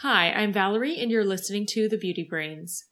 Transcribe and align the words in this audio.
Hi, 0.00 0.30
I'm 0.30 0.52
Valerie, 0.52 0.98
and 0.98 1.10
you're 1.10 1.24
listening 1.24 1.64
to 1.68 1.88
The 1.88 1.96
Beauty 1.96 2.22
Brains. 2.22 2.84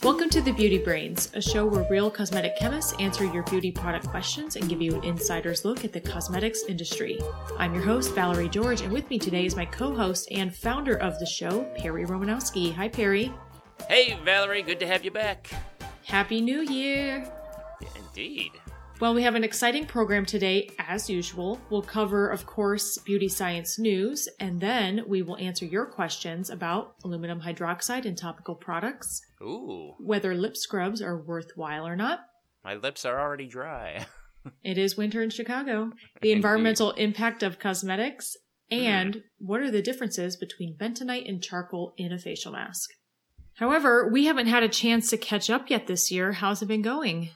Welcome 0.00 0.30
to 0.30 0.40
The 0.40 0.52
Beauty 0.56 0.78
Brains, 0.78 1.32
a 1.34 1.42
show 1.42 1.66
where 1.66 1.84
real 1.90 2.08
cosmetic 2.08 2.56
chemists 2.56 2.94
answer 3.00 3.24
your 3.24 3.42
beauty 3.42 3.72
product 3.72 4.06
questions 4.06 4.54
and 4.54 4.68
give 4.68 4.80
you 4.80 4.94
an 4.94 5.02
insider's 5.02 5.64
look 5.64 5.84
at 5.84 5.92
the 5.92 6.00
cosmetics 6.00 6.62
industry. 6.68 7.18
I'm 7.58 7.74
your 7.74 7.82
host, 7.82 8.14
Valerie 8.14 8.48
George, 8.48 8.82
and 8.82 8.92
with 8.92 9.10
me 9.10 9.18
today 9.18 9.44
is 9.44 9.56
my 9.56 9.64
co 9.64 9.92
host 9.92 10.28
and 10.30 10.54
founder 10.54 10.94
of 10.94 11.18
the 11.18 11.26
show, 11.26 11.64
Perry 11.76 12.06
Romanowski. 12.06 12.72
Hi, 12.74 12.86
Perry. 12.86 13.32
Hey, 13.88 14.16
Valerie, 14.24 14.62
good 14.62 14.78
to 14.78 14.86
have 14.86 15.04
you 15.04 15.10
back. 15.10 15.50
Happy 16.06 16.40
New 16.40 16.60
Year! 16.60 17.28
Indeed. 17.96 18.52
Well, 19.00 19.12
we 19.12 19.24
have 19.24 19.34
an 19.34 19.42
exciting 19.42 19.86
program 19.86 20.24
today, 20.24 20.70
as 20.78 21.10
usual. 21.10 21.60
We'll 21.68 21.82
cover, 21.82 22.28
of 22.28 22.46
course, 22.46 22.96
beauty 22.98 23.28
science 23.28 23.76
news, 23.76 24.28
and 24.38 24.60
then 24.60 25.02
we 25.08 25.22
will 25.22 25.36
answer 25.38 25.64
your 25.64 25.84
questions 25.84 26.48
about 26.48 26.94
aluminum 27.02 27.40
hydroxide 27.40 28.04
and 28.04 28.16
topical 28.16 28.54
products, 28.54 29.20
Ooh, 29.42 29.94
whether 29.98 30.32
lip 30.32 30.56
scrubs 30.56 31.02
are 31.02 31.18
worthwhile 31.18 31.84
or 31.84 31.96
not. 31.96 32.20
my 32.62 32.76
lips 32.76 33.04
are 33.04 33.20
already 33.20 33.46
dry. 33.46 34.06
It 34.62 34.78
is 34.78 34.96
winter 34.96 35.22
in 35.22 35.30
Chicago. 35.30 35.90
The 36.22 36.30
environmental 36.30 36.92
impact 36.92 37.42
of 37.42 37.58
cosmetics, 37.58 38.36
hmm. 38.70 38.78
and 38.78 39.22
what 39.38 39.60
are 39.60 39.72
the 39.72 39.82
differences 39.82 40.36
between 40.36 40.78
bentonite 40.78 41.28
and 41.28 41.42
charcoal 41.42 41.94
in 41.96 42.12
a 42.12 42.18
facial 42.20 42.52
mask. 42.52 42.90
However, 43.56 44.08
we 44.08 44.26
haven't 44.26 44.46
had 44.46 44.62
a 44.62 44.68
chance 44.68 45.10
to 45.10 45.16
catch 45.16 45.48
up 45.50 45.70
yet 45.70 45.86
this 45.86 46.10
year. 46.10 46.32
How's 46.32 46.62
it 46.62 46.66
been 46.66 46.82
going? 46.82 47.30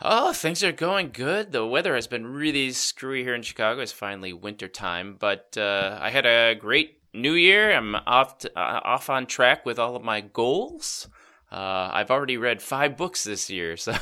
Oh, 0.00 0.32
things 0.32 0.64
are 0.64 0.72
going 0.72 1.10
good. 1.12 1.52
The 1.52 1.66
weather 1.66 1.94
has 1.94 2.06
been 2.06 2.26
really 2.26 2.72
screwy 2.72 3.22
here 3.22 3.34
in 3.34 3.42
Chicago. 3.42 3.80
It's 3.80 3.92
finally 3.92 4.32
winter 4.32 4.66
time, 4.66 5.16
but 5.18 5.56
uh, 5.56 5.98
I 6.00 6.10
had 6.10 6.26
a 6.26 6.54
great 6.54 6.98
New 7.14 7.34
Year. 7.34 7.70
I'm 7.70 7.94
off 7.94 8.38
to, 8.38 8.58
uh, 8.58 8.80
off 8.82 9.10
on 9.10 9.26
track 9.26 9.66
with 9.66 9.78
all 9.78 9.94
of 9.94 10.02
my 10.02 10.22
goals. 10.22 11.08
Uh, 11.52 11.90
I've 11.92 12.10
already 12.10 12.38
read 12.38 12.62
five 12.62 12.96
books 12.96 13.22
this 13.22 13.50
year, 13.50 13.76
so 13.76 13.94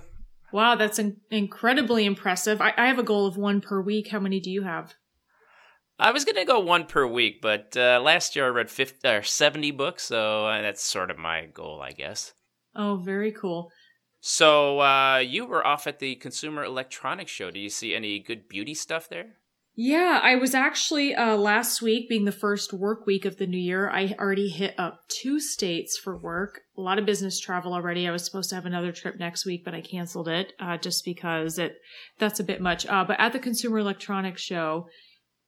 Wow, 0.52 0.74
that's 0.74 0.98
in- 0.98 1.18
incredibly 1.30 2.04
impressive. 2.04 2.60
I-, 2.60 2.74
I 2.76 2.86
have 2.86 2.98
a 2.98 3.04
goal 3.04 3.26
of 3.26 3.36
one 3.36 3.60
per 3.60 3.80
week. 3.80 4.08
How 4.08 4.18
many 4.18 4.40
do 4.40 4.50
you 4.50 4.62
have? 4.62 4.94
I 5.98 6.10
was 6.10 6.24
gonna 6.24 6.44
go 6.44 6.60
one 6.60 6.86
per 6.86 7.06
week, 7.06 7.40
but 7.40 7.76
uh, 7.76 8.00
last 8.02 8.36
year 8.36 8.46
I 8.46 8.50
read 8.50 8.70
50, 8.70 9.08
or 9.08 9.22
70 9.22 9.70
books, 9.70 10.04
so 10.04 10.46
uh, 10.46 10.60
that's 10.60 10.82
sort 10.82 11.10
of 11.10 11.18
my 11.18 11.46
goal, 11.46 11.80
I 11.80 11.92
guess. 11.92 12.34
Oh, 12.74 12.96
very 12.96 13.32
cool. 13.32 13.70
So 14.20 14.80
uh, 14.80 15.18
you 15.18 15.46
were 15.46 15.66
off 15.66 15.86
at 15.86 15.98
the 15.98 16.16
Consumer 16.16 16.64
Electronics 16.64 17.30
Show. 17.30 17.50
Do 17.50 17.60
you 17.60 17.70
see 17.70 17.94
any 17.94 18.18
good 18.18 18.48
beauty 18.48 18.74
stuff 18.74 19.08
there? 19.08 19.36
Yeah, 19.78 20.20
I 20.22 20.36
was 20.36 20.54
actually 20.54 21.14
uh, 21.14 21.36
last 21.36 21.82
week, 21.82 22.08
being 22.08 22.24
the 22.24 22.32
first 22.32 22.72
work 22.72 23.06
week 23.06 23.26
of 23.26 23.36
the 23.36 23.46
new 23.46 23.58
year, 23.58 23.90
I 23.90 24.14
already 24.18 24.48
hit 24.48 24.74
up 24.78 25.00
two 25.08 25.38
states 25.38 25.98
for 25.98 26.16
work. 26.16 26.62
A 26.78 26.80
lot 26.80 26.98
of 26.98 27.04
business 27.04 27.38
travel 27.38 27.74
already. 27.74 28.08
I 28.08 28.10
was 28.10 28.24
supposed 28.24 28.48
to 28.48 28.54
have 28.54 28.64
another 28.64 28.90
trip 28.90 29.18
next 29.18 29.44
week, 29.44 29.66
but 29.66 29.74
I 29.74 29.82
canceled 29.82 30.28
it 30.28 30.54
uh, 30.58 30.78
just 30.78 31.04
because 31.04 31.58
it 31.58 31.76
that's 32.18 32.40
a 32.40 32.44
bit 32.44 32.62
much. 32.62 32.86
Uh, 32.86 33.04
but 33.04 33.20
at 33.20 33.34
the 33.34 33.38
Consumer 33.38 33.78
Electronics 33.78 34.40
Show, 34.40 34.88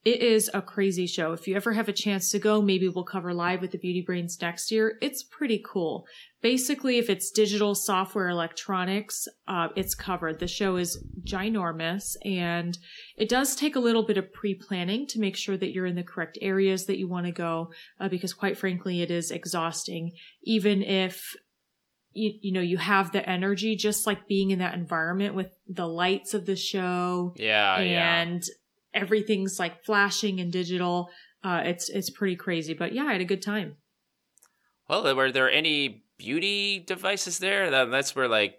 it 0.04 0.22
is 0.22 0.48
a 0.54 0.62
crazy 0.62 1.06
show. 1.06 1.32
If 1.32 1.48
you 1.48 1.56
ever 1.56 1.72
have 1.72 1.88
a 1.88 1.92
chance 1.92 2.30
to 2.30 2.38
go, 2.38 2.62
maybe 2.62 2.88
we'll 2.88 3.04
cover 3.04 3.34
live 3.34 3.60
with 3.60 3.72
the 3.72 3.78
Beauty 3.78 4.00
Brains 4.00 4.38
next 4.40 4.70
year. 4.70 4.96
It's 5.02 5.24
pretty 5.24 5.62
cool. 5.66 6.06
Basically, 6.40 6.98
if 6.98 7.10
it's 7.10 7.32
digital 7.32 7.74
software 7.74 8.28
electronics, 8.28 9.26
uh, 9.48 9.68
it's 9.74 9.96
covered. 9.96 10.38
The 10.38 10.46
show 10.46 10.76
is 10.76 11.04
ginormous 11.24 12.14
and 12.24 12.78
it 13.16 13.28
does 13.28 13.56
take 13.56 13.74
a 13.74 13.80
little 13.80 14.04
bit 14.04 14.16
of 14.16 14.32
pre-planning 14.32 15.06
to 15.08 15.18
make 15.18 15.36
sure 15.36 15.56
that 15.56 15.72
you're 15.72 15.86
in 15.86 15.96
the 15.96 16.04
correct 16.04 16.38
areas 16.40 16.86
that 16.86 16.98
you 16.98 17.08
want 17.08 17.26
to 17.26 17.32
go, 17.32 17.72
uh, 17.98 18.08
because 18.08 18.32
quite 18.32 18.56
frankly, 18.56 19.02
it 19.02 19.10
is 19.10 19.32
exhausting. 19.32 20.12
Even 20.44 20.82
if 20.82 21.34
you, 22.12 22.32
you 22.40 22.52
know, 22.52 22.60
you 22.60 22.78
have 22.78 23.10
the 23.10 23.28
energy, 23.28 23.74
just 23.74 24.06
like 24.06 24.28
being 24.28 24.52
in 24.52 24.60
that 24.60 24.74
environment 24.74 25.34
with 25.34 25.50
the 25.66 25.86
lights 25.88 26.34
of 26.34 26.46
the 26.46 26.56
show 26.56 27.34
Yeah, 27.36 27.80
yeah. 27.80 28.20
and 28.22 28.42
everything's 28.94 29.58
like 29.58 29.84
flashing 29.84 30.40
and 30.40 30.52
digital. 30.52 31.10
Uh, 31.42 31.62
it's, 31.64 31.88
it's 31.88 32.10
pretty 32.10 32.36
crazy, 32.36 32.74
but 32.74 32.92
yeah, 32.92 33.04
I 33.04 33.12
had 33.12 33.20
a 33.20 33.26
good 33.26 33.42
time. 33.42 33.76
Well, 34.88 35.14
were 35.14 35.30
there 35.30 35.50
any 35.50 36.04
beauty 36.16 36.80
devices 36.80 37.38
there? 37.38 37.70
That, 37.70 37.90
that's 37.90 38.16
where 38.16 38.28
like 38.28 38.58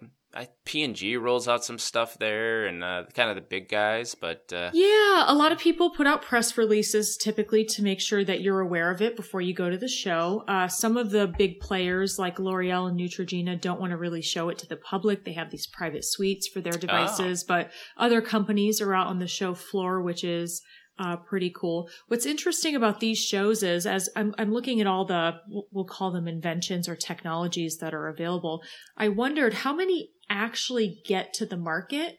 P 0.64 0.84
and 0.84 0.96
G 0.96 1.18
rolls 1.18 1.48
out 1.48 1.66
some 1.66 1.80
stuff 1.80 2.18
there, 2.20 2.68
and 2.68 2.84
uh, 2.84 3.06
kind 3.16 3.30
of 3.30 3.36
the 3.36 3.42
big 3.42 3.68
guys. 3.68 4.14
But 4.14 4.54
uh, 4.54 4.70
Yeah, 4.74 5.24
a 5.26 5.34
lot 5.34 5.52
of 5.52 5.58
people 5.58 5.90
put 5.90 6.06
out 6.06 6.22
press 6.22 6.58
releases 6.58 7.18
typically 7.18 7.66
to 7.66 7.82
make 7.82 8.00
sure 8.00 8.24
that 8.24 8.42
you're 8.42 8.60
aware 8.60 8.92
of 8.92 9.02
it 9.02 9.16
before 9.16 9.42
you 9.42 9.54
go 9.54 9.70
to 9.70 9.78
the 9.78 9.88
show. 9.88 10.44
Uh, 10.48 10.68
some 10.68 10.98
of 10.98 11.10
the 11.10 11.28
big 11.28 11.60
players 11.60 12.20
like 12.20 12.38
L'Oreal 12.38 12.88
and 12.88 13.00
Neutrogena 13.00 13.60
don't 13.60 13.80
want 13.80 13.92
to 13.92 13.98
really 13.98 14.22
show 14.22 14.50
it 14.50 14.60
to 14.60 14.68
the 14.68 14.78
public. 14.78 15.26
They 15.26 15.34
have 15.34 15.50
these 15.50 15.66
private 15.66 16.06
suites 16.06 16.48
for 16.48 16.62
their 16.62 16.74
devices, 16.74 17.44
but 17.44 17.72
other 17.98 18.22
companies 18.22 18.82
are 18.82 18.94
out 18.94 19.08
on 19.08 19.18
the 19.18 19.28
show 19.28 19.56
floor, 19.56 20.02
which 20.02 20.24
is 20.24 20.62
uh, 21.00 21.16
pretty 21.16 21.52
cool. 21.56 21.90
What's 22.08 22.26
interesting 22.26 22.76
about 22.76 23.00
these 23.00 23.18
shows 23.18 23.64
is 23.64 23.88
as 23.88 24.10
I'm, 24.16 24.36
I'm 24.38 24.52
looking 24.52 24.82
at 24.82 24.88
all 24.88 25.06
the, 25.06 25.36
we'll 25.72 25.86
call 25.86 26.12
them 26.12 26.28
inventions 26.28 26.90
or 26.90 26.96
technologies 26.96 27.78
that 27.78 27.94
are 27.94 28.10
available. 28.10 28.62
I 28.98 29.08
wondered 29.08 29.54
how 29.54 29.74
many 29.74 30.10
actually 30.30 31.02
get 31.06 31.34
to 31.36 31.46
the 31.46 31.58
market 31.58 32.18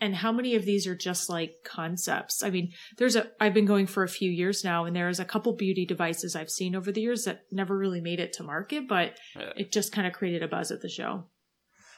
and 0.00 0.14
how 0.14 0.32
many 0.32 0.54
of 0.56 0.66
these 0.66 0.86
are 0.86 0.94
just 0.94 1.30
like 1.30 1.54
concepts 1.64 2.42
i 2.42 2.50
mean 2.50 2.70
there's 2.98 3.16
a 3.16 3.28
i've 3.40 3.54
been 3.54 3.64
going 3.64 3.86
for 3.86 4.02
a 4.02 4.08
few 4.08 4.30
years 4.30 4.62
now 4.62 4.84
and 4.84 4.94
there's 4.94 5.18
a 5.18 5.24
couple 5.24 5.56
beauty 5.56 5.86
devices 5.86 6.36
i've 6.36 6.50
seen 6.50 6.76
over 6.76 6.92
the 6.92 7.00
years 7.00 7.24
that 7.24 7.40
never 7.50 7.78
really 7.78 8.02
made 8.02 8.20
it 8.20 8.34
to 8.34 8.42
market 8.42 8.86
but 8.86 9.16
it 9.56 9.72
just 9.72 9.92
kind 9.92 10.06
of 10.06 10.12
created 10.12 10.42
a 10.42 10.48
buzz 10.48 10.70
at 10.70 10.82
the 10.82 10.88
show 10.90 11.24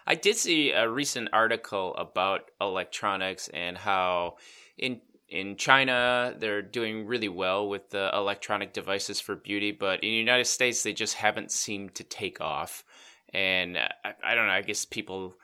I 0.08 0.14
did 0.14 0.36
see 0.36 0.70
a 0.70 0.88
recent 0.88 1.28
article 1.34 1.94
about 1.96 2.40
electronics 2.62 3.50
and 3.52 3.76
how 3.76 4.36
in 4.78 5.02
in 5.28 5.56
China 5.56 6.34
they're 6.38 6.62
doing 6.62 7.06
really 7.06 7.28
well 7.28 7.68
with 7.68 7.90
the 7.90 8.10
electronic 8.14 8.72
devices 8.72 9.20
for 9.20 9.36
beauty, 9.36 9.72
but 9.72 10.02
in 10.02 10.10
the 10.10 10.16
United 10.16 10.46
States 10.46 10.82
they 10.82 10.92
just 10.92 11.14
haven't 11.14 11.50
seemed 11.52 11.94
to 11.96 12.04
take 12.04 12.40
off. 12.40 12.84
And 13.34 13.76
I, 13.76 13.90
I 14.24 14.34
don't 14.34 14.46
know. 14.46 14.52
I 14.52 14.62
guess 14.62 14.84
people 14.84 15.34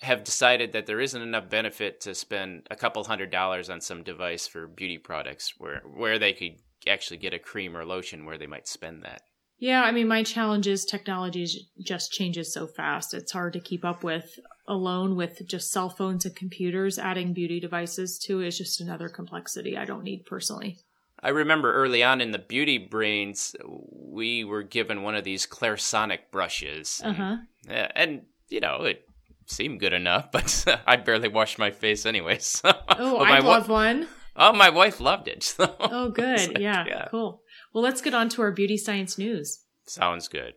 have 0.00 0.24
decided 0.24 0.72
that 0.72 0.86
there 0.86 1.00
isn't 1.00 1.20
enough 1.20 1.48
benefit 1.50 2.00
to 2.02 2.14
spend 2.14 2.66
a 2.70 2.76
couple 2.76 3.02
hundred 3.04 3.30
dollars 3.30 3.70
on 3.70 3.80
some 3.80 4.02
device 4.02 4.46
for 4.46 4.66
beauty 4.66 4.98
products, 4.98 5.54
where 5.58 5.82
where 5.84 6.18
they 6.18 6.32
could 6.32 6.56
actually 6.88 7.16
get 7.16 7.34
a 7.34 7.38
cream 7.38 7.76
or 7.76 7.84
lotion 7.84 8.24
where 8.24 8.38
they 8.38 8.46
might 8.46 8.68
spend 8.68 9.02
that. 9.02 9.22
yeah 9.58 9.82
i 9.82 9.90
mean 9.90 10.06
my 10.06 10.22
challenge 10.22 10.66
is 10.68 10.84
technology 10.84 11.46
just 11.82 12.12
changes 12.12 12.52
so 12.52 12.66
fast 12.66 13.12
it's 13.14 13.32
hard 13.32 13.52
to 13.52 13.58
keep 13.58 13.84
up 13.84 14.04
with 14.04 14.38
alone 14.68 15.16
with 15.16 15.46
just 15.46 15.70
cell 15.70 15.88
phones 15.88 16.24
and 16.24 16.34
computers 16.36 16.98
adding 16.98 17.32
beauty 17.32 17.60
devices 17.60 18.18
to 18.18 18.40
is 18.40 18.56
just 18.58 18.80
another 18.80 19.08
complexity 19.08 19.76
i 19.76 19.84
don't 19.84 20.04
need 20.04 20.24
personally 20.26 20.78
I 21.22 21.30
remember 21.30 21.72
early 21.72 22.02
on 22.02 22.20
in 22.20 22.30
the 22.32 22.38
beauty 22.38 22.76
brains, 22.76 23.56
we 23.66 24.44
were 24.44 24.62
given 24.62 25.02
one 25.02 25.14
of 25.16 25.24
these 25.24 25.46
Clarisonic 25.46 26.18
brushes. 26.30 27.00
and- 27.02 27.16
uh-huh 27.16 27.36
Yeah, 27.68 27.90
and 27.96 28.22
you 28.50 28.60
know 28.60 28.82
it 28.82 29.08
seemed 29.46 29.80
good 29.80 29.94
enough, 29.94 30.30
but 30.36 30.64
I 30.86 30.96
barely 30.96 31.28
washed 31.28 31.58
my 31.58 31.70
face 31.70 32.04
anyway. 32.04 32.38
So. 32.40 32.70
oh 32.90 33.18
my 33.24 33.38
i'd 33.38 33.44
wa- 33.44 33.50
love 33.52 33.68
one 33.70 34.06
Oh, 34.36 34.52
my 34.52 34.68
wife 34.68 35.00
loved 35.00 35.26
it. 35.26 35.42
So. 35.42 35.74
oh 35.80 36.10
good 36.10 36.48
like, 36.48 36.58
yeah, 36.58 36.84
yeah. 36.86 37.08
cool 37.10 37.40
well 37.72 37.82
let's 37.82 38.02
get 38.02 38.12
on 38.14 38.28
to 38.28 38.42
our 38.42 38.52
beauty 38.52 38.76
science 38.76 39.16
news 39.16 39.64
Sounds 39.86 40.28
good. 40.28 40.52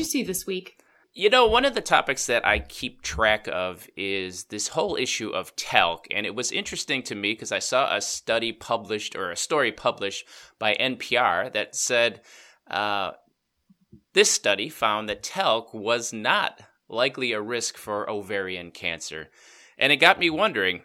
You 0.00 0.04
see 0.04 0.22
this 0.22 0.46
week 0.46 0.78
You 1.12 1.28
know, 1.28 1.46
one 1.46 1.64
of 1.64 1.74
the 1.74 1.80
topics 1.80 2.26
that 2.26 2.46
I 2.46 2.60
keep 2.60 3.02
track 3.02 3.48
of 3.48 3.88
is 3.96 4.44
this 4.44 4.68
whole 4.68 4.96
issue 4.96 5.30
of 5.30 5.54
talc. 5.56 6.06
And 6.10 6.24
it 6.24 6.36
was 6.36 6.52
interesting 6.52 7.02
to 7.04 7.16
me 7.16 7.32
because 7.32 7.50
I 7.50 7.58
saw 7.58 7.94
a 7.94 8.00
study 8.00 8.52
published 8.52 9.16
or 9.16 9.30
a 9.30 9.36
story 9.36 9.72
published 9.72 10.24
by 10.60 10.74
NPR 10.74 11.52
that 11.52 11.74
said 11.74 12.20
uh, 12.70 13.10
this 14.12 14.30
study 14.30 14.68
found 14.68 15.08
that 15.08 15.24
talc 15.24 15.74
was 15.74 16.12
not 16.12 16.60
likely 16.88 17.32
a 17.32 17.42
risk 17.42 17.76
for 17.76 18.08
ovarian 18.08 18.70
cancer. 18.70 19.30
And 19.76 19.92
it 19.92 19.96
got 19.96 20.18
me 20.18 20.30
wondering 20.30 20.82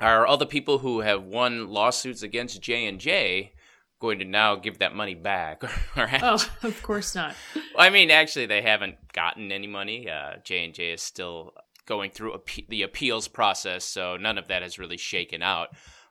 are 0.00 0.26
all 0.26 0.36
the 0.36 0.46
people 0.46 0.78
who 0.78 1.00
have 1.00 1.24
won 1.24 1.68
lawsuits 1.68 2.22
against 2.22 2.62
J&J 2.62 3.52
going 4.00 4.18
to 4.20 4.24
now 4.24 4.54
give 4.54 4.78
that 4.78 4.94
money 4.94 5.14
back 5.14 5.62
Oh, 6.22 6.38
of 6.62 6.82
course 6.82 7.14
not. 7.14 7.34
I 7.78 7.90
mean, 7.90 8.10
actually, 8.10 8.46
they 8.46 8.60
haven't 8.62 8.96
gotten 9.12 9.52
any 9.52 9.68
money. 9.68 10.10
Uh, 10.10 10.34
J 10.42 10.64
and 10.64 10.74
J 10.74 10.90
is 10.90 11.00
still 11.00 11.54
going 11.86 12.10
through 12.10 12.42
the 12.68 12.82
appeals 12.82 13.28
process, 13.28 13.84
so 13.84 14.16
none 14.16 14.36
of 14.36 14.48
that 14.48 14.62
has 14.62 14.78
really 14.78 14.96
shaken 14.96 15.42
out. 15.42 15.68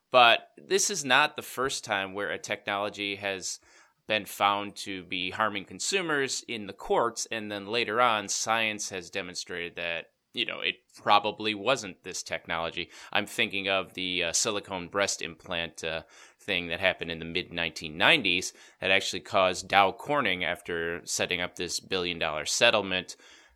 But 0.09 0.49
this 0.57 0.89
is 0.89 1.03
not 1.03 1.35
the 1.35 1.41
first 1.41 1.83
time 1.83 2.13
where 2.13 2.31
a 2.31 2.39
technology 2.39 3.17
has 3.17 3.59
been 4.07 4.25
found 4.25 4.77
to 4.77 5.03
be 5.03 5.31
harming 5.31 5.65
consumers 5.65 6.43
in 6.47 6.67
the 6.67 6.73
courts, 6.73 7.27
and 7.29 7.51
then 7.51 7.67
later 7.67 7.99
on, 7.99 8.29
science 8.29 8.89
has 8.89 9.09
demonstrated 9.09 9.75
that 9.75 10.05
you 10.33 10.45
know 10.45 10.61
it 10.61 10.75
probably 10.95 11.53
wasn't 11.53 12.01
this 12.03 12.23
technology. 12.23 12.89
I'm 13.11 13.25
thinking 13.25 13.67
of 13.67 13.93
the 13.93 14.23
uh, 14.25 14.31
silicone 14.31 14.87
breast 14.87 15.21
implant 15.21 15.83
uh, 15.83 16.03
thing 16.47 16.69
that 16.69 16.79
happened 16.79 17.11
in 17.11 17.19
the 17.19 17.25
mid 17.25 17.51
1990s 17.51 18.53
that 18.81 18.89
actually 18.89 19.19
caused 19.19 19.67
Dow 19.67 19.91
Corning, 19.91 20.44
after 20.44 21.01
setting 21.05 21.41
up 21.41 21.55
this 21.55 21.79
billion 21.79 22.17
dollar 22.17 22.45
settlement, 22.45 23.15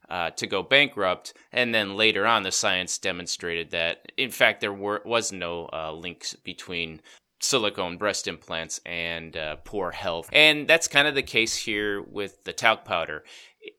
uh, 0.09 0.29
to 0.31 0.45
go 0.45 0.61
bankrupt. 0.61 1.33
And 1.51 1.73
then 1.73 1.95
later 1.95 2.27
on, 2.27 2.43
the 2.43 2.51
science 2.51 2.99
demonstrated 2.99 3.71
that, 3.71 4.11
in 4.17 4.29
fact, 4.29 4.61
there 4.61 4.73
were, 4.73 5.01
was 5.05 5.31
no 5.31 5.69
uh, 5.73 5.93
links 5.93 6.35
between 6.35 7.01
silicone 7.39 7.97
breast 7.97 8.27
implants 8.27 8.79
and 8.85 9.35
uh, 9.35 9.55
poor 9.63 9.91
health. 9.91 10.29
And 10.31 10.67
that's 10.67 10.87
kind 10.87 11.07
of 11.07 11.15
the 11.15 11.23
case 11.23 11.55
here 11.55 12.01
with 12.01 12.43
the 12.43 12.53
talc 12.53 12.85
powder. 12.85 13.23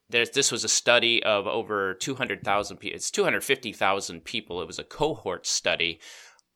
There's, 0.09 0.31
this 0.31 0.51
was 0.51 0.63
a 0.63 0.69
study 0.69 1.23
of 1.23 1.47
over 1.47 1.93
200,000 1.93 2.77
people. 2.77 2.95
It's 2.95 3.11
250,000 3.11 4.23
people. 4.23 4.61
It 4.61 4.67
was 4.67 4.79
a 4.79 4.83
cohort 4.83 5.45
study, 5.45 5.99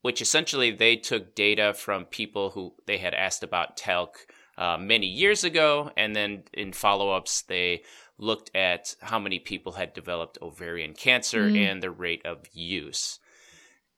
which 0.08 0.22
essentially 0.22 0.72
they 0.72 0.96
took 0.96 1.36
data 1.36 1.74
from 1.74 2.06
people 2.06 2.52
who 2.52 2.74
they 2.86 2.98
had 2.98 3.14
asked 3.14 3.44
about 3.44 3.76
talc 3.76 4.26
uh, 4.58 4.78
many 4.78 5.06
years 5.06 5.44
ago. 5.44 5.92
And 5.98 6.16
then 6.16 6.44
in 6.54 6.72
follow 6.72 7.12
ups, 7.12 7.42
they 7.42 7.84
looked 8.18 8.50
at 8.56 8.96
how 9.02 9.20
many 9.20 9.38
people 9.38 9.74
had 9.74 9.94
developed 9.94 10.38
ovarian 10.42 10.94
cancer 10.94 11.50
mm. 11.50 11.58
and 11.58 11.84
the 11.84 11.92
rate 11.92 12.26
of 12.26 12.46
use. 12.54 13.20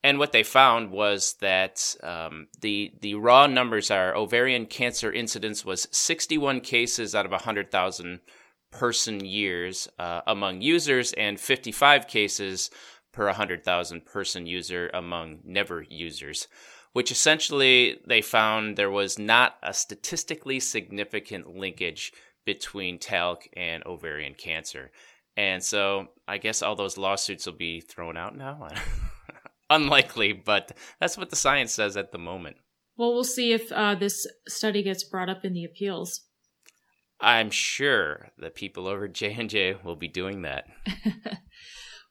And 0.03 0.17
what 0.17 0.31
they 0.31 0.41
found 0.41 0.89
was 0.89 1.35
that 1.41 1.95
um, 2.01 2.47
the 2.59 2.91
the 3.01 3.13
raw 3.13 3.45
numbers 3.45 3.91
are 3.91 4.15
ovarian 4.15 4.65
cancer 4.65 5.13
incidence 5.13 5.63
was 5.63 5.87
61 5.91 6.61
cases 6.61 7.13
out 7.13 7.27
of 7.27 7.31
100,000 7.31 8.19
person 8.71 9.23
years 9.23 9.87
uh, 9.99 10.21
among 10.25 10.61
users 10.61 11.13
and 11.13 11.39
55 11.39 12.07
cases 12.07 12.71
per 13.19 13.25
100,000 13.25 14.05
person 14.05 14.45
user 14.45 14.89
among 14.93 15.39
never 15.43 15.85
users, 15.89 16.47
which 16.93 17.11
essentially 17.11 17.99
they 18.07 18.21
found 18.21 18.77
there 18.77 18.89
was 18.89 19.19
not 19.19 19.57
a 19.61 19.73
statistically 19.73 20.57
significant 20.57 21.45
linkage 21.53 22.13
between 22.45 22.97
talc 22.97 23.45
and 23.57 23.85
ovarian 23.85 24.33
cancer. 24.35 24.89
And 25.35 25.61
so 25.61 26.07
I 26.29 26.37
guess 26.37 26.61
all 26.61 26.77
those 26.77 26.97
lawsuits 26.97 27.45
will 27.45 27.57
be 27.57 27.81
thrown 27.81 28.15
out 28.15 28.37
now. 28.37 28.69
Unlikely, 29.69 30.31
but 30.31 30.71
that's 31.01 31.17
what 31.17 31.29
the 31.29 31.35
science 31.35 31.73
says 31.73 31.97
at 31.97 32.13
the 32.13 32.17
moment. 32.17 32.55
Well, 32.95 33.13
we'll 33.13 33.25
see 33.25 33.51
if 33.51 33.69
uh, 33.73 33.95
this 33.95 34.25
study 34.47 34.81
gets 34.81 35.03
brought 35.03 35.29
up 35.29 35.43
in 35.43 35.51
the 35.51 35.65
appeals. 35.65 36.21
I'm 37.19 37.51
sure 37.51 38.29
the 38.37 38.49
people 38.49 38.87
over 38.87 39.09
J 39.09 39.33
and 39.33 39.49
J 39.49 39.75
will 39.83 39.97
be 39.97 40.07
doing 40.07 40.43
that. 40.43 40.67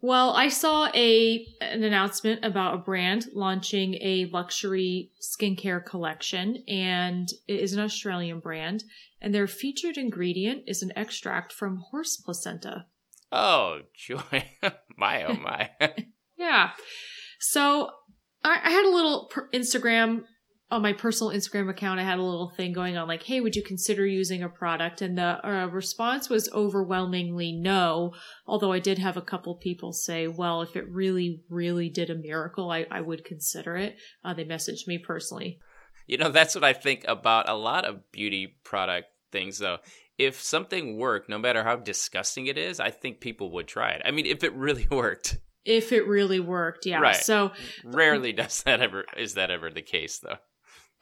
well, 0.00 0.32
I 0.32 0.48
saw 0.48 0.88
a 0.94 1.46
an 1.60 1.82
announcement 1.82 2.44
about 2.44 2.74
a 2.74 2.78
brand 2.78 3.26
launching 3.32 3.94
a 3.94 4.30
luxury 4.32 5.10
skincare 5.20 5.84
collection, 5.84 6.64
and 6.68 7.28
it 7.46 7.60
is 7.60 7.72
an 7.72 7.80
Australian 7.80 8.40
brand 8.40 8.84
and 9.20 9.34
their 9.34 9.46
featured 9.46 9.96
ingredient 9.96 10.64
is 10.66 10.82
an 10.82 10.92
extract 10.96 11.52
from 11.52 11.78
horse 11.90 12.16
placenta. 12.16 12.86
Oh, 13.32 13.80
joy. 13.94 14.44
my, 14.96 15.24
oh, 15.24 15.34
my. 15.34 15.70
yeah. 16.36 16.70
So 17.40 17.90
I, 18.44 18.60
I, 18.62 18.70
had 18.70 18.86
a 18.86 18.94
little 18.94 19.30
Instagram 19.52 20.24
on 20.70 20.82
my 20.82 20.92
personal 20.92 21.32
Instagram 21.32 21.70
account. 21.70 21.98
I 21.98 22.04
had 22.04 22.18
a 22.18 22.22
little 22.22 22.50
thing 22.50 22.72
going 22.72 22.96
on 22.96 23.08
like, 23.08 23.22
hey, 23.22 23.40
would 23.40 23.56
you 23.56 23.62
consider 23.62 24.06
using 24.06 24.42
a 24.42 24.48
product? 24.48 25.00
And 25.00 25.16
the 25.16 25.46
uh, 25.46 25.66
response 25.66 26.28
was 26.28 26.50
overwhelmingly 26.52 27.52
no. 27.52 28.12
Although 28.46 28.72
I 28.72 28.78
did 28.78 28.98
have 28.98 29.16
a 29.16 29.22
couple 29.22 29.54
people 29.56 29.92
say, 29.92 30.28
well, 30.28 30.62
if 30.62 30.76
it 30.76 30.88
really, 30.90 31.42
really 31.48 31.88
did 31.88 32.10
a 32.10 32.14
miracle, 32.14 32.70
I, 32.70 32.86
I 32.90 33.00
would 33.00 33.24
consider 33.24 33.76
it. 33.76 33.96
Uh, 34.24 34.34
they 34.34 34.44
messaged 34.44 34.86
me 34.86 34.98
personally. 34.98 35.58
You 36.06 36.18
know, 36.18 36.30
that's 36.30 36.54
what 36.54 36.64
I 36.64 36.72
think 36.72 37.04
about 37.08 37.48
a 37.48 37.54
lot 37.54 37.84
of 37.84 38.10
beauty 38.12 38.58
product 38.64 39.08
things, 39.32 39.58
though. 39.58 39.78
If 40.18 40.40
something 40.40 40.98
worked, 40.98 41.28
no 41.28 41.38
matter 41.38 41.62
how 41.62 41.76
disgusting 41.76 42.46
it 42.46 42.58
is, 42.58 42.80
I 42.80 42.90
think 42.90 43.20
people 43.20 43.52
would 43.52 43.68
try 43.68 43.90
it. 43.90 44.02
I 44.04 44.10
mean, 44.10 44.26
if 44.26 44.42
it 44.42 44.52
really 44.54 44.86
worked. 44.90 45.38
If 45.64 45.92
it 45.92 46.06
really 46.06 46.40
worked, 46.40 46.86
yeah. 46.86 47.00
Right. 47.00 47.16
So 47.16 47.52
rarely 47.84 48.32
does 48.32 48.62
that 48.62 48.80
ever 48.80 49.04
is 49.16 49.34
that 49.34 49.50
ever 49.50 49.70
the 49.70 49.82
case, 49.82 50.18
though. 50.18 50.38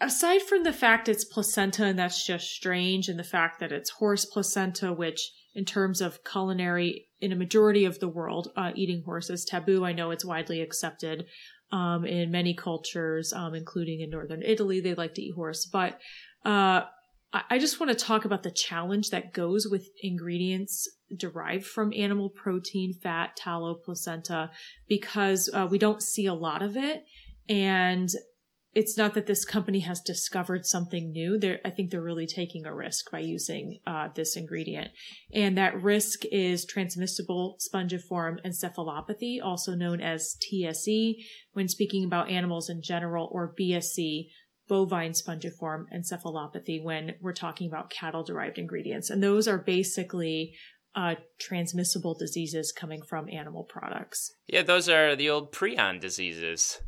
Aside 0.00 0.42
from 0.42 0.64
the 0.64 0.72
fact 0.72 1.08
it's 1.08 1.24
placenta 1.24 1.84
and 1.84 1.98
that's 1.98 2.24
just 2.24 2.50
strange, 2.50 3.08
and 3.08 3.18
the 3.18 3.24
fact 3.24 3.60
that 3.60 3.72
it's 3.72 3.90
horse 3.90 4.24
placenta, 4.26 4.92
which 4.92 5.32
in 5.54 5.64
terms 5.64 6.02
of 6.02 6.22
culinary 6.22 7.08
in 7.20 7.32
a 7.32 7.36
majority 7.36 7.86
of 7.86 7.98
the 7.98 8.08
world, 8.08 8.52
uh, 8.56 8.72
eating 8.74 9.02
horse 9.04 9.30
is 9.30 9.44
taboo. 9.44 9.84
I 9.84 9.92
know 9.92 10.10
it's 10.10 10.24
widely 10.24 10.60
accepted 10.60 11.24
um, 11.72 12.04
in 12.04 12.30
many 12.30 12.54
cultures, 12.54 13.32
um, 13.32 13.54
including 13.54 14.00
in 14.00 14.10
northern 14.10 14.42
Italy. 14.42 14.80
They 14.80 14.94
like 14.94 15.14
to 15.14 15.22
eat 15.22 15.34
horse, 15.34 15.64
but 15.64 15.98
uh, 16.44 16.82
I 17.50 17.58
just 17.58 17.80
want 17.80 17.90
to 17.90 18.04
talk 18.04 18.24
about 18.24 18.42
the 18.42 18.50
challenge 18.50 19.10
that 19.10 19.32
goes 19.32 19.66
with 19.66 19.88
ingredients 20.02 20.88
derived 21.16 21.66
from 21.66 21.92
animal 21.94 22.30
protein, 22.30 22.92
fat, 22.92 23.36
tallow, 23.36 23.74
placenta, 23.74 24.50
because 24.88 25.50
uh, 25.52 25.66
we 25.70 25.78
don't 25.78 26.02
see 26.02 26.26
a 26.26 26.34
lot 26.34 26.62
of 26.62 26.76
it. 26.76 27.04
And 27.48 28.08
it's 28.76 28.98
not 28.98 29.14
that 29.14 29.26
this 29.26 29.46
company 29.46 29.80
has 29.80 30.02
discovered 30.02 30.66
something 30.66 31.10
new. 31.10 31.38
They're, 31.38 31.60
I 31.64 31.70
think 31.70 31.90
they're 31.90 32.02
really 32.02 32.26
taking 32.26 32.66
a 32.66 32.74
risk 32.74 33.10
by 33.10 33.20
using 33.20 33.78
uh, 33.86 34.08
this 34.14 34.36
ingredient. 34.36 34.90
And 35.32 35.56
that 35.56 35.82
risk 35.82 36.26
is 36.30 36.66
transmissible 36.66 37.56
spongiform 37.58 38.36
encephalopathy, 38.44 39.38
also 39.42 39.74
known 39.74 40.02
as 40.02 40.36
TSE, 40.42 41.24
when 41.54 41.68
speaking 41.68 42.04
about 42.04 42.28
animals 42.28 42.68
in 42.68 42.82
general, 42.82 43.30
or 43.32 43.54
BSE, 43.58 44.26
bovine 44.68 45.12
spongiform 45.12 45.84
encephalopathy, 45.96 46.84
when 46.84 47.14
we're 47.22 47.32
talking 47.32 47.68
about 47.68 47.88
cattle 47.88 48.24
derived 48.24 48.58
ingredients. 48.58 49.08
And 49.08 49.22
those 49.22 49.48
are 49.48 49.56
basically 49.56 50.52
uh, 50.94 51.14
transmissible 51.40 52.14
diseases 52.14 52.74
coming 52.78 53.00
from 53.08 53.30
animal 53.30 53.64
products. 53.64 54.34
Yeah, 54.46 54.64
those 54.64 54.90
are 54.90 55.16
the 55.16 55.30
old 55.30 55.50
prion 55.50 55.98
diseases. 55.98 56.78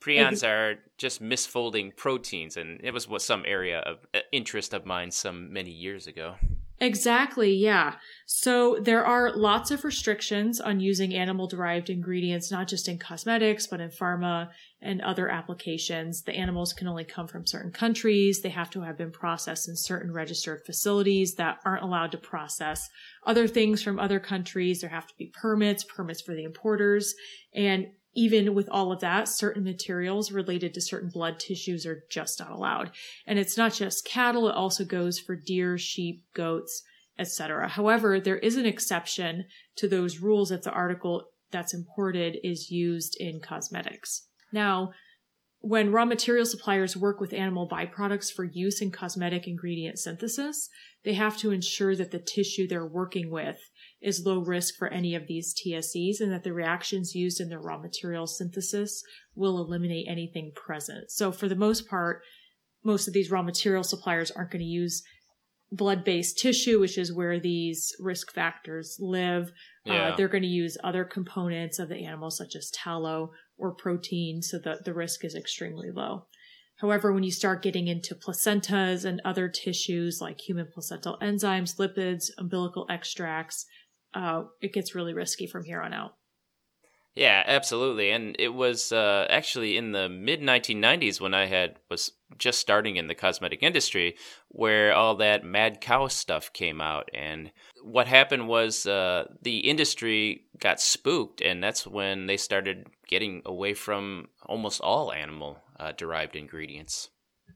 Prions 0.00 0.46
are 0.46 0.76
just 0.98 1.22
misfolding 1.22 1.96
proteins, 1.96 2.56
and 2.56 2.80
it 2.82 2.92
was 2.92 3.08
what 3.08 3.22
some 3.22 3.44
area 3.46 3.80
of 3.80 4.06
uh, 4.14 4.20
interest 4.32 4.72
of 4.72 4.86
mine 4.86 5.10
some 5.10 5.52
many 5.52 5.70
years 5.70 6.06
ago. 6.06 6.36
Exactly, 6.78 7.54
yeah. 7.54 7.94
So 8.26 8.78
there 8.78 9.04
are 9.04 9.34
lots 9.34 9.70
of 9.70 9.82
restrictions 9.82 10.60
on 10.60 10.78
using 10.78 11.14
animal 11.14 11.46
derived 11.46 11.88
ingredients, 11.88 12.50
not 12.50 12.68
just 12.68 12.86
in 12.86 12.98
cosmetics, 12.98 13.66
but 13.66 13.80
in 13.80 13.88
pharma 13.88 14.50
and 14.82 15.00
other 15.00 15.30
applications. 15.30 16.22
The 16.22 16.34
animals 16.34 16.74
can 16.74 16.86
only 16.86 17.04
come 17.04 17.28
from 17.28 17.46
certain 17.46 17.72
countries. 17.72 18.42
They 18.42 18.50
have 18.50 18.68
to 18.70 18.82
have 18.82 18.98
been 18.98 19.10
processed 19.10 19.70
in 19.70 19.76
certain 19.76 20.12
registered 20.12 20.66
facilities 20.66 21.36
that 21.36 21.60
aren't 21.64 21.82
allowed 21.82 22.12
to 22.12 22.18
process 22.18 22.86
other 23.24 23.48
things 23.48 23.82
from 23.82 23.98
other 23.98 24.20
countries. 24.20 24.82
There 24.82 24.90
have 24.90 25.06
to 25.06 25.14
be 25.16 25.32
permits, 25.32 25.82
permits 25.82 26.20
for 26.20 26.34
the 26.34 26.44
importers. 26.44 27.14
And 27.54 27.86
even 28.16 28.54
with 28.54 28.68
all 28.70 28.90
of 28.90 29.00
that, 29.00 29.28
certain 29.28 29.62
materials 29.62 30.32
related 30.32 30.74
to 30.74 30.80
certain 30.80 31.10
blood 31.10 31.38
tissues 31.38 31.86
are 31.86 32.02
just 32.10 32.40
not 32.40 32.50
allowed. 32.50 32.90
And 33.26 33.38
it's 33.38 33.56
not 33.56 33.74
just 33.74 34.06
cattle, 34.06 34.48
it 34.48 34.56
also 34.56 34.84
goes 34.84 35.18
for 35.18 35.36
deer, 35.36 35.78
sheep, 35.78 36.24
goats, 36.34 36.82
etc. 37.18 37.68
However, 37.68 38.18
there 38.18 38.38
is 38.38 38.56
an 38.56 38.66
exception 38.66 39.44
to 39.76 39.86
those 39.86 40.18
rules 40.18 40.50
if 40.50 40.62
the 40.62 40.72
article 40.72 41.24
that's 41.50 41.74
imported 41.74 42.38
is 42.42 42.70
used 42.70 43.16
in 43.20 43.40
cosmetics. 43.40 44.26
Now, 44.52 44.92
when 45.60 45.92
raw 45.92 46.04
material 46.04 46.46
suppliers 46.46 46.96
work 46.96 47.20
with 47.20 47.32
animal 47.32 47.68
byproducts 47.68 48.32
for 48.32 48.44
use 48.44 48.80
in 48.80 48.90
cosmetic 48.90 49.46
ingredient 49.46 49.98
synthesis, 49.98 50.68
they 51.04 51.14
have 51.14 51.36
to 51.38 51.50
ensure 51.50 51.96
that 51.96 52.10
the 52.10 52.18
tissue 52.18 52.66
they're 52.66 52.86
working 52.86 53.30
with 53.30 53.58
is 54.02 54.24
low 54.24 54.38
risk 54.40 54.76
for 54.76 54.88
any 54.88 55.14
of 55.14 55.26
these 55.26 55.54
TSEs 55.54 56.20
and 56.20 56.32
that 56.32 56.44
the 56.44 56.52
reactions 56.52 57.14
used 57.14 57.40
in 57.40 57.48
the 57.48 57.58
raw 57.58 57.78
material 57.78 58.26
synthesis 58.26 59.02
will 59.34 59.58
eliminate 59.58 60.06
anything 60.08 60.52
present. 60.54 61.10
So 61.10 61.32
for 61.32 61.48
the 61.48 61.56
most 61.56 61.88
part, 61.88 62.22
most 62.84 63.08
of 63.08 63.14
these 63.14 63.30
raw 63.30 63.42
material 63.42 63.82
suppliers 63.82 64.30
aren't 64.30 64.50
going 64.50 64.60
to 64.60 64.66
use 64.66 65.02
blood-based 65.72 66.38
tissue, 66.38 66.78
which 66.78 66.96
is 66.96 67.12
where 67.12 67.40
these 67.40 67.92
risk 67.98 68.32
factors 68.32 68.96
live. 69.00 69.48
Uh, 69.88 69.92
yeah. 69.92 70.08
Uh, 70.08 70.16
they're 70.16 70.28
going 70.28 70.42
to 70.42 70.48
use 70.48 70.78
other 70.84 71.04
components 71.04 71.78
of 71.78 71.88
the 71.88 72.04
animal, 72.04 72.30
such 72.30 72.54
as 72.54 72.70
tallow 72.70 73.32
or 73.58 73.74
protein, 73.74 74.42
so 74.42 74.58
that 74.58 74.84
the 74.84 74.94
risk 74.94 75.24
is 75.24 75.34
extremely 75.34 75.90
low. 75.90 76.26
However, 76.76 77.12
when 77.12 77.22
you 77.22 77.30
start 77.30 77.62
getting 77.62 77.88
into 77.88 78.14
placentas 78.14 79.04
and 79.04 79.20
other 79.24 79.48
tissues 79.48 80.20
like 80.20 80.40
human 80.40 80.68
placental 80.72 81.18
enzymes, 81.22 81.78
lipids, 81.78 82.30
umbilical 82.38 82.86
extracts, 82.90 83.64
uh, 84.16 84.44
it 84.62 84.72
gets 84.72 84.94
really 84.94 85.12
risky 85.12 85.46
from 85.46 85.64
here 85.64 85.82
on 85.82 85.92
out. 85.92 86.14
Yeah, 87.14 87.42
absolutely. 87.46 88.10
And 88.10 88.36
it 88.38 88.52
was 88.52 88.92
uh, 88.92 89.26
actually 89.30 89.76
in 89.78 89.92
the 89.92 90.08
mid 90.08 90.42
1990s 90.42 91.18
when 91.18 91.32
I 91.32 91.46
had 91.46 91.76
was 91.90 92.12
just 92.36 92.60
starting 92.60 92.96
in 92.96 93.08
the 93.08 93.14
cosmetic 93.14 93.62
industry 93.62 94.16
where 94.48 94.92
all 94.92 95.16
that 95.16 95.44
mad 95.44 95.80
cow 95.80 96.08
stuff 96.08 96.52
came 96.52 96.80
out 96.80 97.08
and 97.14 97.52
what 97.82 98.06
happened 98.06 98.48
was 98.48 98.86
uh, 98.86 99.24
the 99.40 99.60
industry 99.60 100.44
got 100.58 100.80
spooked 100.80 101.40
and 101.40 101.62
that's 101.62 101.86
when 101.86 102.26
they 102.26 102.36
started 102.36 102.86
getting 103.06 103.40
away 103.46 103.72
from 103.72 104.28
almost 104.44 104.80
all 104.82 105.12
animal 105.12 105.58
uh, 105.78 105.92
derived 105.92 106.36
ingredients 106.36 107.08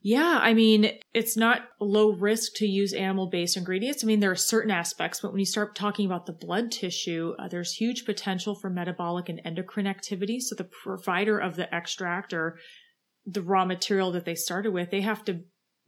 yeah, 0.03 0.39
I 0.41 0.55
mean, 0.55 0.93
it's 1.13 1.37
not 1.37 1.69
low 1.79 2.13
risk 2.13 2.55
to 2.57 2.67
use 2.67 2.95
animal 2.95 3.29
based 3.29 3.57
ingredients. 3.57 4.03
I 4.03 4.07
mean, 4.07 4.21
there 4.21 4.31
are 4.31 4.37
certain 4.37 4.71
aspects, 4.71 5.21
but 5.21 5.31
when 5.33 5.41
you 5.41 5.47
start 5.47 5.75
talking 5.75 6.07
about 6.07 6.25
the 6.25 6.33
blood 6.33 6.73
tissue, 6.73 7.35
uh, 7.39 7.49
there's 7.49 7.75
huge 7.75 8.07
potential 8.07 8.55
for 8.55 8.71
metabolic 8.71 9.29
and 9.29 9.43
endocrine 9.45 9.87
activity. 9.87 10.41
So 10.41 10.55
the 10.55 10.71
provider 10.85 11.39
of 11.39 11.57
the 11.57 11.73
extract 11.75 12.33
or 12.33 12.59
the 13.27 13.43
raw 13.43 13.67
material 13.67 14.11
that 14.13 14.25
they 14.25 14.35
started 14.35 14.73
with, 14.73 14.91
they 14.91 15.03
have 15.03 15.23
to 15.27 15.43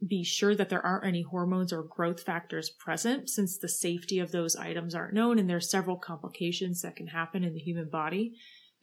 be 0.07 0.23
sure 0.23 0.55
that 0.55 0.69
there 0.69 0.85
aren't 0.85 1.07
any 1.07 1.23
hormones 1.23 1.73
or 1.73 1.83
growth 1.83 2.21
factors 2.21 2.69
present 2.69 3.29
since 3.29 3.57
the 3.57 3.69
safety 3.69 4.19
of 4.19 4.31
those 4.31 4.55
items 4.55 4.93
aren't 4.93 5.13
known 5.13 5.39
and 5.39 5.49
there's 5.49 5.71
several 5.71 5.97
complications 5.97 6.81
that 6.81 6.95
can 6.95 7.07
happen 7.07 7.43
in 7.43 7.53
the 7.53 7.59
human 7.59 7.89
body. 7.89 8.33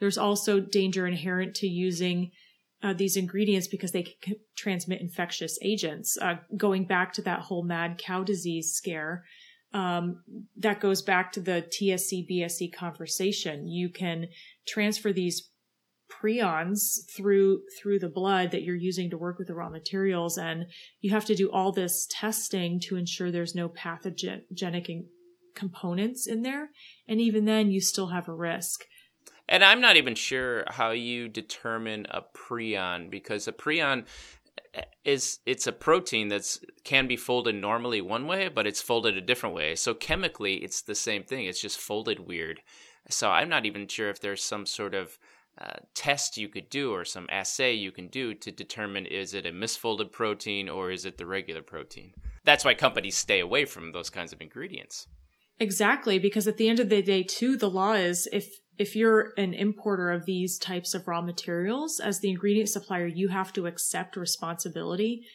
There's 0.00 0.18
also 0.18 0.60
danger 0.60 1.06
inherent 1.06 1.54
to 1.56 1.66
using 1.66 2.32
uh, 2.82 2.94
these 2.94 3.16
ingredients 3.16 3.68
because 3.68 3.92
they 3.92 4.02
can 4.02 4.36
transmit 4.56 5.00
infectious 5.00 5.58
agents. 5.62 6.16
Uh, 6.20 6.36
going 6.56 6.84
back 6.84 7.12
to 7.12 7.22
that 7.22 7.40
whole 7.40 7.62
mad 7.62 7.98
cow 7.98 8.22
disease 8.22 8.72
scare, 8.72 9.24
um, 9.72 10.22
that 10.56 10.80
goes 10.80 11.02
back 11.02 11.32
to 11.32 11.40
the 11.40 11.62
TSE 11.70 12.26
BSE 12.30 12.72
conversation. 12.72 13.68
You 13.68 13.88
can 13.88 14.28
transfer 14.66 15.12
these 15.12 15.50
prions 16.10 17.08
through 17.14 17.62
through 17.80 18.00
the 18.00 18.08
blood 18.08 18.50
that 18.50 18.62
you're 18.62 18.74
using 18.74 19.10
to 19.10 19.18
work 19.18 19.38
with 19.38 19.46
the 19.46 19.54
raw 19.54 19.68
materials, 19.68 20.38
and 20.38 20.66
you 21.00 21.10
have 21.10 21.24
to 21.26 21.36
do 21.36 21.50
all 21.50 21.70
this 21.70 22.08
testing 22.10 22.80
to 22.80 22.96
ensure 22.96 23.30
there's 23.30 23.54
no 23.54 23.68
pathogenic 23.68 24.90
components 25.54 26.26
in 26.26 26.42
there. 26.42 26.70
And 27.06 27.20
even 27.20 27.44
then, 27.44 27.70
you 27.70 27.80
still 27.80 28.08
have 28.08 28.28
a 28.28 28.34
risk. 28.34 28.84
And 29.50 29.64
I'm 29.64 29.80
not 29.80 29.96
even 29.96 30.14
sure 30.14 30.64
how 30.68 30.92
you 30.92 31.28
determine 31.28 32.06
a 32.08 32.22
prion 32.22 33.10
because 33.10 33.48
a 33.48 33.52
prion 33.52 34.06
is 35.04 35.40
it's 35.44 35.66
a 35.66 35.72
protein 35.72 36.28
that's 36.28 36.60
can 36.84 37.08
be 37.08 37.16
folded 37.16 37.56
normally 37.56 38.00
one 38.00 38.28
way, 38.28 38.46
but 38.46 38.66
it's 38.66 38.80
folded 38.80 39.16
a 39.16 39.20
different 39.20 39.56
way. 39.56 39.74
So 39.74 39.92
chemically, 39.92 40.54
it's 40.56 40.82
the 40.82 40.94
same 40.94 41.24
thing. 41.24 41.46
It's 41.46 41.60
just 41.60 41.80
folded 41.80 42.20
weird. 42.20 42.60
So 43.08 43.28
I'm 43.28 43.48
not 43.48 43.66
even 43.66 43.88
sure 43.88 44.08
if 44.08 44.20
there's 44.20 44.42
some 44.42 44.66
sort 44.66 44.94
of 44.94 45.18
uh, 45.60 45.80
test 45.94 46.36
you 46.36 46.48
could 46.48 46.70
do 46.70 46.92
or 46.92 47.04
some 47.04 47.26
assay 47.28 47.72
you 47.72 47.90
can 47.90 48.06
do 48.06 48.34
to 48.34 48.52
determine 48.52 49.04
is 49.04 49.34
it 49.34 49.46
a 49.46 49.50
misfolded 49.50 50.12
protein 50.12 50.68
or 50.68 50.92
is 50.92 51.04
it 51.04 51.18
the 51.18 51.26
regular 51.26 51.60
protein. 51.60 52.14
That's 52.44 52.64
why 52.64 52.74
companies 52.74 53.16
stay 53.16 53.40
away 53.40 53.64
from 53.64 53.90
those 53.90 54.10
kinds 54.10 54.32
of 54.32 54.40
ingredients. 54.40 55.08
Exactly, 55.58 56.18
because 56.18 56.48
at 56.48 56.56
the 56.56 56.68
end 56.68 56.80
of 56.80 56.88
the 56.88 57.02
day, 57.02 57.22
too, 57.22 57.56
the 57.56 57.68
law 57.68 57.92
is 57.92 58.26
if 58.32 58.59
if 58.80 58.96
you're 58.96 59.34
an 59.36 59.52
importer 59.52 60.10
of 60.10 60.24
these 60.24 60.58
types 60.58 60.94
of 60.94 61.06
raw 61.06 61.20
materials 61.20 62.00
as 62.00 62.20
the 62.20 62.30
ingredient 62.30 62.70
supplier, 62.70 63.06
you 63.06 63.28
have 63.28 63.52
to 63.52 63.66
accept 63.66 64.16
responsibility 64.16 65.26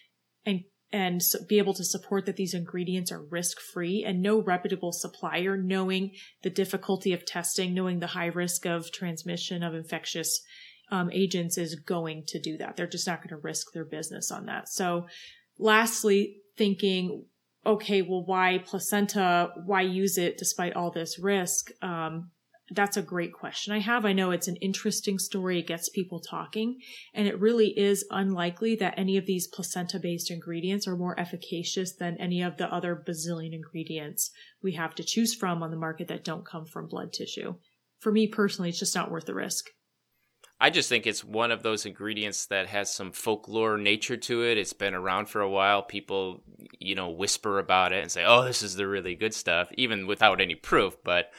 and 0.47 0.63
and 0.91 1.21
be 1.47 1.59
able 1.59 1.73
to 1.73 1.83
support 1.83 2.25
that 2.25 2.37
these 2.37 2.55
ingredients 2.55 3.11
are 3.11 3.21
risk 3.21 3.59
free 3.59 4.03
and 4.03 4.21
no 4.21 4.41
reputable 4.41 4.91
supplier 4.91 5.57
knowing 5.57 6.11
the 6.41 6.49
difficulty 6.49 7.13
of 7.13 7.25
testing, 7.25 7.73
knowing 7.73 7.99
the 7.99 8.07
high 8.07 8.27
risk 8.27 8.65
of 8.65 8.91
transmission 8.91 9.61
of 9.61 9.75
infectious 9.75 10.41
um, 10.89 11.11
agents 11.11 11.57
is 11.57 11.75
going 11.75 12.23
to 12.27 12.39
do 12.39 12.57
that. 12.57 12.75
They're 12.75 12.87
just 12.87 13.07
not 13.07 13.19
going 13.19 13.29
to 13.29 13.47
risk 13.47 13.73
their 13.73 13.85
business 13.85 14.31
on 14.31 14.45
that. 14.47 14.69
So 14.69 15.05
lastly, 15.59 16.37
thinking, 16.57 17.25
okay, 17.63 18.01
well, 18.01 18.23
why 18.25 18.63
placenta? 18.65 19.49
Why 19.65 19.81
use 19.81 20.17
it 20.17 20.37
despite 20.37 20.75
all 20.75 20.89
this 20.89 21.19
risk? 21.19 21.69
Um, 21.83 22.31
that's 22.71 22.97
a 22.97 23.01
great 23.01 23.31
question 23.31 23.73
I 23.73 23.79
have. 23.79 24.05
I 24.05 24.13
know 24.13 24.31
it's 24.31 24.47
an 24.47 24.55
interesting 24.57 25.19
story. 25.19 25.59
It 25.59 25.67
gets 25.67 25.89
people 25.89 26.19
talking. 26.19 26.79
And 27.13 27.27
it 27.27 27.39
really 27.39 27.77
is 27.77 28.05
unlikely 28.09 28.75
that 28.77 28.95
any 28.97 29.17
of 29.17 29.25
these 29.25 29.47
placenta 29.47 29.99
based 29.99 30.31
ingredients 30.31 30.87
are 30.87 30.97
more 30.97 31.19
efficacious 31.19 31.95
than 31.95 32.17
any 32.19 32.41
of 32.41 32.57
the 32.57 32.71
other 32.73 32.95
bazillion 32.95 33.53
ingredients 33.53 34.31
we 34.63 34.73
have 34.73 34.95
to 34.95 35.03
choose 35.03 35.35
from 35.35 35.61
on 35.61 35.69
the 35.69 35.77
market 35.77 36.07
that 36.07 36.23
don't 36.23 36.45
come 36.45 36.65
from 36.65 36.87
blood 36.87 37.13
tissue. 37.13 37.55
For 37.99 38.11
me 38.11 38.27
personally, 38.27 38.69
it's 38.69 38.79
just 38.79 38.95
not 38.95 39.11
worth 39.11 39.25
the 39.25 39.35
risk. 39.35 39.65
I 40.59 40.69
just 40.69 40.87
think 40.87 41.05
it's 41.05 41.23
one 41.23 41.51
of 41.51 41.63
those 41.63 41.85
ingredients 41.85 42.45
that 42.47 42.67
has 42.67 42.89
some 42.89 43.11
folklore 43.11 43.77
nature 43.77 44.15
to 44.15 44.43
it. 44.43 44.57
It's 44.57 44.73
been 44.73 44.93
around 44.93 45.27
for 45.27 45.41
a 45.41 45.49
while. 45.49 45.83
People, 45.83 46.43
you 46.79 46.95
know, 46.95 47.09
whisper 47.09 47.59
about 47.59 47.91
it 47.91 48.01
and 48.01 48.11
say, 48.11 48.23
"Oh, 48.23 48.45
this 48.45 48.63
is 48.63 48.75
the 48.75 48.87
really 48.87 49.15
good 49.15 49.33
stuff," 49.33 49.69
even 49.73 50.07
without 50.07 50.39
any 50.39 50.55
proof. 50.55 50.95
But 51.03 51.31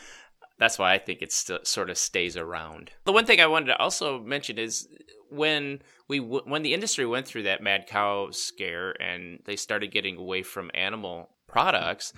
that's 0.58 0.78
why 0.78 0.94
I 0.94 0.98
think 0.98 1.20
it 1.22 1.32
still 1.32 1.58
sort 1.64 1.90
of 1.90 1.98
stays 1.98 2.36
around. 2.36 2.90
The 3.04 3.12
one 3.12 3.26
thing 3.26 3.40
I 3.40 3.46
wanted 3.46 3.66
to 3.66 3.78
also 3.78 4.20
mention 4.20 4.58
is 4.58 4.88
when 5.30 5.82
we 6.08 6.18
when 6.18 6.62
the 6.62 6.75
industry 6.75 7.04
went 7.04 7.26
through 7.26 7.44
that 7.44 7.62
mad 7.62 7.86
cow 7.86 8.30
scare 8.30 9.00
and 9.02 9.40
they 9.44 9.56
started 9.56 9.90
getting 9.90 10.16
away 10.16 10.42
from 10.42 10.70
animal 10.75 11.30
products, 11.46 12.12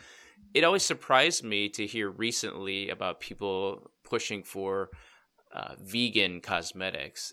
it 0.55 0.65
always 0.65 0.85
surprised 0.85 1.45
me 1.45 1.69
to 1.71 1.87
hear 1.87 2.11
recently 2.11 2.91
about 2.91 3.21
people 3.21 3.91
pushing 4.05 4.43
for 4.43 4.91
uh, 5.53 5.75
vegan 5.81 6.41
cosmetics 6.41 7.33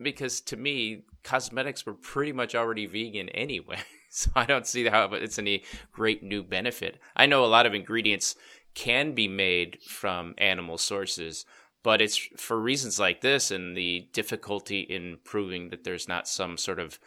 because 0.00 0.40
to 0.40 0.56
me 0.56 1.04
cosmetics 1.22 1.86
were 1.86 1.94
pretty 1.94 2.32
much 2.32 2.54
already 2.54 2.86
vegan 2.86 3.28
anyway 3.30 3.78
so 4.10 4.30
i 4.34 4.44
don't 4.44 4.66
see 4.66 4.86
how 4.86 5.04
it's 5.12 5.38
any 5.38 5.62
great 5.92 6.22
new 6.22 6.42
benefit 6.42 6.98
i 7.14 7.24
know 7.24 7.44
a 7.44 7.46
lot 7.46 7.66
of 7.66 7.74
ingredients 7.74 8.34
can 8.74 9.12
be 9.12 9.28
made 9.28 9.78
from 9.82 10.34
animal 10.38 10.78
sources, 10.78 11.44
but 11.82 12.00
it's 12.00 12.16
for 12.36 12.58
reasons 12.58 12.98
like 12.98 13.20
this 13.20 13.50
and 13.50 13.76
the 13.76 14.08
difficulty 14.12 14.80
in 14.80 15.18
proving 15.24 15.70
that 15.70 15.84
there's 15.84 16.08
not 16.08 16.28
some 16.28 16.56
sort 16.56 16.78
of 16.78 16.98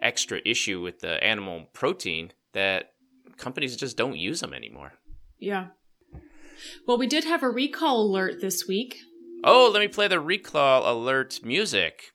extra 0.00 0.40
issue 0.44 0.80
with 0.80 1.00
the 1.00 1.22
animal 1.22 1.66
protein 1.72 2.32
that 2.52 2.92
companies 3.36 3.76
just 3.76 3.96
don't 3.96 4.16
use 4.16 4.40
them 4.40 4.54
anymore. 4.54 4.92
Yeah. 5.38 5.68
Well, 6.86 6.98
we 6.98 7.06
did 7.06 7.24
have 7.24 7.42
a 7.42 7.50
recall 7.50 8.02
alert 8.02 8.40
this 8.40 8.66
week. 8.66 8.98
Oh, 9.42 9.70
let 9.72 9.80
me 9.80 9.88
play 9.88 10.08
the 10.08 10.20
recall 10.20 10.90
alert 10.90 11.40
music. 11.42 12.12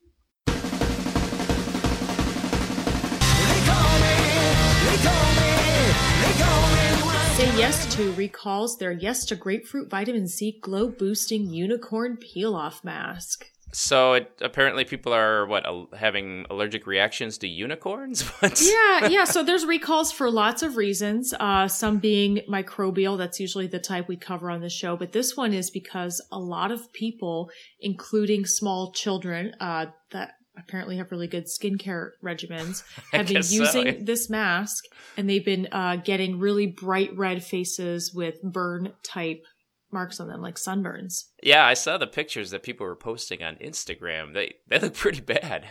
Say 7.35 7.57
Yes 7.57 7.93
To 7.95 8.13
recalls 8.13 8.77
their 8.77 8.93
Yes 8.93 9.25
to 9.25 9.35
Grapefruit 9.35 9.89
Vitamin 9.89 10.25
C 10.25 10.57
Glow 10.61 10.87
Boosting 10.87 11.53
Unicorn 11.53 12.15
Peel 12.15 12.55
Off 12.55 12.81
Mask. 12.81 13.45
So 13.73 14.13
it, 14.13 14.31
apparently, 14.39 14.85
people 14.85 15.13
are 15.13 15.45
what 15.45 15.65
having 15.97 16.45
allergic 16.49 16.87
reactions 16.87 17.37
to 17.39 17.47
unicorns. 17.49 18.23
yeah, 18.41 19.09
yeah. 19.09 19.25
So 19.25 19.43
there's 19.43 19.65
recalls 19.65 20.13
for 20.13 20.31
lots 20.31 20.63
of 20.63 20.77
reasons. 20.77 21.33
Uh, 21.37 21.67
some 21.67 21.97
being 21.97 22.39
microbial. 22.49 23.17
That's 23.17 23.37
usually 23.37 23.67
the 23.67 23.79
type 23.79 24.07
we 24.07 24.15
cover 24.15 24.49
on 24.49 24.61
the 24.61 24.69
show. 24.69 24.95
But 24.95 25.11
this 25.11 25.35
one 25.35 25.53
is 25.53 25.69
because 25.69 26.25
a 26.31 26.39
lot 26.39 26.71
of 26.71 26.93
people, 26.93 27.49
including 27.81 28.45
small 28.45 28.93
children, 28.93 29.53
uh, 29.59 29.87
that 30.11 30.35
apparently 30.57 30.97
have 30.97 31.11
really 31.11 31.27
good 31.27 31.45
skincare 31.45 32.11
regimens 32.23 32.83
have 33.11 33.27
been 33.27 33.37
using 33.37 33.65
so, 33.65 33.81
yeah. 33.81 33.93
this 34.01 34.29
mask 34.29 34.83
and 35.17 35.29
they've 35.29 35.45
been 35.45 35.67
uh, 35.71 35.97
getting 35.97 36.39
really 36.39 36.67
bright 36.67 37.15
red 37.15 37.43
faces 37.43 38.13
with 38.13 38.41
burn 38.41 38.93
type 39.03 39.43
marks 39.91 40.19
on 40.19 40.27
them 40.27 40.41
like 40.41 40.55
sunburns. 40.55 41.25
Yeah 41.41 41.65
i 41.65 41.73
saw 41.73 41.97
the 41.97 42.07
pictures 42.07 42.51
that 42.51 42.63
people 42.63 42.85
were 42.85 42.95
posting 42.95 43.43
on 43.43 43.55
instagram. 43.55 44.33
They 44.33 44.55
they 44.67 44.79
look 44.79 44.93
pretty 44.93 45.21
bad. 45.21 45.67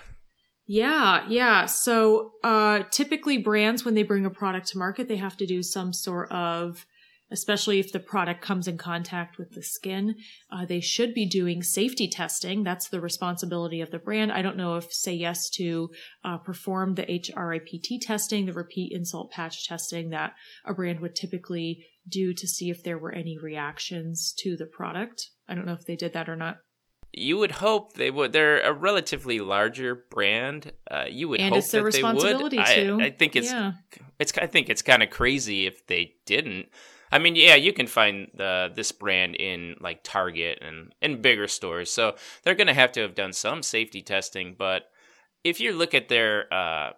Yeah 0.66 1.26
yeah. 1.28 1.66
So 1.66 2.32
uh 2.42 2.84
typically 2.90 3.38
brands 3.38 3.84
when 3.84 3.94
they 3.94 4.02
bring 4.02 4.24
a 4.24 4.30
product 4.30 4.68
to 4.68 4.78
market 4.78 5.08
they 5.08 5.16
have 5.16 5.36
to 5.38 5.46
do 5.46 5.62
some 5.62 5.92
sort 5.92 6.30
of 6.32 6.86
especially 7.30 7.80
if 7.80 7.92
the 7.92 8.00
product 8.00 8.40
comes 8.40 8.68
in 8.68 8.78
contact 8.78 9.38
with 9.38 9.52
the 9.52 9.62
skin. 9.62 10.14
Uh, 10.50 10.64
they 10.64 10.80
should 10.80 11.14
be 11.14 11.26
doing 11.26 11.62
safety 11.62 12.08
testing. 12.08 12.62
That's 12.62 12.88
the 12.88 13.00
responsibility 13.00 13.80
of 13.80 13.90
the 13.90 13.98
brand. 13.98 14.32
I 14.32 14.42
don't 14.42 14.56
know 14.56 14.76
if 14.76 14.92
Say 14.92 15.14
Yes 15.14 15.50
to 15.50 15.90
uh, 16.24 16.38
perform 16.38 16.94
the 16.94 17.06
HRIPT 17.06 18.00
testing, 18.02 18.46
the 18.46 18.52
repeat 18.52 18.92
insult 18.92 19.30
patch 19.30 19.66
testing 19.66 20.10
that 20.10 20.34
a 20.64 20.74
brand 20.74 21.00
would 21.00 21.14
typically 21.14 21.86
do 22.08 22.34
to 22.34 22.46
see 22.46 22.70
if 22.70 22.82
there 22.82 22.98
were 22.98 23.12
any 23.12 23.38
reactions 23.38 24.34
to 24.38 24.56
the 24.56 24.66
product. 24.66 25.30
I 25.48 25.54
don't 25.54 25.66
know 25.66 25.72
if 25.72 25.86
they 25.86 25.96
did 25.96 26.12
that 26.12 26.28
or 26.28 26.36
not. 26.36 26.58
You 27.16 27.38
would 27.38 27.52
hope 27.52 27.94
they 27.94 28.10
would. 28.10 28.32
They're 28.32 28.60
a 28.60 28.72
relatively 28.72 29.38
larger 29.38 30.04
brand. 30.10 30.72
Uh, 30.90 31.04
you 31.08 31.28
would 31.28 31.40
and 31.40 31.50
hope 31.50 31.58
it's 31.58 31.70
their 31.70 31.82
that 31.82 31.86
responsibility 31.86 32.56
they 32.56 32.90
would. 32.90 33.02
I, 33.02 33.06
I 33.06 33.10
think 33.10 33.36
it's, 33.36 33.52
yeah. 33.52 33.72
it's. 34.18 34.36
I 34.36 34.48
think 34.48 34.68
it's 34.68 34.82
kind 34.82 35.00
of 35.00 35.10
crazy 35.10 35.66
if 35.66 35.86
they 35.86 36.14
didn't. 36.26 36.66
I 37.14 37.20
mean, 37.20 37.36
yeah, 37.36 37.54
you 37.54 37.72
can 37.72 37.86
find 37.86 38.26
the 38.34 38.72
this 38.74 38.90
brand 38.90 39.36
in 39.36 39.76
like 39.80 40.02
Target 40.02 40.58
and 40.60 40.92
in 41.00 41.22
bigger 41.22 41.46
stores, 41.46 41.92
so 41.92 42.16
they're 42.42 42.56
going 42.56 42.66
to 42.66 42.74
have 42.74 42.90
to 42.92 43.02
have 43.02 43.14
done 43.14 43.32
some 43.32 43.62
safety 43.62 44.02
testing. 44.02 44.56
But 44.58 44.86
if 45.44 45.60
you 45.60 45.72
look 45.72 45.94
at 45.94 46.08
their 46.08 46.52
uh, 46.52 46.90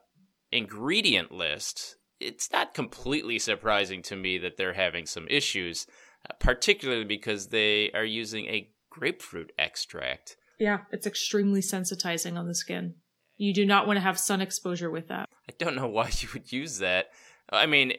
ingredient 0.51 1.33
list, 1.33 1.97
it's 2.19 2.51
not 2.51 2.73
completely 2.73 3.39
surprising 3.39 4.01
to 4.05 4.17
me 4.17 4.39
that 4.39 4.57
they're 4.57 4.73
having 4.73 5.05
some 5.05 5.29
issues, 5.29 5.87
uh, 6.25 6.33
particularly 6.41 7.05
because 7.05 7.49
they 7.49 7.91
are 7.93 8.03
using 8.03 8.47
a 8.47 8.71
grapefruit 8.89 9.53
extract. 9.59 10.39
Yeah, 10.59 10.79
it's 10.93 11.07
extremely 11.07 11.61
sensitizing 11.61 12.39
on 12.39 12.47
the 12.47 12.55
skin. 12.55 12.95
You 13.37 13.53
do 13.53 13.67
not 13.67 13.87
want 13.87 13.99
to 13.99 14.03
have 14.03 14.19
sun 14.19 14.41
exposure 14.41 14.91
with 14.91 15.09
that. 15.09 15.29
I 15.47 15.53
don't 15.59 15.77
know 15.77 15.89
why 15.89 16.11
you 16.21 16.29
would 16.33 16.51
use 16.51 16.79
that. 16.79 17.11
I 17.53 17.67
mean, 17.67 17.93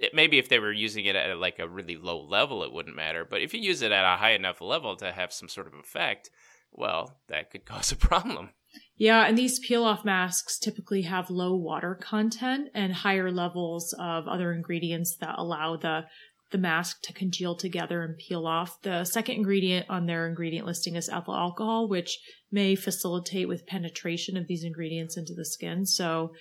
it, 0.00 0.14
maybe 0.14 0.38
if 0.38 0.48
they 0.48 0.58
were 0.58 0.72
using 0.72 1.04
it 1.04 1.14
at 1.14 1.36
like 1.38 1.58
a 1.58 1.68
really 1.68 1.96
low 1.96 2.20
level, 2.20 2.64
it 2.64 2.72
wouldn't 2.72 2.96
matter. 2.96 3.26
But 3.28 3.42
if 3.42 3.52
you 3.52 3.60
use 3.60 3.82
it 3.82 3.92
at 3.92 4.14
a 4.14 4.16
high 4.16 4.32
enough 4.32 4.60
level 4.60 4.96
to 4.96 5.12
have 5.12 5.32
some 5.32 5.48
sort 5.48 5.66
of 5.66 5.74
effect, 5.74 6.30
well, 6.72 7.18
that 7.28 7.50
could 7.50 7.64
cause 7.66 7.92
a 7.92 7.96
problem. 7.96 8.50
Yeah, 8.96 9.26
and 9.26 9.36
these 9.36 9.58
peel 9.58 9.84
off 9.84 10.04
masks 10.04 10.58
typically 10.58 11.02
have 11.02 11.28
low 11.28 11.54
water 11.54 11.98
content 12.00 12.68
and 12.74 12.92
higher 12.92 13.30
levels 13.30 13.94
of 13.98 14.28
other 14.28 14.52
ingredients 14.52 15.16
that 15.20 15.34
allow 15.38 15.76
the 15.76 16.04
the 16.50 16.58
mask 16.58 17.02
to 17.02 17.12
congeal 17.12 17.54
together 17.54 18.02
and 18.02 18.18
peel 18.18 18.44
off. 18.44 18.82
The 18.82 19.04
second 19.04 19.36
ingredient 19.36 19.86
on 19.88 20.06
their 20.06 20.26
ingredient 20.26 20.66
listing 20.66 20.96
is 20.96 21.08
ethyl 21.08 21.36
alcohol, 21.36 21.88
which 21.88 22.18
may 22.50 22.74
facilitate 22.74 23.46
with 23.46 23.68
penetration 23.68 24.36
of 24.36 24.48
these 24.48 24.64
ingredients 24.64 25.16
into 25.16 25.32
the 25.32 25.44
skin. 25.44 25.86
So 25.86 26.32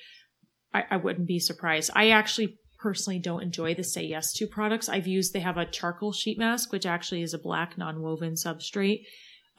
I, 0.74 0.84
I 0.90 0.98
wouldn't 0.98 1.28
be 1.28 1.38
surprised. 1.38 1.92
I 1.94 2.10
actually 2.10 2.58
personally 2.80 3.20
don't 3.20 3.44
enjoy 3.44 3.76
the 3.76 3.84
Say 3.84 4.04
Yes 4.04 4.34
to 4.34 4.48
products. 4.48 4.90
I've 4.90 5.08
used, 5.08 5.34
they 5.34 5.42
have 5.42 5.58
a 5.58 5.66
charcoal 5.66 6.14
sheet 6.14 6.40
mask, 6.40 6.72
which 6.72 6.86
actually 6.86 7.22
is 7.22 7.34
a 7.34 7.40
black 7.40 7.78
non-woven 7.78 8.34
substrate. 8.34 9.04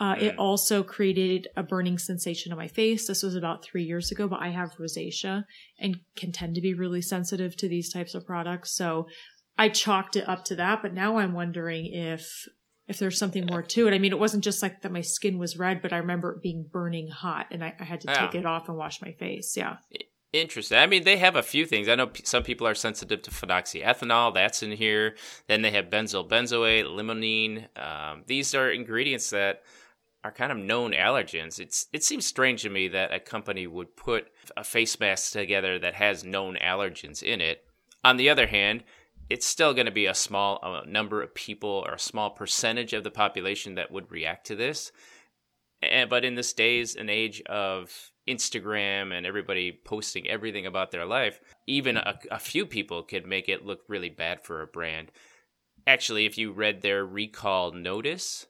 Uh, 0.01 0.17
it 0.19 0.39
also 0.39 0.83
created 0.83 1.47
a 1.57 1.63
burning 1.63 1.99
sensation 1.99 2.53
on 2.53 2.59
my 2.59 2.69
face. 2.69 3.07
This 3.07 3.23
was 3.23 3.35
about 3.35 3.63
three 3.63 3.85
years 3.85 4.11
ago, 4.11 4.27
but 4.27 4.41
I 4.41 4.49
have 4.49 4.73
rosacea 4.77 5.45
and 5.79 5.99
can 6.17 6.33
tend 6.33 6.55
to 6.55 6.63
be 6.63 6.73
really 6.73 7.03
sensitive 7.03 7.55
to 7.59 7.69
these 7.69 7.93
types 7.93 8.15
of 8.15 8.25
products. 8.25 8.73
So 8.73 9.09
I 9.59 9.69
chalked 9.69 10.17
it 10.17 10.27
up 10.27 10.47
to 10.47 10.57
that, 10.57 10.81
but 10.81 10.95
now 10.95 11.19
I'm 11.19 11.35
wondering 11.35 11.93
if 11.93 12.49
if 12.89 12.99
there's 12.99 13.19
something 13.19 13.47
more 13.47 13.63
to 13.63 13.87
it. 13.87 13.95
I 13.95 13.99
mean, 13.99 14.11
it 14.11 14.19
wasn't 14.19 14.43
just 14.43 14.63
like 14.63 14.81
that 14.83 14.91
my 14.91 15.03
skin 15.03 15.39
was 15.39 15.57
red, 15.57 15.81
but 15.81 15.93
I 15.93 15.99
remember 15.99 16.33
it 16.33 16.43
being 16.43 16.67
burning 16.73 17.09
hot 17.09 17.47
and 17.53 17.63
I, 17.63 17.75
I 17.79 17.85
had 17.85 18.01
to 18.01 18.09
take 18.09 18.35
it 18.35 18.47
off 18.47 18.69
and 18.69 18.77
wash 18.77 19.01
my 19.01 19.13
face. 19.13 19.55
Yeah. 19.57 19.77
Interesting. 20.33 20.79
I 20.79 20.87
mean, 20.87 21.03
they 21.03 21.17
have 21.17 21.35
a 21.35 21.43
few 21.43 21.67
things. 21.67 21.89
I 21.89 21.97
know 21.97 22.11
some 22.23 22.45
people 22.45 22.67
are 22.67 22.75
sensitive 22.75 23.23
to 23.23 23.31
phenoxyethanol. 23.33 24.33
That's 24.33 24.63
in 24.63 24.71
here. 24.71 25.17
Then 25.49 25.63
they 25.63 25.73
have 25.73 25.91
benzyl 25.91 26.29
benzoate, 26.29 26.85
limonene. 26.85 27.67
Um, 27.77 28.23
these 28.27 28.55
are 28.55 28.71
ingredients 28.71 29.31
that 29.31 29.63
are 30.23 30.31
kind 30.31 30.53
of 30.53 30.59
known 30.59 30.93
allergens. 30.93 31.59
It's 31.59 31.87
it 31.93 32.05
seems 32.05 32.27
strange 32.27 32.63
to 32.63 32.71
me 32.71 32.87
that 32.89 33.13
a 33.13 33.19
company 33.19 33.67
would 33.67 33.97
put 33.97 34.29
a 34.57 34.63
face 34.63 35.01
mask 35.01 35.33
together 35.33 35.81
that 35.81 35.95
has 35.95 36.23
known 36.23 36.57
allergens 36.63 37.23
in 37.25 37.41
it. 37.41 37.65
On 38.05 38.17
the 38.17 38.31
other 38.31 38.47
hand, 38.47 38.85
it's 39.29 39.47
still 39.47 39.75
going 39.75 39.87
to 39.87 39.93
be 39.93 40.07
a 40.07 40.15
small 40.15 40.61
uh, 40.63 40.83
number 40.87 41.23
of 41.23 41.35
people 41.35 41.85
or 41.87 41.95
a 41.95 41.99
small 41.99 42.31
percentage 42.31 42.93
of 42.93 43.03
the 43.03 43.11
population 43.11 43.75
that 43.75 43.91
would 43.91 44.11
react 44.13 44.47
to 44.47 44.57
this. 44.57 44.93
And, 45.83 46.09
but 46.09 46.25
in 46.25 46.35
this 46.35 46.53
days 46.53 46.95
and 46.95 47.11
age 47.11 47.41
of 47.43 48.10
Instagram 48.29 49.13
and 49.13 49.27
everybody 49.27 49.73
posting 49.85 50.29
everything 50.29 50.67
about 50.67 50.91
their 50.91 51.07
life, 51.07 51.41
even 51.67 51.97
a, 51.97 52.19
a 52.31 52.39
few 52.39 52.67
people 52.67 53.03
could 53.03 53.27
make 53.27 53.49
it 53.49 53.65
look 53.65 53.81
really 53.89 54.11
bad 54.11 54.43
for 54.43 54.63
a 54.63 54.67
brand. 54.67 55.11
Actually, 55.87 56.27
if 56.27 56.37
you 56.37 56.53
read 56.53 56.83
their 56.83 57.05
recall 57.05 57.73
notice, 57.73 58.47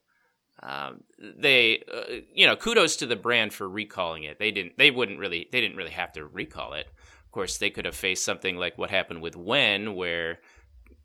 um, 0.63 1.05
they, 1.19 1.83
uh, 1.93 2.21
you 2.35 2.47
know, 2.47 2.57
kudos 2.57 2.97
to 2.97 3.07
the 3.07 3.17
brand 3.17 3.55
for 3.55 3.69
recalling 3.69 4.25
it. 4.25 4.39
They 4.39 4.51
didn't, 4.51 4.77
they 4.77 4.91
wouldn't 4.91 5.19
really, 5.19 5.49
they 5.51 5.61
didn't 5.61 5.77
really 5.77 5.91
have 5.91 6.13
to 6.13 6.27
recall 6.27 6.75
it. 6.75 6.87
Of 7.25 7.31
course, 7.33 7.59
they 7.59 7.71
could 7.71 7.85
have 7.85 7.95
faced 7.95 8.25
something 8.25 8.57
like 8.57 8.77
what 8.77 8.91
happened 8.91 9.23
with 9.23 9.37
Wen, 9.37 9.95
where 9.95 10.41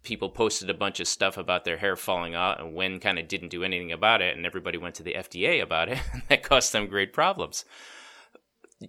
people 0.02 0.30
posted 0.30 0.70
a 0.70 0.74
bunch 0.74 1.00
of 1.00 1.08
stuff 1.08 1.38
about 1.38 1.64
their 1.64 1.78
hair 1.78 1.96
falling 1.96 2.36
out, 2.36 2.60
and 2.60 2.74
Wen 2.74 3.00
kind 3.00 3.20
of 3.20 3.28
didn't 3.28 3.50
do 3.50 3.64
anything 3.64 3.92
about 3.92 4.22
it, 4.22 4.36
and 4.36 4.46
everybody 4.46 4.78
went 4.78 4.96
to 4.96 5.04
the 5.04 5.14
FDA 5.14 5.62
about 5.62 5.88
it, 5.88 6.00
and 6.14 6.24
that 6.30 6.44
caused 6.44 6.74
them 6.74 6.88
great 6.88 7.14
problems 7.14 7.64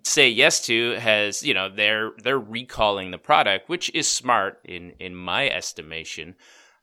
say 0.04 0.28
yes 0.28 0.64
to 0.66 0.92
has 0.92 1.42
you 1.42 1.54
know 1.54 1.68
they're 1.68 2.12
they're 2.22 2.38
recalling 2.38 3.11
the 3.11 3.18
product 3.18 3.68
which 3.68 3.92
is 3.94 4.09
smart 4.09 4.61
in 4.64 4.92
in 4.98 5.14
my 5.14 5.48
estimation. 5.48 6.35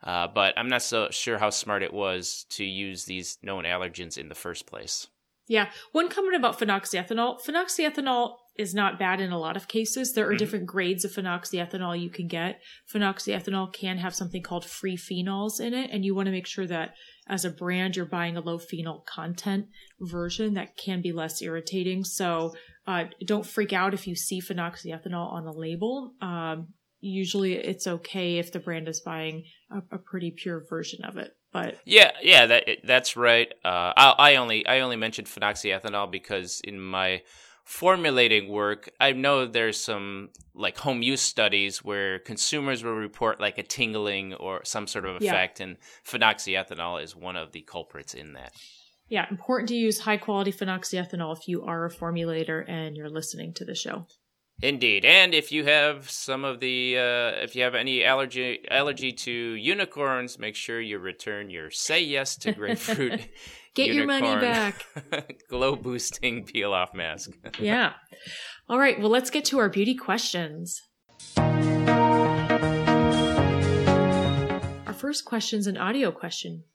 Uh, 0.03 0.27
but 0.27 0.53
i'm 0.57 0.67
not 0.67 0.81
so 0.81 1.07
sure 1.11 1.37
how 1.37 1.49
smart 1.49 1.81
it 1.81 1.93
was 1.93 2.45
to 2.49 2.65
use 2.65 3.05
these 3.05 3.37
known 3.41 3.63
allergens 3.63 4.17
in 4.17 4.27
the 4.27 4.35
first 4.35 4.65
place. 4.65 5.07
Yeah. 5.47 5.69
One 5.91 6.09
comment 6.09 6.35
about 6.35 6.59
phenoxyethanol. 6.59 7.41
Phenoxyethanol 7.41 8.35
is 8.57 8.73
not 8.73 8.99
bad 8.99 9.19
in 9.19 9.31
a 9.31 9.39
lot 9.39 9.57
of 9.57 9.67
cases 9.67 10.13
there 10.13 10.25
are 10.25 10.29
mm-hmm. 10.29 10.37
different 10.37 10.65
grades 10.65 11.03
of 11.03 11.11
phenoxyethanol 11.11 11.99
you 11.99 12.09
can 12.09 12.27
get 12.27 12.59
phenoxyethanol 12.93 13.71
can 13.73 13.97
have 13.97 14.15
something 14.15 14.41
called 14.41 14.65
free 14.65 14.97
phenols 14.97 15.59
in 15.59 15.73
it 15.73 15.89
and 15.91 16.05
you 16.05 16.13
want 16.13 16.25
to 16.25 16.31
make 16.31 16.47
sure 16.47 16.67
that 16.67 16.93
as 17.27 17.45
a 17.45 17.49
brand 17.49 17.95
you're 17.95 18.05
buying 18.05 18.37
a 18.37 18.41
low 18.41 18.57
phenol 18.57 19.03
content 19.07 19.65
version 20.01 20.53
that 20.53 20.75
can 20.77 21.01
be 21.01 21.11
less 21.11 21.41
irritating 21.41 22.03
so 22.03 22.53
uh, 22.85 23.05
don't 23.25 23.45
freak 23.45 23.73
out 23.73 23.93
if 23.93 24.07
you 24.07 24.15
see 24.15 24.41
phenoxyethanol 24.41 25.31
on 25.31 25.47
a 25.47 25.53
label. 25.53 26.13
Um, 26.21 26.69
usually 26.99 27.53
it's 27.53 27.87
okay 27.87 28.37
if 28.37 28.51
the 28.51 28.59
brand 28.59 28.87
is 28.87 29.01
buying 29.01 29.45
a, 29.71 29.95
a, 29.95 29.97
pretty 29.97 30.31
pure 30.31 30.63
version 30.69 31.03
of 31.05 31.17
it. 31.17 31.35
But 31.51 31.77
yeah, 31.85 32.11
yeah, 32.21 32.45
that 32.47 32.63
that's 32.83 33.15
right. 33.15 33.53
Uh, 33.63 33.93
I, 33.95 34.15
I 34.17 34.35
only 34.35 34.65
I 34.65 34.79
only 34.79 34.95
mentioned 34.95 35.27
phenoxyethanol 35.27 36.11
because 36.11 36.61
in 36.63 36.79
my 36.79 37.21
formulating 37.63 38.49
work, 38.49 38.89
I 38.99 39.13
know 39.13 39.45
there's 39.45 39.79
some 39.79 40.29
like 40.53 40.77
home 40.77 41.01
use 41.01 41.21
studies 41.21 41.83
where 41.83 42.19
consumers 42.19 42.83
will 42.83 42.95
report 42.95 43.39
like 43.39 43.57
a 43.57 43.63
tingling 43.63 44.33
or 44.33 44.63
some 44.65 44.87
sort 44.87 45.05
of 45.05 45.17
effect, 45.17 45.59
yeah. 45.59 45.67
and 45.67 45.77
phenoxyethanol 46.05 47.01
is 47.01 47.15
one 47.15 47.35
of 47.35 47.51
the 47.51 47.61
culprits 47.61 48.13
in 48.13 48.33
that 48.33 48.53
yeah, 49.13 49.27
important 49.29 49.69
to 49.69 49.75
use 49.75 49.99
high 49.99 50.17
quality 50.17 50.51
phenoxyethanol 50.51 51.37
if 51.37 51.47
you 51.47 51.63
are 51.63 51.85
a 51.85 51.91
formulator 51.91 52.67
and 52.67 52.97
you're 52.97 53.09
listening 53.09 53.53
to 53.53 53.65
the 53.65 53.75
show. 53.75 54.07
Indeed, 54.61 55.03
and 55.03 55.33
if 55.33 55.51
you 55.51 55.65
have 55.65 56.09
some 56.09 56.43
of 56.43 56.59
the, 56.59 56.97
uh, 56.97 57.43
if 57.43 57.55
you 57.55 57.63
have 57.63 57.75
any 57.75 58.03
allergy 58.03 58.65
allergy 58.69 59.11
to 59.11 59.31
unicorns, 59.31 60.39
make 60.39 60.55
sure 60.55 60.79
you 60.79 60.99
return 60.99 61.49
your 61.49 61.69
"Say 61.69 62.01
Yes 62.01 62.37
to 62.37 62.53
Grapefruit." 62.53 63.27
Get 63.75 63.93
your 63.93 64.05
money 64.05 64.35
back. 64.35 64.85
glow 65.49 65.75
boosting 65.75 66.43
peel 66.43 66.73
off 66.73 66.93
mask. 66.93 67.31
yeah. 67.59 67.93
All 68.69 68.77
right. 68.77 68.99
Well, 68.99 69.09
let's 69.09 69.31
get 69.31 69.45
to 69.45 69.57
our 69.59 69.69
beauty 69.69 69.95
questions. 69.95 70.81
Our 71.37 71.43
first 74.93 75.25
question 75.25 75.59
is 75.59 75.67
an 75.67 75.77
audio 75.77 76.11
question. 76.11 76.65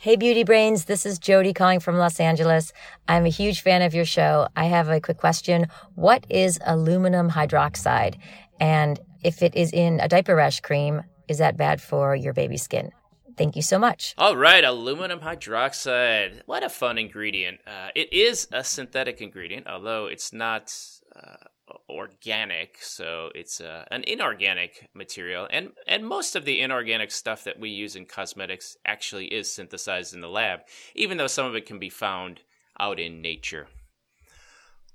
Hey, 0.00 0.14
Beauty 0.14 0.44
Brains. 0.44 0.84
This 0.84 1.04
is 1.04 1.18
Jody 1.18 1.52
calling 1.52 1.80
from 1.80 1.96
Los 1.96 2.20
Angeles. 2.20 2.72
I'm 3.08 3.26
a 3.26 3.30
huge 3.30 3.62
fan 3.62 3.82
of 3.82 3.94
your 3.94 4.04
show. 4.04 4.46
I 4.54 4.66
have 4.66 4.88
a 4.88 5.00
quick 5.00 5.16
question. 5.16 5.66
What 5.96 6.24
is 6.30 6.60
aluminum 6.64 7.28
hydroxide? 7.28 8.14
And 8.60 9.00
if 9.24 9.42
it 9.42 9.56
is 9.56 9.72
in 9.72 9.98
a 9.98 10.06
diaper 10.06 10.36
rash 10.36 10.60
cream, 10.60 11.02
is 11.26 11.38
that 11.38 11.56
bad 11.56 11.82
for 11.82 12.14
your 12.14 12.32
baby's 12.32 12.62
skin? 12.62 12.92
Thank 13.38 13.54
you 13.54 13.62
so 13.62 13.78
much. 13.78 14.14
All 14.18 14.36
right, 14.36 14.64
aluminum 14.64 15.20
hydroxide. 15.20 16.42
What 16.46 16.64
a 16.64 16.68
fun 16.68 16.98
ingredient. 16.98 17.60
Uh, 17.64 17.88
it 17.94 18.12
is 18.12 18.48
a 18.50 18.64
synthetic 18.64 19.20
ingredient, 19.20 19.68
although 19.68 20.06
it's 20.06 20.32
not 20.32 20.74
uh, 21.14 21.36
organic, 21.88 22.78
so 22.80 23.30
it's 23.36 23.60
uh, 23.60 23.84
an 23.92 24.02
inorganic 24.08 24.90
material, 24.92 25.46
and 25.50 25.70
and 25.86 26.04
most 26.04 26.34
of 26.34 26.44
the 26.44 26.60
inorganic 26.60 27.12
stuff 27.12 27.44
that 27.44 27.60
we 27.60 27.70
use 27.70 27.94
in 27.94 28.06
cosmetics 28.06 28.76
actually 28.84 29.26
is 29.26 29.54
synthesized 29.54 30.14
in 30.14 30.20
the 30.20 30.28
lab, 30.28 30.60
even 30.96 31.16
though 31.16 31.28
some 31.28 31.46
of 31.46 31.54
it 31.54 31.64
can 31.64 31.78
be 31.78 31.90
found 31.90 32.40
out 32.80 32.98
in 32.98 33.22
nature. 33.22 33.68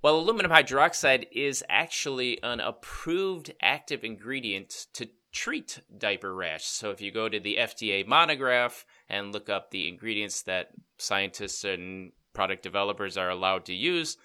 Well, 0.01 0.17
aluminum 0.17 0.51
hydroxide 0.51 1.27
is 1.32 1.63
actually 1.69 2.43
an 2.43 2.60
approved 2.60 3.53
active 3.62 4.03
ingredient 4.03 4.88
to 4.95 5.08
treat 5.34 5.82
diaper 5.98 6.34
rash. 6.34 6.65
So 6.65 6.91
if 6.91 7.02
you 7.02 7.12
go 7.12 7.28
to 7.28 7.39
the 7.39 7.58
FDA 7.60 8.08
monograph 8.08 8.86
and 9.10 9.34
look 9.34 9.50
up 9.50 9.72
the 9.72 9.89
ingredients 9.89 10.43
that 10.43 10.69
scientists 10.98 11.63
and 11.63 12.12
product 12.34 12.63
developers 12.63 13.17
are 13.17 13.30
allowed 13.30 13.65
to 13.65 13.74
use, 13.74 14.15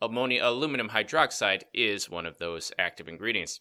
ammonia 0.00 0.42
aluminum 0.44 0.90
hydroxide 0.90 1.62
is 1.72 2.10
one 2.10 2.26
of 2.26 2.38
those 2.38 2.70
active 2.78 3.08
ingredients. 3.08 3.60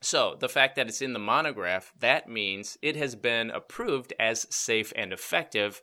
So, 0.00 0.36
the 0.38 0.48
fact 0.48 0.76
that 0.76 0.86
it's 0.86 1.02
in 1.02 1.14
the 1.14 1.18
monograph, 1.18 1.92
that 1.98 2.28
means 2.28 2.76
it 2.82 2.94
has 2.96 3.14
been 3.16 3.50
approved 3.50 4.12
as 4.18 4.46
safe 4.54 4.92
and 4.94 5.12
effective 5.12 5.80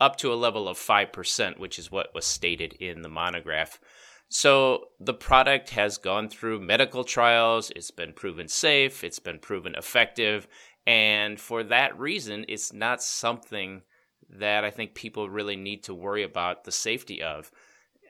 up 0.00 0.16
to 0.16 0.32
a 0.32 0.36
level 0.36 0.68
of 0.68 0.78
5%, 0.78 1.58
which 1.58 1.78
is 1.78 1.90
what 1.90 2.14
was 2.14 2.24
stated 2.24 2.74
in 2.74 3.02
the 3.02 3.08
monograph. 3.08 3.80
So, 4.28 4.88
the 5.00 5.14
product 5.14 5.70
has 5.70 5.96
gone 5.96 6.28
through 6.28 6.60
medical 6.60 7.02
trials, 7.02 7.70
it's 7.74 7.90
been 7.90 8.12
proven 8.12 8.46
safe, 8.48 9.02
it's 9.02 9.18
been 9.18 9.38
proven 9.38 9.74
effective, 9.74 10.46
And 10.86 11.40
for 11.40 11.62
that 11.64 11.98
reason, 11.98 12.46
it's 12.48 12.72
not 12.72 13.02
something 13.02 13.82
that 14.30 14.64
I 14.64 14.70
think 14.70 14.94
people 14.94 15.28
really 15.28 15.56
need 15.56 15.82
to 15.84 15.94
worry 15.94 16.22
about 16.22 16.64
the 16.64 16.72
safety 16.72 17.22
of. 17.22 17.50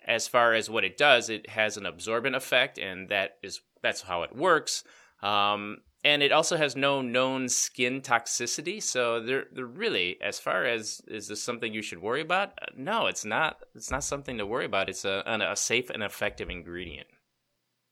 As 0.06 0.26
far 0.26 0.54
as 0.54 0.70
what 0.70 0.84
it 0.84 0.96
does, 0.96 1.28
it 1.28 1.50
has 1.50 1.76
an 1.76 1.86
absorbent 1.86 2.34
effect, 2.34 2.78
and 2.78 3.08
that 3.08 3.38
is 3.42 3.60
that's 3.82 4.02
how 4.02 4.22
it 4.22 4.34
works. 4.34 4.84
Um, 5.22 5.78
and 6.04 6.22
it 6.22 6.32
also 6.32 6.56
has 6.56 6.76
no 6.76 7.02
known 7.02 7.48
skin 7.48 8.00
toxicity. 8.00 8.82
So 8.82 9.20
they're, 9.20 9.46
they're 9.52 9.66
really, 9.66 10.16
as 10.22 10.38
far 10.38 10.64
as 10.64 11.00
is 11.08 11.28
this 11.28 11.42
something 11.42 11.74
you 11.74 11.82
should 11.82 12.00
worry 12.00 12.20
about? 12.20 12.50
Uh, 12.60 12.66
no, 12.76 13.06
it's 13.06 13.24
not. 13.24 13.58
It's 13.74 13.90
not 13.90 14.04
something 14.04 14.38
to 14.38 14.46
worry 14.46 14.64
about. 14.64 14.88
It's 14.88 15.04
a, 15.04 15.22
a 15.26 15.56
safe 15.56 15.90
and 15.90 16.02
effective 16.02 16.50
ingredient. 16.50 17.08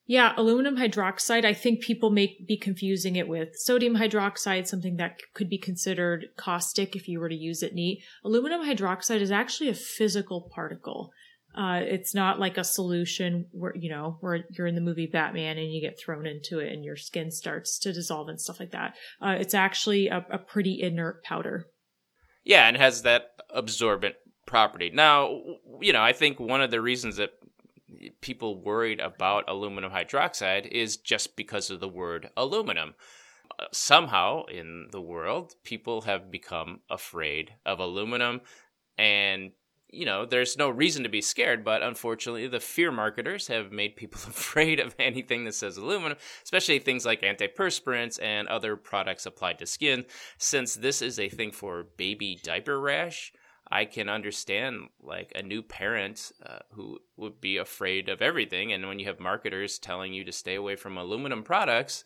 Yeah, 0.08 0.34
aluminum 0.36 0.76
hydroxide, 0.76 1.44
I 1.44 1.52
think 1.52 1.80
people 1.80 2.10
may 2.10 2.36
be 2.46 2.56
confusing 2.56 3.16
it 3.16 3.26
with 3.26 3.56
sodium 3.56 3.96
hydroxide, 3.96 4.68
something 4.68 4.98
that 4.98 5.18
could 5.34 5.50
be 5.50 5.58
considered 5.58 6.26
caustic 6.36 6.94
if 6.94 7.08
you 7.08 7.18
were 7.18 7.28
to 7.28 7.34
use 7.34 7.60
it 7.60 7.74
neat. 7.74 8.04
Aluminum 8.24 8.62
hydroxide 8.62 9.20
is 9.20 9.32
actually 9.32 9.68
a 9.68 9.74
physical 9.74 10.48
particle. 10.54 11.10
Uh, 11.56 11.80
it's 11.82 12.14
not 12.14 12.38
like 12.38 12.58
a 12.58 12.64
solution 12.64 13.46
where, 13.52 13.74
you 13.74 13.88
know, 13.88 14.18
where 14.20 14.44
you're 14.50 14.66
in 14.66 14.74
the 14.74 14.80
movie 14.80 15.06
Batman 15.06 15.56
and 15.56 15.72
you 15.72 15.80
get 15.80 15.98
thrown 15.98 16.26
into 16.26 16.58
it 16.58 16.72
and 16.72 16.84
your 16.84 16.96
skin 16.96 17.30
starts 17.30 17.78
to 17.78 17.92
dissolve 17.92 18.28
and 18.28 18.40
stuff 18.40 18.60
like 18.60 18.72
that. 18.72 18.94
Uh, 19.22 19.36
it's 19.38 19.54
actually 19.54 20.08
a, 20.08 20.24
a 20.30 20.38
pretty 20.38 20.82
inert 20.82 21.24
powder. 21.24 21.66
Yeah, 22.44 22.68
and 22.68 22.76
has 22.76 23.02
that 23.02 23.30
absorbent 23.50 24.16
property. 24.46 24.90
Now, 24.92 25.40
you 25.80 25.92
know, 25.92 26.02
I 26.02 26.12
think 26.12 26.38
one 26.38 26.60
of 26.60 26.70
the 26.70 26.80
reasons 26.80 27.16
that 27.16 27.30
people 28.20 28.62
worried 28.62 29.00
about 29.00 29.48
aluminum 29.48 29.90
hydroxide 29.90 30.66
is 30.66 30.96
just 30.96 31.36
because 31.36 31.70
of 31.70 31.80
the 31.80 31.88
word 31.88 32.30
aluminum. 32.36 32.94
Uh, 33.58 33.64
somehow 33.72 34.44
in 34.44 34.88
the 34.92 35.00
world, 35.00 35.54
people 35.64 36.02
have 36.02 36.30
become 36.30 36.80
afraid 36.90 37.52
of 37.64 37.78
aluminum 37.78 38.40
and 38.98 39.52
you 39.96 40.04
know, 40.04 40.26
there's 40.26 40.58
no 40.58 40.68
reason 40.68 41.02
to 41.02 41.08
be 41.08 41.22
scared, 41.22 41.64
but 41.64 41.82
unfortunately, 41.82 42.46
the 42.46 42.60
fear 42.60 42.92
marketers 42.92 43.48
have 43.48 43.72
made 43.72 43.96
people 43.96 44.20
afraid 44.28 44.78
of 44.78 44.94
anything 44.98 45.44
that 45.44 45.54
says 45.54 45.76
aluminum, 45.76 46.18
especially 46.44 46.78
things 46.78 47.06
like 47.06 47.22
antiperspirants 47.22 48.20
and 48.22 48.46
other 48.48 48.76
products 48.76 49.26
applied 49.26 49.58
to 49.58 49.66
skin. 49.66 50.04
Since 50.38 50.74
this 50.74 51.00
is 51.00 51.18
a 51.18 51.28
thing 51.28 51.50
for 51.50 51.86
baby 51.96 52.38
diaper 52.42 52.78
rash, 52.78 53.32
I 53.68 53.84
can 53.84 54.08
understand 54.08 54.90
like 55.02 55.32
a 55.34 55.42
new 55.42 55.62
parent 55.62 56.30
uh, 56.44 56.58
who 56.72 57.00
would 57.16 57.40
be 57.40 57.56
afraid 57.56 58.08
of 58.08 58.22
everything. 58.22 58.72
And 58.72 58.86
when 58.86 58.98
you 58.98 59.06
have 59.06 59.18
marketers 59.18 59.78
telling 59.78 60.12
you 60.12 60.24
to 60.24 60.32
stay 60.32 60.54
away 60.54 60.76
from 60.76 60.96
aluminum 60.96 61.42
products, 61.42 62.04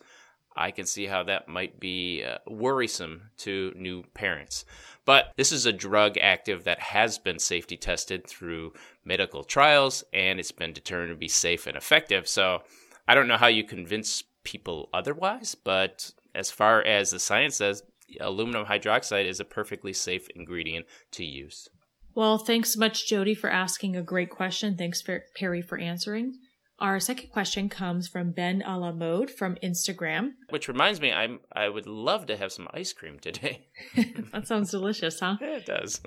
I 0.55 0.71
can 0.71 0.85
see 0.85 1.05
how 1.05 1.23
that 1.23 1.47
might 1.47 1.79
be 1.79 2.23
uh, 2.23 2.37
worrisome 2.47 3.29
to 3.37 3.73
new 3.75 4.03
parents. 4.13 4.65
But 5.05 5.31
this 5.35 5.51
is 5.51 5.65
a 5.65 5.73
drug 5.73 6.17
active 6.19 6.65
that 6.65 6.79
has 6.79 7.17
been 7.17 7.39
safety 7.39 7.77
tested 7.77 8.27
through 8.27 8.73
medical 9.03 9.43
trials 9.43 10.03
and 10.13 10.39
it's 10.39 10.51
been 10.51 10.73
determined 10.73 11.09
to 11.09 11.15
be 11.15 11.27
safe 11.27 11.67
and 11.67 11.75
effective. 11.75 12.27
So 12.27 12.63
I 13.07 13.15
don't 13.15 13.27
know 13.27 13.37
how 13.37 13.47
you 13.47 13.63
convince 13.63 14.23
people 14.43 14.89
otherwise, 14.93 15.55
but 15.55 16.11
as 16.35 16.51
far 16.51 16.81
as 16.83 17.11
the 17.11 17.19
science 17.19 17.55
says, 17.55 17.83
aluminum 18.19 18.65
hydroxide 18.65 19.25
is 19.25 19.39
a 19.39 19.45
perfectly 19.45 19.93
safe 19.93 20.29
ingredient 20.35 20.85
to 21.11 21.25
use. 21.25 21.69
Well, 22.13 22.37
thanks 22.37 22.75
much, 22.75 23.07
Jody, 23.07 23.33
for 23.33 23.49
asking 23.49 23.95
a 23.95 24.01
great 24.01 24.29
question. 24.29 24.75
Thanks, 24.75 25.01
for, 25.01 25.23
Perry, 25.35 25.61
for 25.61 25.77
answering. 25.77 26.37
Our 26.81 26.99
second 26.99 27.29
question 27.29 27.69
comes 27.69 28.07
from 28.07 28.31
Ben 28.31 28.63
a 28.65 28.75
la 28.75 28.91
mode 28.91 29.29
from 29.29 29.53
Instagram. 29.63 30.31
Which 30.49 30.67
reminds 30.67 30.99
me, 30.99 31.13
I'm 31.13 31.39
I 31.53 31.69
would 31.69 31.85
love 31.85 32.25
to 32.25 32.35
have 32.35 32.51
some 32.51 32.67
ice 32.73 32.91
cream 32.91 33.19
today. 33.19 33.67
that 34.33 34.47
sounds 34.47 34.71
delicious, 34.71 35.19
huh? 35.19 35.37
Yeah, 35.39 35.47
it 35.57 35.67
does. 35.67 36.01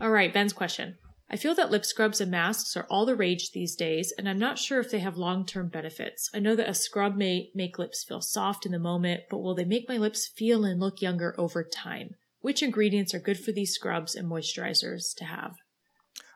All 0.00 0.10
right, 0.10 0.34
Ben's 0.34 0.52
question. 0.52 0.98
I 1.30 1.36
feel 1.36 1.54
that 1.54 1.70
lip 1.70 1.84
scrubs 1.84 2.20
and 2.20 2.32
masks 2.32 2.76
are 2.76 2.88
all 2.90 3.06
the 3.06 3.14
rage 3.14 3.52
these 3.52 3.76
days, 3.76 4.12
and 4.18 4.28
I'm 4.28 4.38
not 4.38 4.58
sure 4.58 4.80
if 4.80 4.90
they 4.90 4.98
have 4.98 5.16
long 5.16 5.46
term 5.46 5.68
benefits. 5.68 6.28
I 6.34 6.40
know 6.40 6.56
that 6.56 6.68
a 6.68 6.74
scrub 6.74 7.14
may 7.14 7.50
make 7.54 7.78
lips 7.78 8.02
feel 8.02 8.20
soft 8.20 8.66
in 8.66 8.72
the 8.72 8.80
moment, 8.80 9.22
but 9.30 9.38
will 9.38 9.54
they 9.54 9.64
make 9.64 9.88
my 9.88 9.96
lips 9.96 10.26
feel 10.26 10.64
and 10.64 10.80
look 10.80 11.00
younger 11.00 11.36
over 11.38 11.62
time? 11.62 12.16
Which 12.40 12.64
ingredients 12.64 13.14
are 13.14 13.20
good 13.20 13.38
for 13.38 13.52
these 13.52 13.72
scrubs 13.72 14.16
and 14.16 14.28
moisturizers 14.28 15.14
to 15.18 15.24
have? 15.24 15.54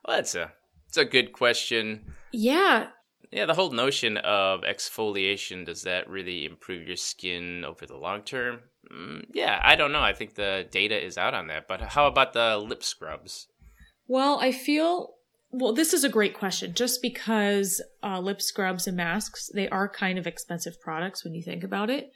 Well, 0.06 0.16
that's 0.16 0.36
a 0.36 0.52
it's 0.86 0.96
a 0.96 1.04
good 1.04 1.32
question. 1.32 2.14
Yeah, 2.30 2.88
yeah, 3.30 3.46
the 3.46 3.54
whole 3.54 3.70
notion 3.70 4.16
of 4.18 4.62
exfoliation 4.62 5.64
does 5.64 5.82
that 5.82 6.08
really 6.08 6.44
improve 6.44 6.86
your 6.86 6.96
skin 6.96 7.64
over 7.64 7.86
the 7.86 7.96
long 7.96 8.22
term? 8.22 8.60
Mm, 8.92 9.26
yeah, 9.32 9.60
I 9.62 9.76
don't 9.76 9.92
know. 9.92 10.02
I 10.02 10.12
think 10.12 10.34
the 10.34 10.66
data 10.70 11.02
is 11.02 11.16
out 11.16 11.34
on 11.34 11.46
that. 11.46 11.68
But 11.68 11.80
how 11.80 12.06
about 12.06 12.32
the 12.32 12.56
lip 12.58 12.82
scrubs? 12.82 13.46
Well, 14.08 14.40
I 14.40 14.50
feel 14.50 15.14
well, 15.52 15.72
this 15.72 15.92
is 15.92 16.04
a 16.04 16.08
great 16.08 16.34
question 16.34 16.74
just 16.74 17.02
because 17.02 17.82
uh, 18.02 18.20
lip 18.20 18.40
scrubs 18.40 18.86
and 18.86 18.96
masks, 18.96 19.50
they 19.52 19.68
are 19.68 19.88
kind 19.88 20.18
of 20.18 20.26
expensive 20.26 20.80
products 20.80 21.24
when 21.24 21.34
you 21.34 21.42
think 21.42 21.64
about 21.64 21.90
it. 21.90 22.10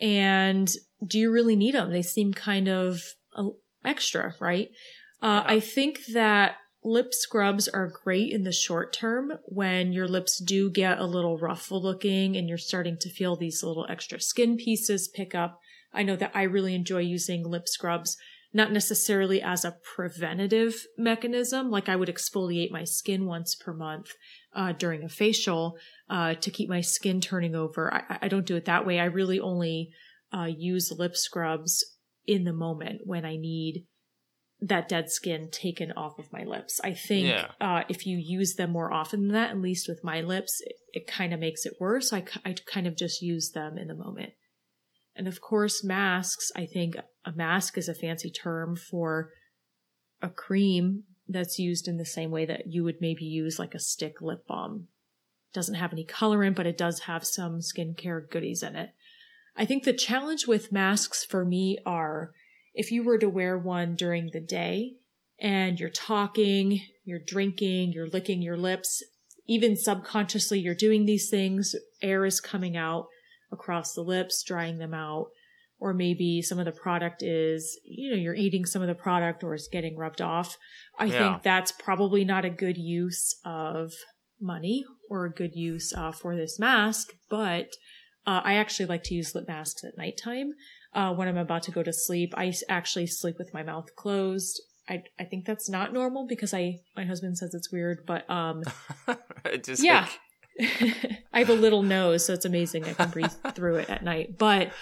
And 0.00 0.70
do 1.06 1.18
you 1.18 1.30
really 1.30 1.56
need 1.56 1.74
them? 1.74 1.92
They 1.92 2.02
seem 2.02 2.32
kind 2.32 2.68
of 2.68 3.00
uh, 3.36 3.50
extra, 3.84 4.34
right? 4.40 4.70
Uh, 5.22 5.42
yeah. 5.44 5.54
I 5.54 5.60
think 5.60 6.00
that 6.14 6.56
Lip 6.82 7.12
scrubs 7.12 7.68
are 7.68 7.88
great 7.88 8.32
in 8.32 8.44
the 8.44 8.52
short 8.52 8.92
term 8.92 9.38
when 9.44 9.92
your 9.92 10.08
lips 10.08 10.38
do 10.38 10.70
get 10.70 10.98
a 10.98 11.04
little 11.04 11.36
rough 11.36 11.70
looking 11.70 12.36
and 12.36 12.48
you're 12.48 12.56
starting 12.56 12.96
to 12.98 13.10
feel 13.10 13.36
these 13.36 13.62
little 13.62 13.86
extra 13.90 14.18
skin 14.18 14.56
pieces 14.56 15.06
pick 15.06 15.34
up. 15.34 15.60
I 15.92 16.02
know 16.02 16.16
that 16.16 16.32
I 16.34 16.42
really 16.44 16.74
enjoy 16.74 17.00
using 17.00 17.44
lip 17.44 17.68
scrubs, 17.68 18.16
not 18.54 18.72
necessarily 18.72 19.42
as 19.42 19.62
a 19.62 19.76
preventative 19.94 20.86
mechanism, 20.96 21.70
like 21.70 21.90
I 21.90 21.96
would 21.96 22.08
exfoliate 22.08 22.70
my 22.70 22.84
skin 22.84 23.26
once 23.26 23.54
per 23.54 23.74
month 23.74 24.14
uh, 24.54 24.72
during 24.72 25.04
a 25.04 25.08
facial 25.10 25.76
uh, 26.08 26.34
to 26.34 26.50
keep 26.50 26.70
my 26.70 26.80
skin 26.80 27.20
turning 27.20 27.54
over. 27.54 27.92
I, 27.92 28.18
I, 28.22 28.28
don't 28.28 28.46
do 28.46 28.56
it 28.56 28.64
that 28.64 28.86
way. 28.86 28.98
I 28.98 29.04
really 29.04 29.38
only 29.38 29.90
uh, 30.32 30.48
use 30.56 30.90
lip 30.90 31.14
scrubs 31.14 31.84
in 32.26 32.44
the 32.44 32.52
moment 32.52 33.02
when 33.04 33.24
I 33.24 33.36
need 33.36 33.84
that 34.62 34.88
dead 34.88 35.10
skin 35.10 35.48
taken 35.50 35.92
off 35.92 36.18
of 36.18 36.32
my 36.32 36.44
lips. 36.44 36.80
I 36.84 36.92
think 36.92 37.28
yeah. 37.28 37.50
uh, 37.60 37.84
if 37.88 38.06
you 38.06 38.18
use 38.18 38.54
them 38.54 38.70
more 38.70 38.92
often 38.92 39.22
than 39.22 39.32
that, 39.32 39.50
at 39.50 39.60
least 39.60 39.88
with 39.88 40.04
my 40.04 40.20
lips, 40.20 40.60
it, 40.64 40.76
it 40.92 41.06
kind 41.06 41.32
of 41.32 41.40
makes 41.40 41.64
it 41.64 41.74
worse. 41.80 42.12
I, 42.12 42.24
I 42.44 42.54
kind 42.66 42.86
of 42.86 42.96
just 42.96 43.22
use 43.22 43.52
them 43.52 43.78
in 43.78 43.88
the 43.88 43.94
moment. 43.94 44.32
And 45.16 45.26
of 45.26 45.40
course, 45.40 45.82
masks, 45.82 46.52
I 46.54 46.66
think 46.66 46.96
a 47.24 47.32
mask 47.32 47.78
is 47.78 47.88
a 47.88 47.94
fancy 47.94 48.30
term 48.30 48.76
for 48.76 49.30
a 50.22 50.28
cream 50.28 51.04
that's 51.28 51.58
used 51.58 51.88
in 51.88 51.96
the 51.96 52.04
same 52.04 52.30
way 52.30 52.44
that 52.44 52.66
you 52.66 52.84
would 52.84 53.00
maybe 53.00 53.24
use 53.24 53.58
like 53.58 53.74
a 53.74 53.80
stick 53.80 54.20
lip 54.20 54.46
balm. 54.46 54.88
Doesn't 55.52 55.74
have 55.76 55.92
any 55.92 56.04
colorant, 56.04 56.54
but 56.54 56.66
it 56.66 56.78
does 56.78 57.00
have 57.00 57.26
some 57.26 57.60
skincare 57.60 58.28
goodies 58.28 58.62
in 58.62 58.76
it. 58.76 58.90
I 59.56 59.64
think 59.64 59.84
the 59.84 59.92
challenge 59.92 60.46
with 60.46 60.72
masks 60.72 61.24
for 61.24 61.44
me 61.44 61.78
are 61.84 62.32
if 62.74 62.90
you 62.90 63.02
were 63.02 63.18
to 63.18 63.28
wear 63.28 63.58
one 63.58 63.94
during 63.96 64.30
the 64.32 64.40
day 64.40 64.92
and 65.40 65.80
you're 65.80 65.90
talking, 65.90 66.80
you're 67.04 67.20
drinking, 67.24 67.92
you're 67.92 68.08
licking 68.08 68.42
your 68.42 68.56
lips, 68.56 69.02
even 69.46 69.76
subconsciously 69.76 70.60
you're 70.60 70.74
doing 70.74 71.06
these 71.06 71.28
things, 71.28 71.74
air 72.02 72.24
is 72.24 72.40
coming 72.40 72.76
out 72.76 73.06
across 73.50 73.94
the 73.94 74.02
lips, 74.02 74.42
drying 74.42 74.78
them 74.78 74.94
out. 74.94 75.26
Or 75.82 75.94
maybe 75.94 76.42
some 76.42 76.58
of 76.58 76.66
the 76.66 76.72
product 76.72 77.22
is, 77.22 77.80
you 77.84 78.10
know, 78.10 78.16
you're 78.16 78.34
eating 78.34 78.66
some 78.66 78.82
of 78.82 78.88
the 78.88 78.94
product 78.94 79.42
or 79.42 79.54
it's 79.54 79.66
getting 79.66 79.96
rubbed 79.96 80.20
off. 80.20 80.58
I 80.98 81.06
yeah. 81.06 81.18
think 81.18 81.42
that's 81.42 81.72
probably 81.72 82.22
not 82.22 82.44
a 82.44 82.50
good 82.50 82.76
use 82.76 83.34
of 83.46 83.94
money 84.38 84.84
or 85.08 85.24
a 85.24 85.32
good 85.32 85.54
use 85.54 85.94
uh, 85.96 86.12
for 86.12 86.36
this 86.36 86.58
mask, 86.58 87.14
but 87.30 87.70
uh, 88.26 88.42
I 88.44 88.54
actually 88.54 88.86
like 88.86 89.04
to 89.04 89.14
use 89.14 89.34
lip 89.34 89.48
masks 89.48 89.82
at 89.82 89.96
nighttime 89.96 90.52
uh, 90.94 91.12
when 91.14 91.28
I'm 91.28 91.38
about 91.38 91.62
to 91.64 91.70
go 91.70 91.82
to 91.82 91.92
sleep. 91.92 92.34
I 92.36 92.52
actually 92.68 93.06
sleep 93.06 93.36
with 93.38 93.54
my 93.54 93.62
mouth 93.62 93.94
closed. 93.96 94.60
I, 94.88 95.04
I 95.18 95.24
think 95.24 95.44
that's 95.44 95.68
not 95.68 95.92
normal 95.92 96.26
because 96.26 96.52
I 96.52 96.80
my 96.96 97.04
husband 97.04 97.38
says 97.38 97.54
it's 97.54 97.70
weird, 97.70 98.04
but 98.06 98.28
um, 98.28 98.62
Just 99.62 99.84
yeah, 99.84 100.08
I 101.32 101.38
have 101.38 101.50
a 101.50 101.54
little 101.54 101.82
nose, 101.82 102.26
so 102.26 102.32
it's 102.32 102.44
amazing 102.44 102.84
I 102.84 102.94
can 102.94 103.10
breathe 103.10 103.32
through 103.54 103.76
it 103.76 103.90
at 103.90 104.02
night. 104.02 104.36
But 104.36 104.72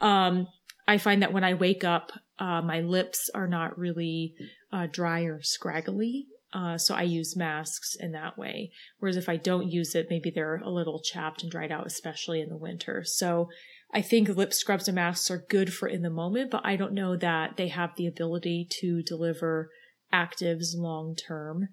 um, 0.00 0.48
I 0.86 0.98
find 0.98 1.22
that 1.22 1.32
when 1.32 1.44
I 1.44 1.54
wake 1.54 1.84
up, 1.84 2.12
uh, 2.38 2.62
my 2.62 2.80
lips 2.80 3.30
are 3.34 3.46
not 3.46 3.78
really 3.78 4.34
uh, 4.72 4.86
dry 4.90 5.22
or 5.22 5.42
scraggly. 5.42 6.26
Uh, 6.50 6.78
so 6.78 6.94
I 6.94 7.02
use 7.02 7.36
masks 7.36 7.94
in 7.94 8.12
that 8.12 8.38
way. 8.38 8.70
Whereas 9.00 9.16
if 9.16 9.28
I 9.28 9.36
don't 9.36 9.70
use 9.70 9.94
it, 9.94 10.06
maybe 10.08 10.30
they're 10.30 10.62
a 10.64 10.70
little 10.70 10.98
chapped 10.98 11.42
and 11.42 11.52
dried 11.52 11.70
out, 11.70 11.86
especially 11.86 12.40
in 12.40 12.48
the 12.48 12.56
winter. 12.56 13.04
So 13.04 13.50
I 13.92 14.02
think 14.02 14.28
lip 14.28 14.52
scrubs 14.52 14.86
and 14.86 14.96
masks 14.96 15.30
are 15.30 15.46
good 15.48 15.72
for 15.72 15.88
in 15.88 16.02
the 16.02 16.10
moment, 16.10 16.50
but 16.50 16.60
I 16.64 16.76
don't 16.76 16.92
know 16.92 17.16
that 17.16 17.56
they 17.56 17.68
have 17.68 17.96
the 17.96 18.06
ability 18.06 18.68
to 18.80 19.02
deliver 19.02 19.70
actives 20.12 20.76
long 20.76 21.16
term 21.16 21.68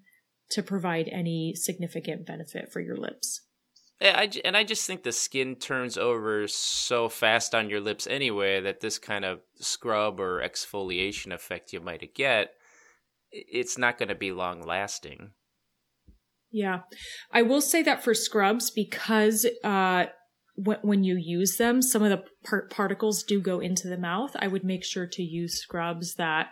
to 0.50 0.62
provide 0.62 1.08
any 1.08 1.54
significant 1.54 2.26
benefit 2.26 2.72
for 2.72 2.80
your 2.80 2.96
lips. 2.96 3.42
I, 4.00 4.30
and 4.44 4.56
I 4.56 4.64
just 4.64 4.86
think 4.86 5.02
the 5.02 5.12
skin 5.12 5.56
turns 5.56 5.96
over 5.96 6.46
so 6.48 7.08
fast 7.08 7.54
on 7.54 7.70
your 7.70 7.80
lips 7.80 8.06
anyway 8.06 8.60
that 8.60 8.80
this 8.80 8.98
kind 8.98 9.24
of 9.24 9.40
scrub 9.56 10.20
or 10.20 10.42
exfoliation 10.46 11.32
effect 11.32 11.72
you 11.72 11.80
might 11.80 12.14
get, 12.14 12.50
it's 13.30 13.78
not 13.78 13.98
going 13.98 14.10
to 14.10 14.14
be 14.14 14.32
long 14.32 14.62
lasting. 14.62 15.30
Yeah. 16.50 16.80
I 17.32 17.42
will 17.42 17.62
say 17.62 17.82
that 17.82 18.04
for 18.04 18.14
scrubs, 18.14 18.70
because 18.70 19.46
uh, 19.64 20.06
when 20.56 21.04
you 21.04 21.16
use 21.16 21.56
them, 21.56 21.82
some 21.82 22.02
of 22.02 22.10
the 22.10 22.24
par- 22.44 22.68
particles 22.70 23.22
do 23.22 23.40
go 23.40 23.60
into 23.60 23.88
the 23.88 23.98
mouth. 23.98 24.34
I 24.38 24.48
would 24.48 24.64
make 24.64 24.84
sure 24.84 25.06
to 25.06 25.22
use 25.22 25.60
scrubs 25.60 26.14
that 26.14 26.48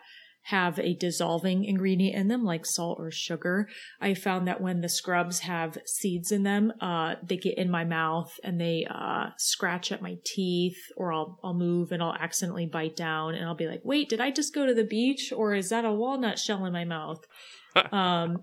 have 0.48 0.78
a 0.78 0.94
dissolving 0.94 1.64
ingredient 1.64 2.14
in 2.14 2.28
them, 2.28 2.44
like 2.44 2.66
salt 2.66 2.98
or 3.00 3.10
sugar. 3.10 3.66
I 3.98 4.12
found 4.12 4.46
that 4.46 4.60
when 4.60 4.82
the 4.82 4.90
scrubs 4.90 5.38
have 5.38 5.78
seeds 5.86 6.30
in 6.30 6.42
them, 6.42 6.70
uh, 6.82 7.14
they 7.22 7.38
get 7.38 7.56
in 7.56 7.70
my 7.70 7.84
mouth 7.84 8.38
and 8.44 8.60
they 8.60 8.86
uh, 8.90 9.28
scratch 9.38 9.90
at 9.90 10.02
my 10.02 10.18
teeth, 10.22 10.76
or 10.98 11.14
I'll 11.14 11.38
I'll 11.42 11.54
move 11.54 11.92
and 11.92 12.02
I'll 12.02 12.12
accidentally 12.12 12.66
bite 12.66 12.94
down, 12.94 13.34
and 13.34 13.46
I'll 13.46 13.54
be 13.54 13.68
like, 13.68 13.80
"Wait, 13.84 14.10
did 14.10 14.20
I 14.20 14.30
just 14.30 14.54
go 14.54 14.66
to 14.66 14.74
the 14.74 14.84
beach, 14.84 15.32
or 15.34 15.54
is 15.54 15.70
that 15.70 15.86
a 15.86 15.92
walnut 15.92 16.38
shell 16.38 16.66
in 16.66 16.74
my 16.74 16.84
mouth?" 16.84 17.24
um, 17.92 18.38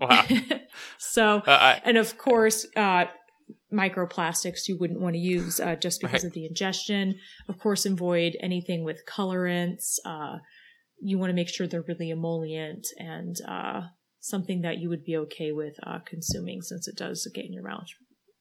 so, 0.98 1.36
uh, 1.36 1.42
I- 1.46 1.82
and 1.84 1.96
of 1.96 2.18
course, 2.18 2.66
uh, 2.76 3.04
microplastics 3.72 4.68
you 4.68 4.76
wouldn't 4.78 5.00
want 5.00 5.14
to 5.14 5.20
use 5.20 5.58
uh, 5.60 5.76
just 5.76 6.00
because 6.00 6.22
right. 6.22 6.24
of 6.24 6.32
the 6.32 6.46
ingestion. 6.46 7.14
Of 7.48 7.58
course, 7.58 7.86
avoid 7.86 8.36
anything 8.40 8.84
with 8.84 9.02
colorants. 9.06 9.96
Uh, 10.04 10.38
you 11.00 11.18
want 11.18 11.30
to 11.30 11.34
make 11.34 11.48
sure 11.48 11.66
they're 11.66 11.84
really 11.86 12.10
emollient 12.10 12.86
and 12.98 13.36
uh, 13.48 13.82
something 14.20 14.62
that 14.62 14.78
you 14.78 14.88
would 14.88 15.04
be 15.04 15.16
okay 15.16 15.52
with 15.52 15.74
uh, 15.84 15.98
consuming 16.06 16.62
since 16.62 16.86
it 16.86 16.96
does 16.96 17.28
get 17.34 17.44
in 17.44 17.52
your 17.52 17.64
mouth. 17.64 17.86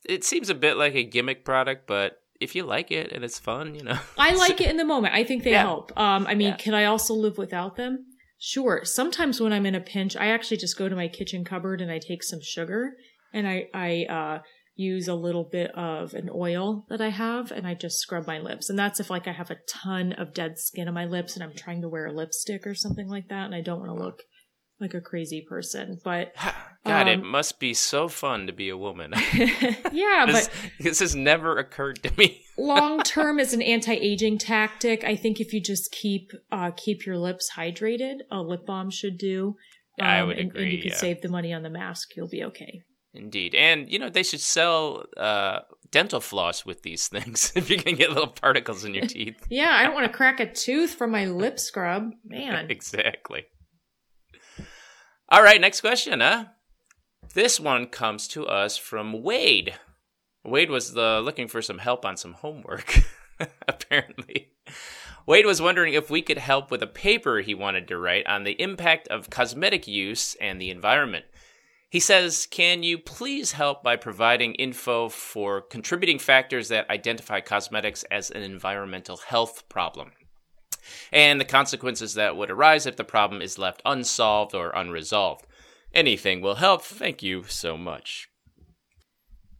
It 0.07 0.23
seems 0.23 0.49
a 0.49 0.55
bit 0.55 0.77
like 0.77 0.95
a 0.95 1.03
gimmick 1.03 1.43
product, 1.43 1.87
but 1.87 2.21
if 2.39 2.55
you 2.55 2.63
like 2.63 2.91
it 2.91 3.11
and 3.11 3.23
it's 3.23 3.39
fun, 3.39 3.75
you 3.75 3.83
know. 3.83 3.99
I 4.17 4.33
like 4.35 4.61
it 4.61 4.69
in 4.69 4.77
the 4.77 4.85
moment. 4.85 5.13
I 5.13 5.23
think 5.23 5.43
they 5.43 5.51
yeah. 5.51 5.61
help. 5.61 5.97
Um, 5.97 6.25
I 6.27 6.35
mean, 6.35 6.49
yeah. 6.49 6.57
can 6.57 6.73
I 6.73 6.85
also 6.85 7.13
live 7.13 7.37
without 7.37 7.75
them? 7.75 8.05
Sure. 8.39 8.81
Sometimes 8.83 9.39
when 9.39 9.53
I'm 9.53 9.65
in 9.65 9.75
a 9.75 9.81
pinch, 9.81 10.15
I 10.15 10.27
actually 10.27 10.57
just 10.57 10.77
go 10.77 10.89
to 10.89 10.95
my 10.95 11.07
kitchen 11.07 11.45
cupboard 11.45 11.81
and 11.81 11.91
I 11.91 11.99
take 11.99 12.23
some 12.23 12.41
sugar 12.41 12.93
and 13.33 13.47
I, 13.47 13.67
I, 13.73 14.05
uh, 14.09 14.39
use 14.75 15.07
a 15.07 15.15
little 15.15 15.43
bit 15.43 15.71
of 15.75 16.13
an 16.13 16.29
oil 16.33 16.85
that 16.89 17.01
I 17.01 17.09
have 17.09 17.51
and 17.51 17.67
I 17.67 17.73
just 17.73 17.99
scrub 17.99 18.25
my 18.25 18.39
lips. 18.39 18.69
And 18.69 18.79
that's 18.79 18.99
if 18.99 19.09
like 19.09 19.27
I 19.27 19.33
have 19.33 19.51
a 19.51 19.59
ton 19.67 20.13
of 20.13 20.33
dead 20.33 20.57
skin 20.57 20.87
on 20.87 20.93
my 20.93 21.05
lips 21.05 21.35
and 21.35 21.43
I'm 21.43 21.55
trying 21.55 21.81
to 21.81 21.89
wear 21.89 22.07
a 22.07 22.13
lipstick 22.13 22.65
or 22.65 22.73
something 22.73 23.07
like 23.07 23.27
that 23.29 23.45
and 23.45 23.55
I 23.55 23.61
don't 23.61 23.79
want 23.79 23.97
to 23.97 24.03
look 24.03 24.23
like 24.81 24.93
a 24.93 25.01
crazy 25.01 25.45
person. 25.47 25.99
But 26.03 26.33
God, 26.85 27.03
um, 27.03 27.07
it 27.07 27.23
must 27.23 27.59
be 27.59 27.73
so 27.73 28.07
fun 28.07 28.47
to 28.47 28.53
be 28.53 28.69
a 28.69 28.77
woman. 28.77 29.13
yeah, 29.33 30.25
this, 30.27 30.47
but 30.47 30.71
this 30.79 30.99
has 30.99 31.15
never 31.15 31.57
occurred 31.57 32.01
to 32.03 32.11
me. 32.17 32.43
long 32.57 33.01
term 33.03 33.39
is 33.39 33.53
an 33.53 33.61
anti-aging 33.61 34.39
tactic, 34.39 35.03
I 35.03 35.15
think 35.15 35.39
if 35.39 35.53
you 35.53 35.61
just 35.61 35.91
keep 35.91 36.31
uh, 36.51 36.71
keep 36.75 37.05
your 37.05 37.17
lips 37.17 37.51
hydrated, 37.55 38.19
a 38.31 38.41
lip 38.41 38.65
balm 38.65 38.89
should 38.89 39.17
do. 39.17 39.55
Um, 39.99 40.07
I 40.07 40.23
would 40.23 40.39
and, 40.39 40.49
agree. 40.49 40.63
And 40.63 40.71
you 40.71 40.81
can 40.81 40.91
yeah. 40.91 40.97
save 40.97 41.21
the 41.21 41.29
money 41.29 41.53
on 41.53 41.61
the 41.61 41.69
mask. 41.69 42.09
You'll 42.15 42.29
be 42.29 42.43
okay. 42.45 42.81
Indeed. 43.13 43.55
And, 43.55 43.91
you 43.91 43.99
know, 43.99 44.09
they 44.09 44.23
should 44.23 44.39
sell 44.39 45.05
uh, 45.17 45.59
dental 45.91 46.21
floss 46.21 46.65
with 46.65 46.83
these 46.83 47.07
things 47.07 47.51
if 47.55 47.69
you 47.69 47.77
can 47.77 47.95
get 47.95 48.09
little 48.09 48.27
particles 48.27 48.85
in 48.85 48.93
your 48.93 49.05
teeth. 49.07 49.45
yeah, 49.49 49.71
I 49.71 49.83
don't 49.83 49.93
want 49.93 50.09
to 50.09 50.17
crack 50.17 50.39
a 50.39 50.51
tooth 50.51 50.93
from 50.93 51.11
my 51.11 51.25
lip 51.25 51.59
scrub. 51.59 52.11
Man. 52.23 52.65
exactly. 52.69 53.45
All 55.29 55.43
right, 55.43 55.61
next 55.61 55.81
question, 55.81 56.19
huh? 56.19 56.45
This 57.33 57.59
one 57.59 57.87
comes 57.87 58.27
to 58.29 58.45
us 58.47 58.77
from 58.77 59.21
Wade. 59.23 59.75
Wade 60.43 60.69
was 60.69 60.97
uh, 60.97 61.19
looking 61.19 61.47
for 61.47 61.61
some 61.61 61.77
help 61.77 62.03
on 62.03 62.17
some 62.17 62.33
homework, 62.33 62.99
apparently. 63.67 64.51
Wade 65.25 65.45
was 65.45 65.61
wondering 65.61 65.93
if 65.93 66.09
we 66.09 66.21
could 66.21 66.39
help 66.39 66.71
with 66.71 66.81
a 66.83 66.87
paper 66.87 67.39
he 67.39 67.53
wanted 67.53 67.87
to 67.87 67.97
write 67.97 68.25
on 68.25 68.43
the 68.43 68.59
impact 68.61 69.07
of 69.09 69.29
cosmetic 69.29 69.87
use 69.87 70.35
and 70.41 70.59
the 70.59 70.71
environment. 70.71 71.25
He 71.91 71.99
says, 71.99 72.47
Can 72.49 72.83
you 72.83 72.97
please 72.97 73.51
help 73.51 73.83
by 73.83 73.97
providing 73.97 74.55
info 74.55 75.09
for 75.09 75.59
contributing 75.59 76.19
factors 76.19 76.69
that 76.69 76.89
identify 76.89 77.41
cosmetics 77.41 78.05
as 78.09 78.31
an 78.31 78.43
environmental 78.43 79.17
health 79.17 79.67
problem? 79.67 80.13
And 81.11 81.39
the 81.39 81.45
consequences 81.45 82.13
that 82.13 82.37
would 82.37 82.49
arise 82.49 82.85
if 82.85 82.95
the 82.95 83.03
problem 83.03 83.41
is 83.41 83.57
left 83.57 83.81
unsolved 83.85 84.55
or 84.55 84.69
unresolved. 84.69 85.45
Anything 85.93 86.39
will 86.39 86.55
help. 86.55 86.81
Thank 86.81 87.21
you 87.21 87.43
so 87.43 87.75
much. 87.75 88.29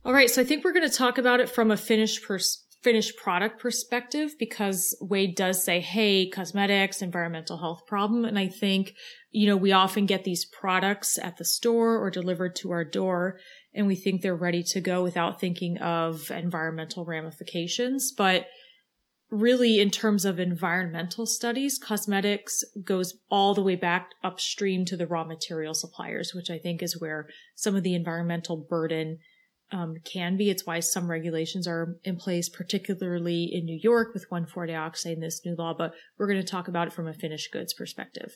All 0.06 0.14
right, 0.14 0.30
so 0.30 0.42
I 0.42 0.46
think 0.46 0.64
we're 0.64 0.72
going 0.72 0.90
to 0.90 0.98
talk 0.98 1.18
about 1.18 1.42
it 1.42 1.50
from 1.50 1.70
a 1.70 1.76
finished 1.76 2.24
pers- 2.24 2.61
finished 2.84 3.18
product 3.18 3.60
perspective 3.60 4.32
because 4.40 4.98
Wade 5.02 5.36
does 5.36 5.64
say, 5.64 5.80
"Hey, 5.80 6.28
cosmetics, 6.28 7.02
environmental 7.02 7.58
health 7.58 7.86
problem," 7.88 8.26
and 8.26 8.40
I 8.40 8.48
think 8.48 8.94
you 9.32 9.48
know, 9.48 9.56
we 9.56 9.72
often 9.72 10.06
get 10.06 10.26
these 10.26 10.46
products 10.46 11.18
at 11.18 11.38
the 11.38 11.46
store 11.46 11.98
or 11.98 12.10
delivered 12.10 12.56
to 12.58 12.72
our 12.72 12.84
door 12.84 13.40
and 13.74 13.88
we 13.88 13.96
think 13.96 14.22
they're 14.22 14.36
ready 14.36 14.62
to 14.62 14.82
go 14.82 15.02
without 15.02 15.40
thinking 15.40 15.78
of 15.78 16.30
environmental 16.30 17.06
ramifications. 17.06 18.12
But 18.12 18.48
really, 19.30 19.80
in 19.80 19.90
terms 19.90 20.26
of 20.26 20.40
environmental 20.40 21.26
studies, 21.26 21.80
cosmetics 21.80 22.64
goes 22.84 23.14
all 23.30 23.54
the 23.54 23.64
way 23.64 23.78
back 23.78 24.10
upstream 24.22 24.84
to 24.86 24.98
the 24.98 25.08
raw 25.08 25.24
material 25.24 25.74
suppliers, 25.74 26.34
which 26.36 26.50
I 26.50 26.58
think 26.58 26.84
is 26.84 27.00
where 27.00 27.30
some 27.56 27.78
of 27.78 27.84
the 27.84 27.96
environmental 27.96 28.58
burden 28.58 29.20
um, 29.72 29.96
can 30.04 30.38
be. 30.38 30.50
It's 30.50 30.66
why 30.66 30.80
some 30.80 31.10
regulations 31.10 31.68
are 31.68 31.96
in 32.04 32.18
place, 32.18 32.50
particularly 32.50 33.50
in 33.52 33.66
New 33.66 33.80
York 33.82 34.14
with 34.14 34.30
1,4-dioxane, 34.30 35.20
this 35.20 35.42
new 35.46 35.56
law. 35.56 35.74
But 35.78 35.94
we're 36.18 36.28
going 36.28 36.42
to 36.42 36.48
talk 36.48 36.68
about 36.68 36.88
it 36.88 36.94
from 36.94 37.08
a 37.08 37.14
finished 37.14 37.52
goods 37.52 37.74
perspective. 37.74 38.36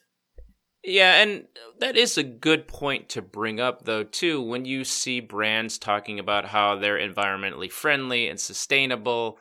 Yeah, 0.84 1.16
and 1.16 1.46
that 1.80 1.98
is 1.98 2.18
a 2.18 2.24
good 2.24 2.68
point 2.68 3.10
to 3.10 3.22
bring 3.22 3.60
up, 3.60 3.86
though, 3.86 4.04
too. 4.04 4.42
When 4.42 4.66
you 4.66 4.84
see 4.84 5.20
brands 5.20 5.80
talking 5.80 6.20
about 6.20 6.46
how 6.46 6.76
they're 6.76 7.00
environmentally 7.00 7.72
friendly 7.72 8.30
and 8.30 8.40
sustainable, 8.40 9.40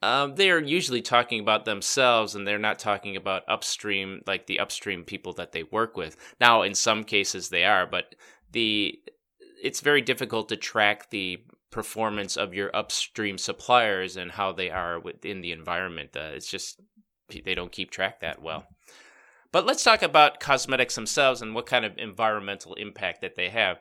um, 0.00 0.36
they 0.36 0.50
are 0.50 0.60
usually 0.60 1.02
talking 1.02 1.40
about 1.40 1.66
themselves 1.66 2.34
and 2.34 2.46
they're 2.46 2.58
not 2.58 2.78
talking 2.78 3.16
about 3.16 3.42
upstream, 3.48 4.22
like 4.26 4.46
the 4.46 4.60
upstream 4.60 5.04
people 5.04 5.34
that 5.34 5.52
they 5.52 5.64
work 5.64 5.96
with. 5.96 6.16
Now, 6.40 6.62
in 6.62 6.74
some 6.74 7.04
cases, 7.04 7.50
they 7.50 7.64
are, 7.64 7.86
but 7.86 8.14
the 8.52 8.98
it's 9.62 9.80
very 9.80 10.02
difficult 10.02 10.48
to 10.48 10.56
track 10.56 11.10
the 11.10 11.42
performance 11.70 12.36
of 12.36 12.54
your 12.54 12.74
upstream 12.74 13.38
suppliers 13.38 14.16
and 14.16 14.30
how 14.32 14.52
they 14.52 14.70
are 14.70 14.98
within 14.98 15.40
the 15.40 15.52
environment. 15.52 16.16
Uh, 16.16 16.30
it's 16.32 16.50
just 16.50 16.80
they 17.44 17.54
don't 17.54 17.72
keep 17.72 17.90
track 17.90 18.20
that 18.20 18.42
well. 18.42 18.64
But 19.52 19.66
let's 19.66 19.84
talk 19.84 20.02
about 20.02 20.40
cosmetics 20.40 20.94
themselves 20.94 21.42
and 21.42 21.54
what 21.54 21.66
kind 21.66 21.84
of 21.84 21.96
environmental 21.98 22.74
impact 22.74 23.22
that 23.22 23.36
they 23.36 23.48
have. 23.48 23.78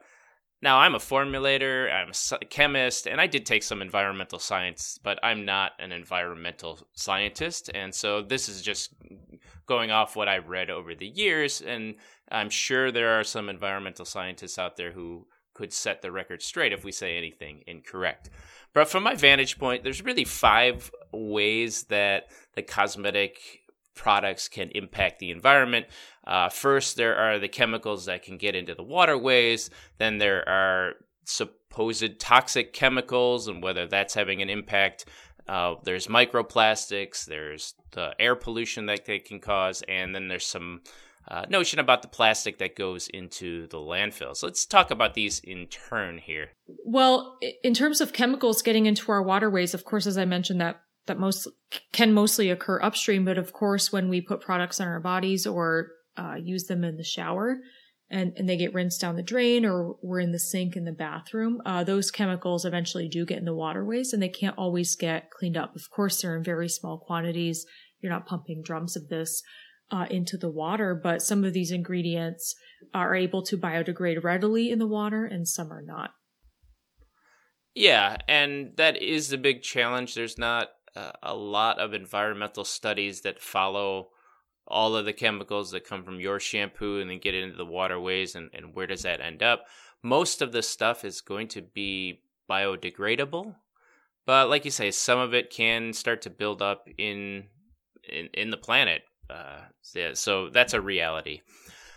Now, 0.62 0.80
I'm 0.80 0.96
a 0.96 1.00
formulator, 1.00 1.92
I'm 1.94 2.12
a 2.42 2.46
chemist, 2.46 3.06
and 3.06 3.22
I 3.22 3.28
did 3.28 3.46
take 3.46 3.62
some 3.62 3.82
environmental 3.82 4.40
science, 4.40 4.98
but 5.04 5.20
I'm 5.22 5.46
not 5.46 5.74
an 5.78 5.92
environmental 5.92 6.80
scientist. 6.94 7.70
And 7.76 7.94
so 7.94 8.24
this 8.24 8.50
is 8.50 8.64
just 8.64 8.92
going 9.68 9.92
off 9.92 10.16
what 10.16 10.28
I 10.28 10.40
read 10.40 10.72
over 10.72 10.96
the 10.96 11.08
years. 11.08 11.62
And 11.62 11.96
I'm 12.32 12.50
sure 12.50 12.92
there 12.92 13.20
are 13.20 13.24
some 13.24 13.50
environmental 13.50 14.06
scientists 14.06 14.58
out 14.58 14.78
there 14.78 14.92
who 14.92 15.28
could 15.58 15.74
set 15.74 16.02
the 16.02 16.12
record 16.12 16.42
straight 16.42 16.72
if 16.72 16.84
we 16.86 16.92
say 16.92 17.18
anything 17.18 17.64
incorrect. 17.66 18.30
But 18.74 18.88
from 18.88 19.04
my 19.04 19.16
vantage 19.16 19.58
point, 19.58 19.84
there's 19.84 20.04
really 20.04 20.24
five 20.24 20.92
ways 21.12 21.84
that 21.86 22.28
the 22.54 22.62
cosmetic 22.62 23.40
products 23.96 24.48
can 24.48 24.70
impact 24.76 25.20
the 25.20 25.32
environment. 25.32 25.88
Uh, 26.26 26.50
first, 26.50 26.96
there 26.96 27.16
are 27.18 27.40
the 27.40 27.48
chemicals 27.48 28.06
that 28.06 28.24
can 28.24 28.38
get 28.38 28.56
into 28.56 28.76
the 28.76 28.84
waterways. 28.84 29.72
Then 29.98 30.20
there 30.20 30.48
are 30.48 30.94
supposed 31.24 32.20
toxic 32.20 32.74
chemicals 32.74 33.48
and 33.48 33.64
whether 33.64 33.88
that's 33.88 34.14
having 34.14 34.42
an 34.42 34.50
impact. 34.50 35.06
Uh, 35.48 35.76
there's 35.84 36.08
microplastics, 36.08 37.26
there's 37.26 37.74
the 37.92 38.14
air 38.20 38.36
pollution 38.36 38.86
that 38.88 39.06
they 39.06 39.18
can 39.18 39.40
cause, 39.40 39.82
and 39.88 40.14
then 40.14 40.28
there's 40.28 40.46
some 40.46 40.82
uh, 41.30 41.46
notion 41.50 41.80
about 41.80 42.02
the 42.02 42.08
plastic 42.08 42.58
that 42.60 42.76
goes 42.76 43.08
into 43.10 43.68
the 43.68 43.78
landfills. 43.78 44.44
let's 44.44 44.66
talk 44.66 44.92
about 44.92 45.14
these 45.14 45.40
in 45.40 45.68
turn 45.68 46.18
here. 46.18 46.52
Well, 46.86 47.38
in 47.64 47.74
terms 47.74 48.00
of 48.02 48.14
chemicals 48.14 48.62
getting 48.62 48.86
into 48.86 49.12
our 49.12 49.22
waterways, 49.22 49.74
of 49.74 49.84
course, 49.84 50.08
as 50.08 50.18
I 50.18 50.26
mentioned, 50.26 50.62
that 50.62 50.82
that 51.08 51.20
most 51.20 51.48
can 51.92 52.14
mostly 52.14 52.50
occur 52.50 52.80
upstream. 52.82 53.26
But 53.26 53.38
of 53.38 53.54
course, 53.54 53.92
when 53.92 54.10
we 54.10 54.22
put 54.22 54.42
products 54.42 54.80
on 54.80 54.88
our 54.88 55.00
bodies 55.00 55.48
or 55.48 55.92
uh, 56.18 56.36
use 56.36 56.66
them 56.66 56.84
in 56.84 56.98
the 56.98 57.04
shower 57.04 57.58
and, 58.10 58.34
and 58.38 58.48
they 58.48 58.58
get 58.58 58.74
rinsed 58.74 59.02
down 59.02 59.16
the 59.16 59.24
drain 59.24 59.66
or 59.66 59.96
we're 60.02 60.20
in 60.20 60.32
the 60.32 60.40
sink 60.40 60.76
in 60.76 60.86
the 60.86 60.92
bathroom, 60.92 61.62
uh, 61.66 61.84
those 61.84 62.12
chemicals 62.12 62.66
eventually 62.66 63.08
do 63.08 63.26
get 63.26 63.38
in 63.40 63.46
the 63.46 63.56
waterways 63.56 64.14
and 64.14 64.22
they 64.22 64.30
can't 64.30 64.58
always 64.58 64.96
get 64.96 65.32
cleaned 65.32 65.58
up. 65.58 65.76
Of 65.76 65.90
course, 65.90 66.22
they're 66.22 66.38
in 66.38 66.44
very 66.44 66.70
small 66.70 66.98
quantities. 66.98 67.66
You're 68.02 68.12
not 68.12 68.28
pumping 68.28 68.62
drums 68.62 68.96
of 68.96 69.08
this 69.08 69.42
uh, 69.92 70.06
into 70.10 70.38
the 70.38 70.50
water, 70.50 70.94
but 70.96 71.22
some 71.22 71.44
of 71.44 71.54
these 71.54 71.72
ingredients 71.72 72.56
are 72.94 73.16
able 73.16 73.42
to 73.44 73.58
biodegrade 73.58 74.24
readily 74.24 74.70
in 74.70 74.80
the 74.80 74.88
water 74.88 75.26
and 75.26 75.48
some 75.48 75.72
are 75.72 75.82
not. 75.82 76.12
Yeah, 77.74 78.18
and 78.28 78.72
that 78.78 79.02
is 79.02 79.30
the 79.30 79.38
big 79.38 79.62
challenge. 79.62 80.16
There's 80.16 80.38
not 80.38 80.70
uh, 80.96 81.12
a 81.22 81.36
lot 81.36 81.80
of 81.80 81.94
environmental 81.94 82.66
studies 82.66 83.22
that 83.22 83.40
follow 83.40 84.10
all 84.68 84.96
of 84.96 85.06
the 85.06 85.14
chemicals 85.14 85.72
that 85.72 85.88
come 85.88 86.04
from 86.04 86.20
your 86.20 86.40
shampoo 86.40 87.00
and 87.00 87.10
then 87.10 87.20
get 87.20 87.36
into 87.36 87.56
the 87.56 87.66
waterways 87.66 88.36
and, 88.36 88.50
and 88.54 88.76
where 88.76 88.88
does 88.88 89.04
that 89.04 89.22
end 89.22 89.42
up. 89.42 89.66
Most 90.04 90.42
of 90.42 90.52
the 90.52 90.62
stuff 90.62 91.06
is 91.06 91.22
going 91.22 91.48
to 91.50 91.62
be 91.62 92.22
biodegradable, 92.50 93.56
but 94.26 94.50
like 94.50 94.66
you 94.66 94.72
say, 94.72 94.92
some 94.92 95.20
of 95.20 95.34
it 95.34 95.50
can 95.50 95.94
start 95.94 96.22
to 96.24 96.30
build 96.30 96.62
up 96.62 96.88
in 96.98 97.46
in, 98.10 98.28
in 98.34 98.50
the 98.50 98.58
planet. 98.58 99.04
Uh, 99.30 99.62
so, 99.82 100.14
so 100.14 100.50
that's 100.50 100.74
a 100.74 100.82
reality. 100.82 101.42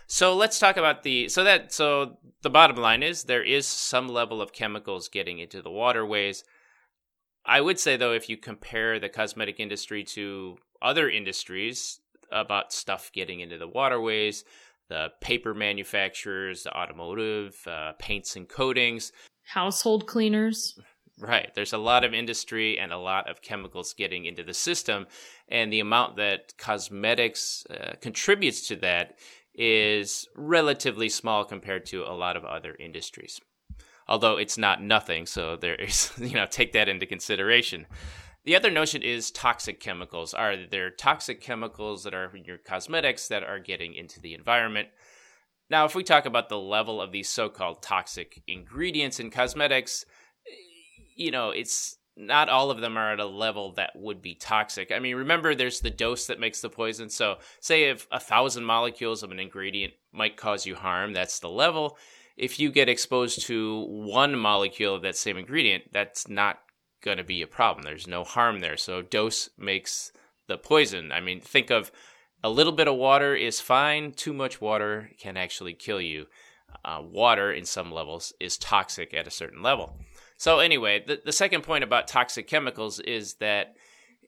So 0.07 0.35
let's 0.35 0.59
talk 0.59 0.75
about 0.75 1.03
the 1.03 1.29
so 1.29 1.45
that 1.45 1.71
so 1.71 2.17
the 2.41 2.49
bottom 2.49 2.75
line 2.75 3.01
is 3.01 3.23
there 3.23 3.43
is 3.43 3.65
some 3.65 4.09
level 4.09 4.41
of 4.41 4.51
chemicals 4.51 5.07
getting 5.07 5.39
into 5.39 5.61
the 5.61 5.71
waterways. 5.71 6.43
I 7.45 7.61
would 7.61 7.79
say 7.79 7.95
though 7.95 8.11
if 8.11 8.27
you 8.27 8.35
compare 8.35 8.99
the 8.99 9.07
cosmetic 9.07 9.61
industry 9.61 10.03
to 10.15 10.57
other 10.81 11.09
industries 11.09 12.01
about 12.29 12.73
stuff 12.73 13.09
getting 13.13 13.39
into 13.39 13.57
the 13.57 13.69
waterways, 13.69 14.43
the 14.89 15.11
paper 15.21 15.53
manufacturers, 15.53 16.63
the 16.63 16.77
automotive, 16.77 17.55
uh, 17.65 17.93
paints 17.97 18.35
and 18.35 18.49
coatings, 18.49 19.13
household 19.45 20.07
cleaners. 20.07 20.77
Right. 21.21 21.51
There's 21.53 21.73
a 21.73 21.77
lot 21.77 22.03
of 22.03 22.15
industry 22.15 22.79
and 22.79 22.91
a 22.91 22.97
lot 22.97 23.29
of 23.29 23.43
chemicals 23.43 23.93
getting 23.93 24.25
into 24.25 24.41
the 24.41 24.55
system. 24.55 25.05
And 25.47 25.71
the 25.71 25.79
amount 25.79 26.15
that 26.15 26.57
cosmetics 26.57 27.63
uh, 27.69 27.93
contributes 28.01 28.67
to 28.69 28.75
that 28.77 29.19
is 29.53 30.27
relatively 30.35 31.09
small 31.09 31.45
compared 31.45 31.85
to 31.87 32.03
a 32.03 32.17
lot 32.17 32.37
of 32.37 32.43
other 32.43 32.75
industries. 32.79 33.39
Although 34.07 34.37
it's 34.37 34.57
not 34.57 34.81
nothing, 34.81 35.27
so 35.27 35.55
there 35.55 35.75
is, 35.75 36.11
you 36.17 36.33
know, 36.33 36.47
take 36.47 36.73
that 36.73 36.89
into 36.89 37.05
consideration. 37.05 37.85
The 38.43 38.55
other 38.55 38.71
notion 38.71 39.03
is 39.03 39.29
toxic 39.29 39.79
chemicals. 39.79 40.33
Are 40.33 40.55
there 40.57 40.89
toxic 40.89 41.39
chemicals 41.39 42.03
that 42.03 42.15
are 42.15 42.35
in 42.35 42.45
your 42.45 42.57
cosmetics 42.57 43.27
that 43.27 43.43
are 43.43 43.59
getting 43.59 43.93
into 43.93 44.19
the 44.19 44.33
environment? 44.33 44.87
Now, 45.69 45.85
if 45.85 45.93
we 45.93 46.03
talk 46.03 46.25
about 46.25 46.49
the 46.49 46.59
level 46.59 46.99
of 46.99 47.11
these 47.11 47.29
so 47.29 47.47
called 47.47 47.83
toxic 47.83 48.41
ingredients 48.47 49.19
in 49.19 49.29
cosmetics, 49.29 50.03
you 51.15 51.31
know, 51.31 51.51
it's 51.51 51.97
not 52.17 52.49
all 52.49 52.71
of 52.71 52.81
them 52.81 52.97
are 52.97 53.13
at 53.13 53.19
a 53.19 53.25
level 53.25 53.71
that 53.73 53.91
would 53.95 54.21
be 54.21 54.35
toxic. 54.35 54.91
I 54.91 54.99
mean, 54.99 55.15
remember, 55.15 55.55
there's 55.55 55.79
the 55.79 55.89
dose 55.89 56.27
that 56.27 56.39
makes 56.39 56.61
the 56.61 56.69
poison. 56.69 57.09
So, 57.09 57.37
say 57.59 57.89
if 57.89 58.07
a 58.11 58.19
thousand 58.19 58.65
molecules 58.65 59.23
of 59.23 59.31
an 59.31 59.39
ingredient 59.39 59.93
might 60.11 60.37
cause 60.37 60.65
you 60.65 60.75
harm, 60.75 61.13
that's 61.13 61.39
the 61.39 61.49
level. 61.49 61.97
If 62.37 62.59
you 62.59 62.71
get 62.71 62.89
exposed 62.89 63.41
to 63.47 63.85
one 63.87 64.37
molecule 64.37 64.95
of 64.95 65.01
that 65.03 65.17
same 65.17 65.37
ingredient, 65.37 65.85
that's 65.93 66.27
not 66.27 66.59
going 67.03 67.17
to 67.17 67.23
be 67.23 67.41
a 67.41 67.47
problem. 67.47 67.83
There's 67.83 68.07
no 68.07 68.23
harm 68.23 68.59
there. 68.59 68.77
So, 68.77 69.01
dose 69.01 69.49
makes 69.57 70.11
the 70.47 70.57
poison. 70.57 71.11
I 71.11 71.21
mean, 71.21 71.39
think 71.39 71.69
of 71.69 71.91
a 72.43 72.49
little 72.49 72.73
bit 72.73 72.87
of 72.87 72.95
water 72.95 73.35
is 73.35 73.61
fine, 73.61 74.11
too 74.11 74.33
much 74.33 74.59
water 74.59 75.11
can 75.19 75.37
actually 75.37 75.73
kill 75.73 76.01
you. 76.01 76.25
Uh, 76.83 77.01
water, 77.03 77.51
in 77.51 77.65
some 77.65 77.91
levels, 77.91 78.33
is 78.39 78.57
toxic 78.57 79.13
at 79.13 79.27
a 79.27 79.31
certain 79.31 79.61
level. 79.61 79.93
So 80.41 80.57
anyway, 80.57 81.03
the, 81.05 81.21
the 81.23 81.31
second 81.31 81.61
point 81.61 81.83
about 81.83 82.07
toxic 82.07 82.47
chemicals 82.47 82.99
is 82.99 83.35
that 83.35 83.75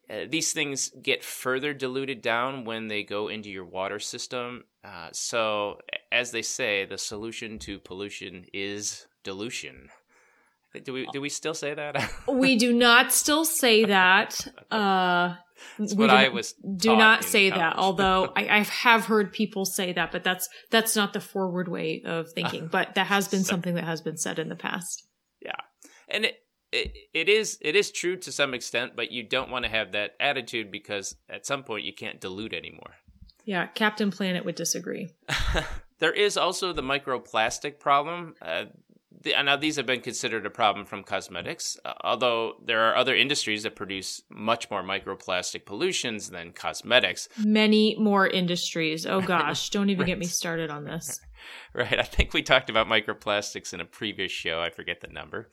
uh, 0.08 0.26
these 0.30 0.54
things 0.54 0.92
get 1.02 1.24
further 1.24 1.74
diluted 1.74 2.22
down 2.22 2.66
when 2.66 2.88
they 2.88 3.02
go 3.02 3.30
into 3.30 3.50
your 3.50 3.66
water 3.66 3.98
system. 3.98 4.64
Uh, 4.84 5.10
so, 5.12 5.80
as 6.12 6.30
they 6.30 6.44
say, 6.44 6.86
the 6.86 7.00
solution 7.00 7.58
to 7.58 7.80
pollution 7.80 8.46
is 8.54 9.08
dilution. 9.24 9.90
Do 10.84 10.94
we 10.94 11.08
do 11.12 11.20
we 11.20 11.30
still 11.30 11.56
say 11.56 11.74
that? 11.74 12.12
we 12.28 12.58
do 12.58 12.74
not 12.74 13.12
still 13.12 13.44
say 13.44 13.86
that. 13.86 14.40
Uh, 14.70 15.34
that's 15.80 15.96
what 15.96 16.12
I 16.12 16.30
was. 16.30 16.54
Do 16.54 16.96
not 16.96 17.24
say 17.24 17.50
that. 17.50 17.76
Although 17.76 18.32
I, 18.36 18.60
I, 18.60 18.60
have 18.60 19.06
heard 19.06 19.34
people 19.34 19.66
say 19.66 19.94
that, 19.94 20.12
but 20.12 20.24
that's 20.24 20.48
that's 20.70 20.96
not 20.96 21.14
the 21.14 21.22
forward 21.22 21.70
way 21.70 22.04
of 22.06 22.32
thinking. 22.34 22.68
But 22.68 22.94
that 22.94 23.08
has 23.08 23.28
been 23.28 23.44
something 23.44 23.74
that 23.74 23.86
has 23.86 24.02
been 24.02 24.18
said 24.18 24.38
in 24.38 24.50
the 24.50 24.56
past 24.56 25.08
and 26.14 26.26
it, 26.26 26.44
it 26.72 26.94
it 27.14 27.30
is 27.30 27.58
it 27.62 27.76
is 27.76 27.92
true 27.92 28.16
to 28.18 28.32
some 28.32 28.54
extent, 28.54 28.94
but 28.96 29.12
you 29.12 29.24
don't 29.24 29.50
want 29.50 29.66
to 29.66 29.72
have 29.72 29.92
that 29.92 30.12
attitude 30.20 30.72
because 30.72 31.16
at 31.30 31.46
some 31.46 31.64
point 31.64 31.84
you 31.84 31.94
can't 31.94 32.22
dilute 32.22 32.54
anymore. 32.54 32.96
Yeah, 33.46 33.68
Captain 33.68 34.12
Planet 34.12 34.46
would 34.46 34.56
disagree. 34.56 35.10
there 36.00 36.14
is 36.14 36.38
also 36.38 36.72
the 36.72 36.82
microplastic 36.82 37.80
problem. 37.80 38.36
Uh, 38.42 38.66
the, 39.24 39.34
now, 39.44 39.56
these 39.56 39.78
have 39.78 39.86
been 39.86 40.02
considered 40.02 40.46
a 40.46 40.50
problem 40.50 40.86
from 40.86 41.04
cosmetics, 41.04 41.78
uh, 41.86 41.94
although 42.04 42.56
there 42.66 42.82
are 42.82 42.96
other 42.96 43.16
industries 43.16 43.64
that 43.64 43.76
produce 43.76 44.22
much 44.30 44.70
more 44.70 44.84
microplastic 44.84 45.66
pollutions 45.66 46.30
than 46.30 46.52
cosmetics. 46.52 47.30
Many 47.38 47.96
more 47.98 48.28
industries. 48.28 49.06
Oh 49.06 49.22
gosh, 49.26 49.70
don't 49.70 49.90
even 49.90 50.02
right. 50.02 50.08
get 50.08 50.20
me 50.20 50.26
started 50.26 50.70
on 50.70 50.86
this. 50.86 51.20
Right. 51.74 52.00
I 52.00 52.04
think 52.04 52.34
we 52.34 52.42
talked 52.42 52.70
about 52.70 52.88
microplastics 52.88 53.74
in 53.74 53.82
a 53.82 53.86
previous 53.86 54.32
show. 54.32 54.62
I 54.62 54.70
forget 54.70 55.02
the 55.02 55.08
number. 55.08 55.50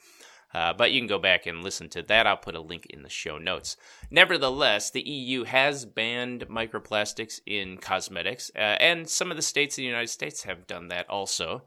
Uh, 0.52 0.72
but 0.72 0.90
you 0.90 1.00
can 1.00 1.06
go 1.06 1.18
back 1.18 1.46
and 1.46 1.62
listen 1.62 1.88
to 1.88 2.02
that. 2.02 2.26
I'll 2.26 2.36
put 2.36 2.56
a 2.56 2.60
link 2.60 2.86
in 2.86 3.02
the 3.02 3.08
show 3.08 3.38
notes. 3.38 3.76
Nevertheless, 4.10 4.90
the 4.90 5.00
EU 5.00 5.44
has 5.44 5.84
banned 5.84 6.48
microplastics 6.48 7.40
in 7.46 7.78
cosmetics, 7.78 8.50
uh, 8.56 8.76
and 8.80 9.08
some 9.08 9.30
of 9.30 9.36
the 9.36 9.42
states 9.42 9.78
in 9.78 9.82
the 9.82 9.88
United 9.88 10.08
States 10.10 10.42
have 10.42 10.66
done 10.66 10.88
that 10.88 11.08
also. 11.08 11.62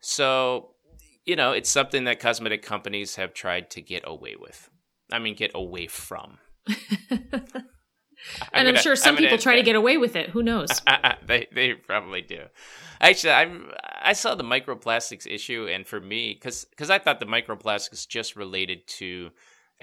So, 0.00 0.74
you 1.26 1.34
know, 1.34 1.52
it's 1.52 1.70
something 1.70 2.04
that 2.04 2.20
cosmetic 2.20 2.62
companies 2.62 3.16
have 3.16 3.34
tried 3.34 3.70
to 3.70 3.82
get 3.82 4.02
away 4.06 4.36
with. 4.38 4.70
I 5.12 5.18
mean, 5.18 5.34
get 5.34 5.50
away 5.54 5.88
from. 5.88 6.38
and 8.52 8.68
I'm, 8.68 8.76
sure 8.76 8.96
some 8.96 9.16
people 9.16 9.38
try 9.38 9.56
to 9.56 9.62
get 9.62 9.76
away 9.76 9.96
with 9.96 10.16
it. 10.16 10.30
Who 10.30 10.42
knows? 10.42 10.68
they 11.26 11.46
they 11.52 11.74
probably 11.74 12.22
do. 12.22 12.44
Actually, 13.00 13.32
I 13.32 13.60
I 14.02 14.12
saw 14.12 14.34
the 14.34 14.44
microplastics 14.44 15.26
issue, 15.26 15.68
and 15.70 15.86
for 15.86 16.00
me, 16.00 16.34
because 16.34 16.64
because 16.64 16.90
I 16.90 16.98
thought 16.98 17.20
the 17.20 17.26
microplastics 17.26 18.06
just 18.06 18.36
related 18.36 18.86
to 18.98 19.30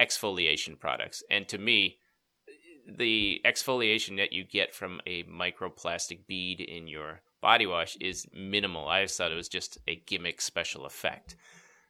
exfoliation 0.00 0.78
products, 0.78 1.22
and 1.30 1.48
to 1.48 1.58
me, 1.58 1.98
the 2.86 3.40
exfoliation 3.44 4.16
that 4.16 4.32
you 4.32 4.44
get 4.44 4.74
from 4.74 5.00
a 5.06 5.24
microplastic 5.24 6.26
bead 6.26 6.60
in 6.60 6.86
your 6.88 7.20
body 7.40 7.66
wash 7.66 7.96
is 8.00 8.26
minimal. 8.32 8.88
I 8.88 9.02
just 9.02 9.18
thought 9.18 9.32
it 9.32 9.36
was 9.36 9.48
just 9.48 9.78
a 9.86 9.96
gimmick 9.96 10.40
special 10.40 10.86
effect. 10.86 11.36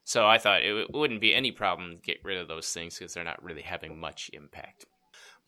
So 0.04 0.26
I 0.26 0.38
thought 0.38 0.62
it 0.62 0.90
wouldn't 0.92 1.20
be 1.20 1.34
any 1.34 1.52
problem 1.52 1.96
to 1.96 2.02
get 2.02 2.24
rid 2.24 2.38
of 2.38 2.48
those 2.48 2.72
things 2.72 2.98
because 2.98 3.12
they're 3.12 3.24
not 3.24 3.42
really 3.42 3.62
having 3.62 4.00
much 4.00 4.30
impact. 4.32 4.86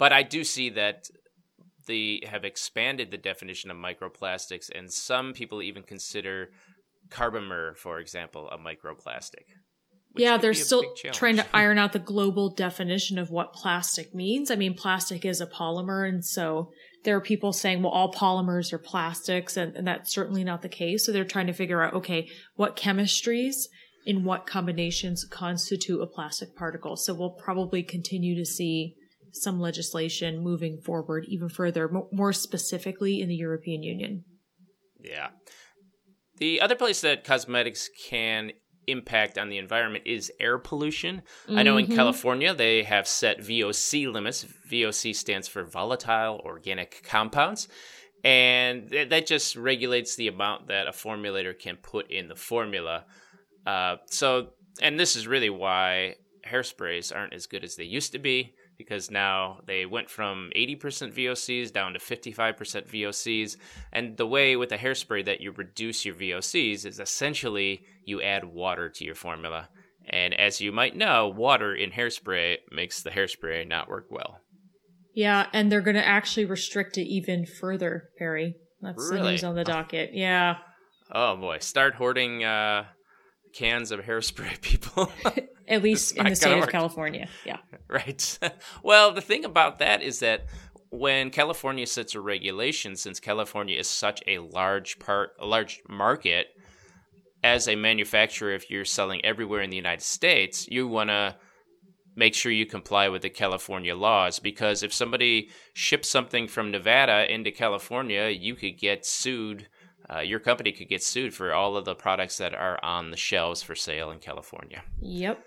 But 0.01 0.15
I 0.15 0.23
do 0.23 0.45
see 0.45 0.71
that 0.71 1.11
they 1.87 2.23
have 2.27 2.43
expanded 2.43 3.11
the 3.11 3.19
definition 3.19 3.71
of 3.71 3.77
microplastics, 3.77 4.71
and 4.75 4.91
some 4.91 5.35
people 5.35 5.61
even 5.61 5.83
consider 5.83 6.49
carbomer, 7.11 7.77
for 7.77 7.99
example, 7.99 8.49
a 8.49 8.57
microplastic. 8.57 9.45
Yeah, 10.17 10.39
they're 10.39 10.55
still 10.55 10.85
trying 11.13 11.37
to 11.37 11.47
iron 11.55 11.77
out 11.77 11.93
the 11.93 11.99
global 11.99 12.49
definition 12.49 13.19
of 13.19 13.31
what 13.31 13.53
plastic 13.53 14.15
means. 14.15 14.51
I 14.51 14.57
mean, 14.57 14.73
plastic 14.73 15.27
is 15.27 15.43
a 15.43 15.47
polymer, 15.47 16.09
and 16.09 16.25
so 16.25 16.71
there 17.05 17.15
are 17.15 17.21
people 17.21 17.53
saying, 17.53 17.83
well, 17.83 17.93
all 17.93 18.11
polymers 18.11 18.73
are 18.73 18.79
plastics, 18.79 19.59
and, 19.59 19.77
and 19.77 19.87
that's 19.87 20.15
certainly 20.15 20.45
not 20.45 20.63
the 20.63 20.71
case. 20.71 21.05
So 21.05 21.13
they're 21.13 21.27
trying 21.27 21.49
to 21.49 21.53
figure 21.53 21.83
out, 21.83 21.93
okay, 21.93 22.27
what 22.57 22.75
chemistries 22.75 23.67
in 24.07 24.25
what 24.25 24.47
combinations 24.47 25.27
constitute 25.27 26.01
a 26.01 26.07
plastic 26.07 26.57
particle. 26.57 26.97
So 26.97 27.13
we'll 27.13 27.37
probably 27.45 27.83
continue 27.83 28.35
to 28.35 28.47
see 28.47 28.95
some 29.33 29.61
legislation 29.61 30.43
moving 30.43 30.79
forward 30.79 31.25
even 31.29 31.49
further, 31.49 31.91
more 32.13 32.33
specifically 32.33 33.21
in 33.21 33.29
the 33.29 33.37
European 33.37 33.83
Union. 33.83 34.25
Yeah. 35.03 35.29
The 36.39 36.61
other 36.61 36.75
place 36.75 37.01
that 37.03 37.25
cosmetics 37.25 37.91
can 38.09 38.53
impact 38.87 39.39
on 39.39 39.49
the 39.49 39.59
environment 39.59 40.05
is 40.07 40.33
air 40.41 40.59
pollution. 40.59 41.23
Mm-hmm. 41.47 41.59
I 41.59 41.63
know 41.63 41.77
in 41.77 41.87
mm-hmm. 41.87 41.97
California 41.97 42.55
they 42.55 42.83
have 42.83 43.07
set 43.07 43.41
VOC 43.41 44.13
limits. 44.13 44.47
VOC 44.71 45.15
stands 45.15 45.49
for 45.49 45.65
volatile 45.65 46.41
organic 46.45 47.03
compounds. 47.05 47.69
And 48.23 48.91
that 48.91 49.27
just 49.27 49.57
regulates 49.57 50.17
the 50.17 50.29
amount 50.29 50.69
that 50.69 50.87
a 50.87 50.91
formulator 50.91 51.59
can 51.59 51.77
put 51.77 52.11
in 52.11 52.29
the 52.29 52.37
formula. 52.37 53.07
Uh, 53.67 53.97
so, 54.07 54.49
and 54.83 55.01
this 55.01 55.17
is 55.17 55.27
really 55.27 55.49
why 55.49 56.17
hairsprays 56.47 57.15
aren't 57.15 57.33
as 57.33 57.47
good 57.47 57.65
as 57.65 57.77
they 57.77 57.85
used 57.85 58.13
to 58.13 58.19
be 58.19 58.55
because 58.81 59.11
now 59.11 59.61
they 59.67 59.85
went 59.85 60.09
from 60.09 60.51
80% 60.57 61.13
VOCs 61.13 61.71
down 61.71 61.93
to 61.93 61.99
55% 61.99 62.57
VOCs. 62.89 63.59
And 63.93 64.17
the 64.17 64.27
way 64.27 64.57
with 64.57 64.73
a 64.73 64.79
hairspray 64.79 65.27
that 65.27 65.43
you 65.43 65.53
reduce 65.53 66.07
your 66.07 66.15
VOCs 66.15 66.87
is 66.87 66.99
essentially 66.99 67.83
you 68.07 68.23
add 68.23 68.43
water 68.47 68.89
to 68.89 69.05
your 69.05 69.15
formula. 69.15 69.69
And 70.09 70.33
as 70.33 70.63
you 70.63 70.73
might 70.73 70.97
know, 70.97 71.29
water 71.29 71.75
in 71.75 71.91
hairspray 71.91 72.57
makes 72.73 73.03
the 73.03 73.11
hairspray 73.11 73.69
not 73.69 73.91
work 73.91 74.07
well. 74.09 74.39
Yeah, 75.15 75.49
and 75.53 75.71
they're 75.71 75.83
going 75.83 75.97
to 75.97 76.07
actually 76.07 76.47
restrict 76.47 76.97
it 76.97 77.07
even 77.07 77.45
further, 77.45 78.09
Perry. 78.19 78.55
That's 78.81 79.11
really? 79.11 79.23
the 79.23 79.31
news 79.33 79.45
on 79.45 79.57
the 79.57 79.65
docket. 79.65 80.13
Yeah. 80.15 80.57
Oh 81.13 81.37
boy, 81.37 81.59
start 81.59 81.97
hoarding 81.97 82.45
uh 82.45 82.85
cans 83.53 83.91
of 83.91 84.01
hairspray, 84.01 84.61
people. 84.63 85.11
At 85.69 85.83
least 85.83 86.17
in 86.17 86.27
the 86.27 86.35
state 86.35 86.53
of 86.53 86.61
work. 86.61 86.73
California. 86.73 87.29
Yeah. 87.45 87.59
Right. 87.89 88.39
well, 88.85 89.13
the 89.13 89.21
thing 89.21 89.45
about 89.45 89.81
that 89.81 90.01
is 90.01 90.21
that 90.21 90.47
when 90.91 91.31
California 91.31 91.85
sets 91.89 92.15
a 92.15 92.21
regulation, 92.21 92.95
since 92.95 93.19
California 93.19 93.77
is 93.77 93.89
such 93.89 94.23
a 94.29 94.39
large 94.39 95.01
part, 95.01 95.31
a 95.41 95.47
large 95.47 95.83
market, 95.89 96.49
as 97.43 97.67
a 97.67 97.75
manufacturer, 97.75 98.53
if 98.53 98.71
you're 98.71 98.85
selling 98.85 99.25
everywhere 99.25 99.63
in 99.63 99.71
the 99.71 99.77
United 99.77 100.03
States, 100.03 100.69
you 100.69 100.87
want 100.87 101.11
to 101.11 101.35
make 102.17 102.35
sure 102.35 102.53
you 102.53 102.67
comply 102.67 103.09
with 103.09 103.23
the 103.23 103.31
California 103.31 103.95
laws 103.95 104.39
because 104.39 104.83
if 104.83 104.93
somebody 104.93 105.49
ships 105.73 106.09
something 106.09 106.47
from 106.47 106.71
Nevada 106.71 107.33
into 107.33 107.51
California, 107.51 108.29
you 108.29 108.55
could 108.55 108.79
get 108.79 109.07
sued. 109.07 109.69
Uh, 110.13 110.21
your 110.21 110.41
company 110.41 110.73
could 110.73 110.89
get 110.89 111.03
sued 111.03 111.33
for 111.33 111.53
all 111.53 111.77
of 111.77 111.85
the 111.85 111.95
products 111.95 112.39
that 112.39 112.55
are 112.55 112.79
on 112.83 113.11
the 113.11 113.17
shelves 113.17 113.63
for 113.63 113.75
sale 113.75 114.11
in 114.11 114.19
California. 114.19 114.83
Yep. 115.01 115.45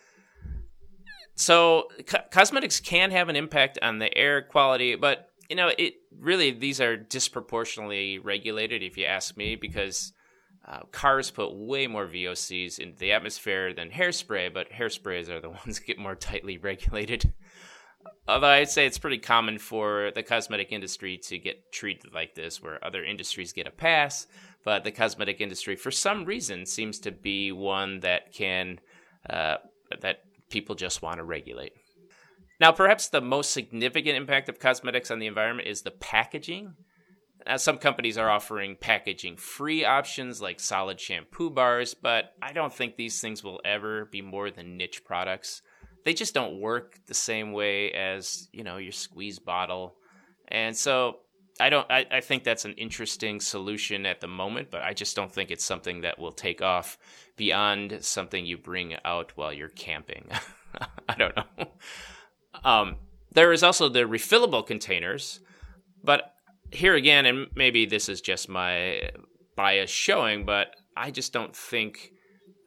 So, 1.36 1.90
co- 2.06 2.24
cosmetics 2.32 2.80
can 2.80 3.12
have 3.12 3.28
an 3.28 3.36
impact 3.36 3.80
on 3.82 4.00
the 4.00 4.16
air 4.16 4.42
quality, 4.42 4.96
but 4.96 5.30
you 5.50 5.56
know, 5.56 5.72
it 5.78 5.96
really 6.18 6.52
these 6.52 6.80
are 6.80 6.96
disproportionately 6.96 8.20
regulated, 8.20 8.82
if 8.82 8.98
you 8.98 9.06
ask 9.06 9.36
me, 9.36 9.56
because 9.56 10.14
uh, 10.66 10.80
cars 10.92 11.30
put 11.30 11.54
way 11.54 11.88
more 11.88 12.08
VOCs 12.08 12.80
into 12.80 12.98
the 12.98 13.12
atmosphere 13.12 13.74
than 13.74 13.90
hairspray, 13.90 14.54
but 14.54 14.72
hairsprays 14.72 15.30
are 15.30 15.42
the 15.42 15.50
ones 15.66 15.80
that 15.80 15.86
get 15.86 16.00
more 16.00 16.16
tightly 16.16 16.58
regulated. 16.58 17.34
Although 18.28 18.48
I'd 18.48 18.70
say 18.70 18.86
it's 18.86 18.98
pretty 18.98 19.18
common 19.18 19.60
for 19.60 20.12
the 20.16 20.24
cosmetic 20.24 20.72
industry 20.72 21.18
to 21.24 21.38
get 21.38 21.72
treated 21.72 22.14
like 22.14 22.36
this, 22.36 22.62
where 22.62 22.84
other 22.84 23.04
industries 23.04 23.52
get 23.52 23.68
a 23.68 23.72
pass, 23.72 24.28
but 24.64 24.84
the 24.84 24.92
cosmetic 24.92 25.42
industry, 25.42 25.76
for 25.76 25.92
some 25.92 26.24
reason, 26.24 26.66
seems 26.66 27.00
to 27.00 27.12
be 27.12 27.52
one 27.52 28.00
that 28.00 28.32
can 28.32 28.80
uh, 29.30 29.58
that 30.02 30.20
people 30.50 30.76
just 30.76 31.02
want 31.02 31.18
to 31.18 31.24
regulate. 31.24 31.74
Now, 32.60 32.72
perhaps 32.72 33.10
the 33.10 33.20
most 33.20 33.52
significant 33.52 34.16
impact 34.16 34.48
of 34.48 34.60
cosmetics 34.60 35.12
on 35.12 35.20
the 35.20 35.28
environment 35.28 35.68
is 35.68 35.82
the 35.82 35.92
packaging. 35.92 36.76
Now, 37.46 37.58
some 37.58 37.78
companies 37.78 38.18
are 38.18 38.30
offering 38.30 38.78
packaging 38.80 39.36
free 39.36 39.84
options 39.84 40.42
like 40.42 40.62
solid 40.62 41.00
shampoo 41.00 41.50
bars, 41.50 41.94
but 41.94 42.34
I 42.42 42.54
don't 42.54 42.74
think 42.74 42.96
these 42.96 43.20
things 43.20 43.44
will 43.44 43.60
ever 43.66 44.06
be 44.06 44.22
more 44.22 44.50
than 44.50 44.78
niche 44.78 45.04
products. 45.04 45.62
They 46.06 46.14
just 46.14 46.34
don't 46.34 46.60
work 46.60 47.00
the 47.08 47.14
same 47.14 47.54
way 47.54 47.92
as, 47.92 48.50
you 48.52 48.64
know, 48.64 48.78
your 48.78 48.92
squeeze 48.92 49.40
bottle. 49.40 49.96
And 50.48 50.76
so 50.76 51.20
I 51.60 51.70
don't 51.70 51.90
I, 51.90 52.06
I 52.12 52.22
think 52.22 52.44
that's 52.44 52.66
an 52.66 52.74
interesting 52.74 53.40
solution 53.40 54.06
at 54.06 54.22
the 54.22 54.28
moment, 54.28 54.70
but 54.72 54.82
I 54.82 54.94
just 54.94 55.16
don't 55.16 55.32
think 55.32 55.52
it's 55.52 55.64
something 55.64 56.02
that 56.02 56.20
will 56.20 56.32
take 56.32 56.62
off 56.62 56.98
beyond 57.38 58.00
something 58.02 58.46
you 58.46 58.58
bring 58.58 58.96
out 59.06 59.32
while 59.36 59.54
you're 59.54 59.70
camping. 59.70 60.26
I 61.10 61.16
don't 61.16 61.36
know. 61.36 61.68
Um, 62.64 62.98
there 63.34 63.52
is 63.52 63.64
also 63.64 63.90
the 63.90 64.02
refillable 64.02 64.66
containers, 64.66 65.40
but 66.04 66.34
here 66.72 66.96
again, 66.96 67.26
and 67.26 67.48
maybe 67.56 67.86
this 67.86 68.10
is 68.10 68.22
just 68.22 68.50
my 68.50 69.10
bias 69.56 69.90
showing, 69.90 70.46
but 70.46 70.76
I 70.96 71.12
just 71.12 71.34
don't 71.34 71.56
think 71.56 72.14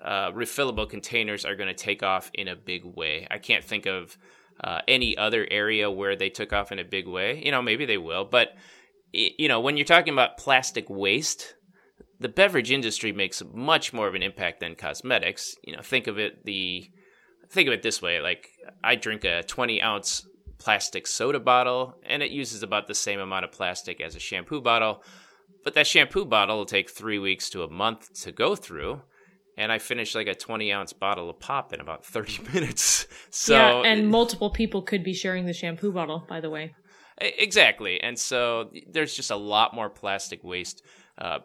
uh, 0.02 0.30
refillable 0.32 0.88
containers 0.88 1.44
are 1.44 1.56
going 1.56 1.68
to 1.68 1.74
take 1.74 2.02
off 2.02 2.30
in 2.34 2.48
a 2.48 2.56
big 2.56 2.84
way. 2.84 3.26
I 3.30 3.38
can't 3.38 3.64
think 3.64 3.86
of 3.86 4.16
uh, 4.62 4.80
any 4.88 5.16
other 5.16 5.46
area 5.50 5.90
where 5.90 6.16
they 6.16 6.30
took 6.30 6.52
off 6.52 6.72
in 6.72 6.78
a 6.78 6.84
big 6.84 7.06
way. 7.06 7.42
You 7.44 7.50
know, 7.50 7.62
maybe 7.62 7.84
they 7.84 7.98
will, 7.98 8.24
but 8.24 8.54
you 9.12 9.48
know, 9.48 9.60
when 9.60 9.76
you're 9.76 9.86
talking 9.86 10.12
about 10.12 10.36
plastic 10.36 10.90
waste, 10.90 11.54
the 12.18 12.28
beverage 12.28 12.70
industry 12.70 13.12
makes 13.12 13.42
much 13.52 13.92
more 13.92 14.08
of 14.08 14.14
an 14.14 14.22
impact 14.22 14.60
than 14.60 14.74
cosmetics. 14.74 15.54
You 15.62 15.76
know, 15.76 15.82
think 15.82 16.06
of 16.06 16.18
it 16.18 16.44
the 16.44 16.90
think 17.50 17.68
of 17.68 17.74
it 17.74 17.82
this 17.82 18.02
way: 18.02 18.20
like 18.20 18.50
I 18.82 18.96
drink 18.96 19.24
a 19.24 19.42
20 19.42 19.82
ounce 19.82 20.26
plastic 20.58 21.06
soda 21.06 21.40
bottle, 21.40 21.94
and 22.04 22.22
it 22.22 22.30
uses 22.30 22.62
about 22.62 22.88
the 22.88 22.94
same 22.94 23.20
amount 23.20 23.44
of 23.44 23.52
plastic 23.52 24.00
as 24.00 24.16
a 24.16 24.20
shampoo 24.20 24.60
bottle. 24.60 25.02
But 25.64 25.74
that 25.74 25.86
shampoo 25.86 26.24
bottle 26.24 26.58
will 26.58 26.66
take 26.66 26.90
three 26.90 27.18
weeks 27.18 27.50
to 27.50 27.62
a 27.62 27.70
month 27.70 28.12
to 28.22 28.32
go 28.32 28.54
through. 28.54 29.02
And 29.56 29.72
I 29.72 29.78
finish 29.78 30.14
like 30.14 30.26
a 30.26 30.34
20 30.34 30.72
ounce 30.72 30.92
bottle 30.92 31.30
of 31.30 31.40
pop 31.40 31.72
in 31.72 31.80
about 31.80 32.04
30 32.04 32.42
minutes. 32.52 33.06
So, 33.30 33.54
yeah, 33.54 33.90
and 33.90 34.08
multiple 34.08 34.50
people 34.50 34.82
could 34.82 35.02
be 35.02 35.14
sharing 35.14 35.46
the 35.46 35.54
shampoo 35.54 35.92
bottle, 35.92 36.24
by 36.28 36.40
the 36.40 36.50
way. 36.50 36.74
Exactly. 37.18 38.00
And 38.00 38.18
so 38.18 38.70
there's 38.90 39.16
just 39.16 39.30
a 39.30 39.36
lot 39.36 39.74
more 39.74 39.88
plastic 39.88 40.44
waste 40.44 40.82
uh, 41.18 41.38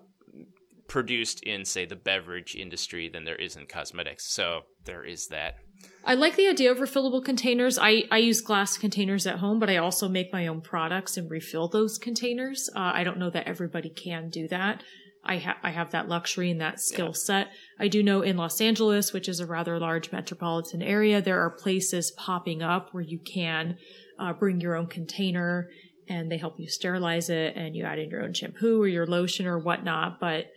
produced 0.88 1.44
in, 1.44 1.64
say, 1.64 1.86
the 1.86 1.96
beverage 1.96 2.56
industry 2.56 3.08
than 3.08 3.24
there 3.24 3.38
is 3.38 3.56
in 3.56 3.66
cosmetics. 3.66 4.26
So 4.26 4.64
there 4.84 5.06
is 5.06 5.28
that. 5.28 5.56
I 6.04 6.16
like 6.16 6.36
the 6.36 6.48
idea 6.48 6.72
of 6.72 6.80
refillable 6.80 7.24
containers. 7.24 7.80
I, 7.80 8.04
I 8.12 8.18
use 8.18 8.42
glass 8.42 8.78
containers 8.78 9.26
at 9.26 9.40
home, 9.40 9.60
but 9.60 9.70
I 9.70 9.78
also 9.78 10.10
make 10.10 10.34
my 10.34 10.48
own 10.48 10.60
products 10.62 11.16
and 11.16 11.32
refill 11.32 11.70
those 11.70 11.98
containers. 11.98 12.70
Uh, 12.76 12.92
I 12.94 13.06
don't 13.06 13.18
know 13.18 13.30
that 13.30 13.48
everybody 13.48 13.90
can 13.90 14.30
do 14.30 14.48
that. 14.50 14.84
I, 15.24 15.38
ha- 15.38 15.58
I 15.62 15.72
have 15.72 15.92
that 15.92 16.10
luxury 16.10 16.50
and 16.50 16.62
that 16.62 16.80
skill 16.80 17.08
yeah. 17.08 17.14
set. 17.14 17.48
I 17.80 17.88
do 17.88 18.02
know 18.02 18.22
in 18.22 18.38
Los 18.38 18.60
Angeles, 18.60 19.14
which 19.14 19.30
is 19.30 19.40
a 19.40 19.46
rather 19.46 19.80
large 19.80 20.12
metropolitan 20.12 20.82
area, 20.82 21.22
there 21.22 21.42
are 21.42 21.52
places 21.52 22.12
popping 22.12 22.64
up 22.64 22.90
where 22.92 23.04
you 23.04 23.20
can 23.20 23.78
uh, 24.20 24.34
bring 24.34 24.60
your 24.60 24.76
own 24.76 24.88
container 24.88 25.70
and 26.10 26.32
they 26.32 26.38
help 26.38 26.60
you 26.60 26.68
sterilize 26.68 27.30
it 27.30 27.56
and 27.56 27.76
you 27.76 27.86
add 27.86 28.00
in 28.00 28.10
your 28.10 28.24
own 28.24 28.34
shampoo 28.34 28.82
or 28.82 28.88
your 28.88 29.06
lotion 29.06 29.46
or 29.46 29.60
whatnot. 29.60 30.20
But 30.20 30.48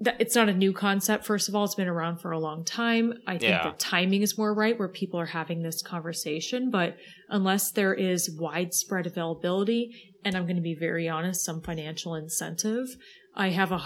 it's 0.00 0.34
not 0.34 0.48
a 0.48 0.54
new 0.54 0.72
concept. 0.72 1.24
First 1.24 1.48
of 1.48 1.54
all, 1.54 1.64
it's 1.64 1.74
been 1.74 1.88
around 1.88 2.18
for 2.18 2.30
a 2.30 2.38
long 2.38 2.64
time. 2.64 3.14
I 3.26 3.38
think 3.38 3.50
yeah. 3.50 3.70
the 3.70 3.76
timing 3.76 4.22
is 4.22 4.36
more 4.36 4.54
right 4.54 4.78
where 4.78 4.88
people 4.88 5.18
are 5.18 5.26
having 5.26 5.62
this 5.62 5.82
conversation. 5.82 6.70
But 6.70 6.96
unless 7.30 7.70
there 7.72 7.94
is 7.94 8.30
widespread 8.38 9.06
availability, 9.06 10.12
and 10.26 10.36
I'm 10.36 10.42
going 10.42 10.56
to 10.56 10.62
be 10.62 10.74
very 10.74 11.08
honest, 11.08 11.44
some 11.44 11.62
financial 11.62 12.16
incentive, 12.16 12.88
I 13.36 13.50
have 13.50 13.70
a, 13.70 13.80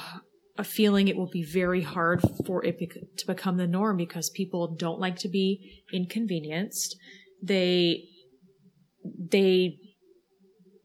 a 0.56 0.64
feeling 0.64 1.06
it 1.06 1.16
will 1.16 1.28
be 1.28 1.44
very 1.44 1.82
hard 1.82 2.22
for 2.46 2.64
it 2.64 2.78
to 3.18 3.26
become 3.26 3.58
the 3.58 3.66
norm 3.66 3.98
because 3.98 4.30
people 4.30 4.74
don't 4.74 4.98
like 4.98 5.16
to 5.16 5.28
be 5.28 5.82
inconvenienced. 5.92 6.96
They, 7.42 8.04
they, 9.04 9.76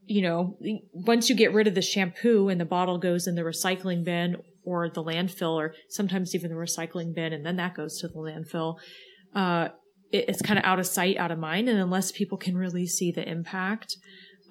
you 0.05 0.23
know, 0.23 0.57
once 0.91 1.29
you 1.29 1.35
get 1.37 1.53
rid 1.53 1.67
of 1.67 1.75
the 1.75 1.81
shampoo 1.81 2.49
and 2.49 2.59
the 2.59 2.65
bottle 2.65 2.97
goes 2.97 3.25
in 3.25 3.35
the 3.35 3.41
recycling 3.43 4.03
bin 4.03 4.35
or 4.65 4.89
the 4.89 5.03
landfill 5.03 5.53
or 5.53 5.73
sometimes 5.87 6.35
even 6.35 6.51
the 6.51 6.57
recycling 6.57 7.15
bin 7.15 7.31
and 7.31 7.45
then 7.45 7.55
that 7.55 7.75
goes 7.75 7.99
to 7.99 8.09
the 8.09 8.15
landfill 8.15 8.75
uh, 9.35 9.69
it, 10.11 10.25
it's 10.27 10.41
kind 10.41 10.57
of 10.57 10.65
out 10.65 10.79
of 10.79 10.87
sight 10.87 11.17
out 11.17 11.29
of 11.29 11.37
mind 11.37 11.69
and 11.69 11.79
unless 11.79 12.11
people 12.11 12.37
can 12.37 12.57
really 12.57 12.87
see 12.87 13.11
the 13.11 13.29
impact 13.29 13.95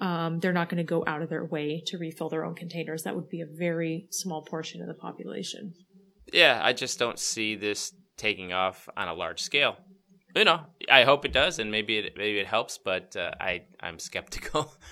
um, 0.01 0.39
they're 0.39 0.53
not 0.53 0.69
going 0.69 0.77
to 0.77 0.83
go 0.83 1.03
out 1.07 1.21
of 1.21 1.29
their 1.29 1.45
way 1.45 1.81
to 1.87 1.97
refill 1.97 2.29
their 2.29 2.45
own 2.45 2.55
containers. 2.55 3.03
That 3.03 3.15
would 3.15 3.29
be 3.29 3.41
a 3.41 3.45
very 3.45 4.07
small 4.11 4.43
portion 4.43 4.81
of 4.81 4.87
the 4.87 4.93
population. 4.93 5.73
Yeah 6.33 6.59
i 6.63 6.73
just 6.73 6.99
don't 6.99 7.19
see 7.19 7.55
this 7.55 7.93
taking 8.17 8.53
off 8.53 8.89
on 8.97 9.07
a 9.07 9.13
large 9.13 9.41
scale. 9.41 9.77
You 10.35 10.43
know 10.43 10.61
i 10.89 11.03
hope 11.03 11.25
it 11.25 11.33
does 11.33 11.59
and 11.59 11.71
maybe 11.71 11.97
it 11.97 12.13
maybe 12.17 12.39
it 12.39 12.47
helps 12.47 12.77
but 12.77 13.15
uh, 13.15 13.31
i 13.39 13.63
i'm 13.79 13.99
skeptical. 13.99 14.73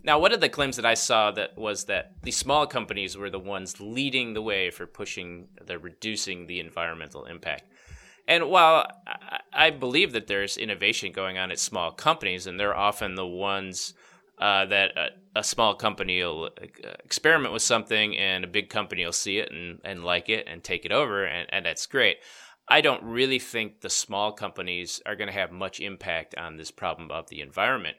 Now, 0.00 0.20
one 0.20 0.32
of 0.32 0.40
the 0.40 0.48
claims 0.48 0.76
that 0.76 0.86
I 0.86 0.94
saw 0.94 1.32
that 1.32 1.58
was 1.58 1.86
that 1.86 2.12
the 2.22 2.30
small 2.30 2.68
companies 2.68 3.16
were 3.16 3.30
the 3.30 3.38
ones 3.38 3.80
leading 3.80 4.32
the 4.32 4.40
way 4.40 4.70
for 4.70 4.86
pushing 4.86 5.48
the 5.66 5.76
reducing 5.78 6.46
the 6.46 6.60
environmental 6.60 7.24
impact. 7.24 7.64
And 8.28 8.48
while 8.48 8.86
I 9.52 9.70
believe 9.70 10.12
that 10.12 10.28
there's 10.28 10.56
innovation 10.56 11.10
going 11.10 11.36
on 11.36 11.50
at 11.50 11.58
small 11.58 11.90
companies, 11.90 12.46
and 12.46 12.60
they're 12.60 12.76
often 12.76 13.16
the 13.16 13.26
ones 13.26 13.92
uh, 14.40 14.66
that 14.66 14.96
a, 14.96 15.40
a, 15.40 15.44
small 15.44 15.74
company 15.74 16.22
will 16.22 16.44
uh, 16.44 16.88
experiment 17.04 17.52
with 17.52 17.62
something, 17.62 18.16
and 18.16 18.44
a 18.44 18.48
big 18.48 18.68
company 18.68 19.04
will 19.04 19.12
see 19.12 19.38
it 19.38 19.50
and, 19.50 19.80
and 19.84 20.04
like 20.04 20.28
it 20.28 20.46
and 20.48 20.62
take 20.62 20.84
it 20.84 20.92
over, 20.92 21.24
and, 21.24 21.48
and 21.52 21.66
that's 21.66 21.86
great. 21.86 22.18
I 22.68 22.80
don't 22.80 23.02
really 23.02 23.38
think 23.38 23.80
the 23.80 23.90
small 23.90 24.32
companies 24.32 25.00
are 25.06 25.16
going 25.16 25.28
to 25.28 25.34
have 25.34 25.50
much 25.50 25.80
impact 25.80 26.34
on 26.36 26.56
this 26.56 26.70
problem 26.70 27.10
of 27.10 27.28
the 27.28 27.40
environment 27.40 27.96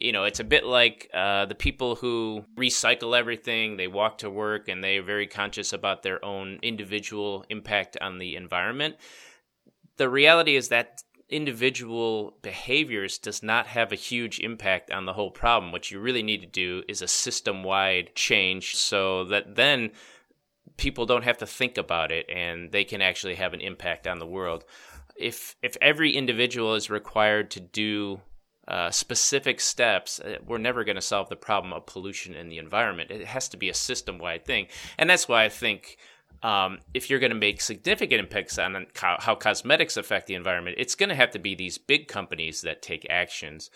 you 0.00 0.12
know, 0.12 0.24
it's 0.24 0.40
a 0.40 0.44
bit 0.44 0.64
like 0.64 1.10
uh, 1.12 1.46
the 1.46 1.54
people 1.54 1.96
who 1.96 2.44
recycle 2.56 3.18
everything. 3.18 3.76
They 3.76 3.88
walk 3.88 4.18
to 4.18 4.30
work 4.30 4.68
and 4.68 4.82
they're 4.82 5.02
very 5.02 5.26
conscious 5.26 5.72
about 5.72 6.02
their 6.02 6.24
own 6.24 6.58
individual 6.62 7.44
impact 7.50 7.96
on 8.00 8.18
the 8.18 8.36
environment. 8.36 8.96
The 9.96 10.08
reality 10.08 10.54
is 10.54 10.68
that 10.68 11.02
individual 11.28 12.36
behaviors 12.42 13.18
does 13.18 13.42
not 13.42 13.66
have 13.66 13.92
a 13.92 13.96
huge 13.96 14.40
impact 14.40 14.90
on 14.90 15.04
the 15.04 15.12
whole 15.12 15.30
problem. 15.30 15.72
What 15.72 15.90
you 15.90 16.00
really 16.00 16.22
need 16.22 16.40
to 16.40 16.46
do 16.46 16.82
is 16.88 17.02
a 17.02 17.08
system 17.08 17.62
wide 17.62 18.14
change 18.14 18.76
so 18.76 19.24
that 19.24 19.56
then 19.56 19.90
people 20.76 21.06
don't 21.06 21.24
have 21.24 21.38
to 21.38 21.46
think 21.46 21.76
about 21.76 22.10
it 22.10 22.28
and 22.30 22.72
they 22.72 22.84
can 22.84 23.02
actually 23.02 23.34
have 23.34 23.52
an 23.52 23.60
impact 23.60 24.06
on 24.06 24.18
the 24.18 24.26
world. 24.26 24.64
If 25.16 25.56
if 25.62 25.76
every 25.82 26.16
individual 26.16 26.74
is 26.74 26.88
required 26.88 27.50
to 27.52 27.60
do 27.60 28.20
uh, 28.68 28.90
specific 28.90 29.60
steps, 29.60 30.20
uh, 30.20 30.36
we're 30.46 30.58
never 30.58 30.84
going 30.84 30.96
to 30.96 31.02
solve 31.02 31.28
the 31.28 31.36
problem 31.36 31.72
of 31.72 31.86
pollution 31.86 32.34
in 32.34 32.48
the 32.48 32.58
environment. 32.58 33.10
It 33.10 33.26
has 33.26 33.48
to 33.50 33.56
be 33.56 33.68
a 33.68 33.74
system 33.74 34.18
wide 34.18 34.44
thing. 34.44 34.66
And 34.98 35.08
that's 35.08 35.26
why 35.26 35.44
I 35.44 35.48
think 35.48 35.96
um, 36.42 36.78
if 36.94 37.10
you're 37.10 37.18
going 37.18 37.32
to 37.32 37.36
make 37.36 37.60
significant 37.60 38.20
impacts 38.20 38.58
on 38.58 38.86
how, 38.94 39.34
cosmetics 39.34 39.96
affect 39.96 40.26
the 40.26 40.34
environment, 40.34 40.76
it's 40.78 40.94
going 40.94 41.08
to 41.08 41.14
have 41.14 41.30
to 41.32 41.38
be 41.38 41.54
these 41.54 41.78
big 41.78 42.08
companies 42.08 42.60
that 42.62 42.82
take 42.82 43.06
actions, 43.10 43.70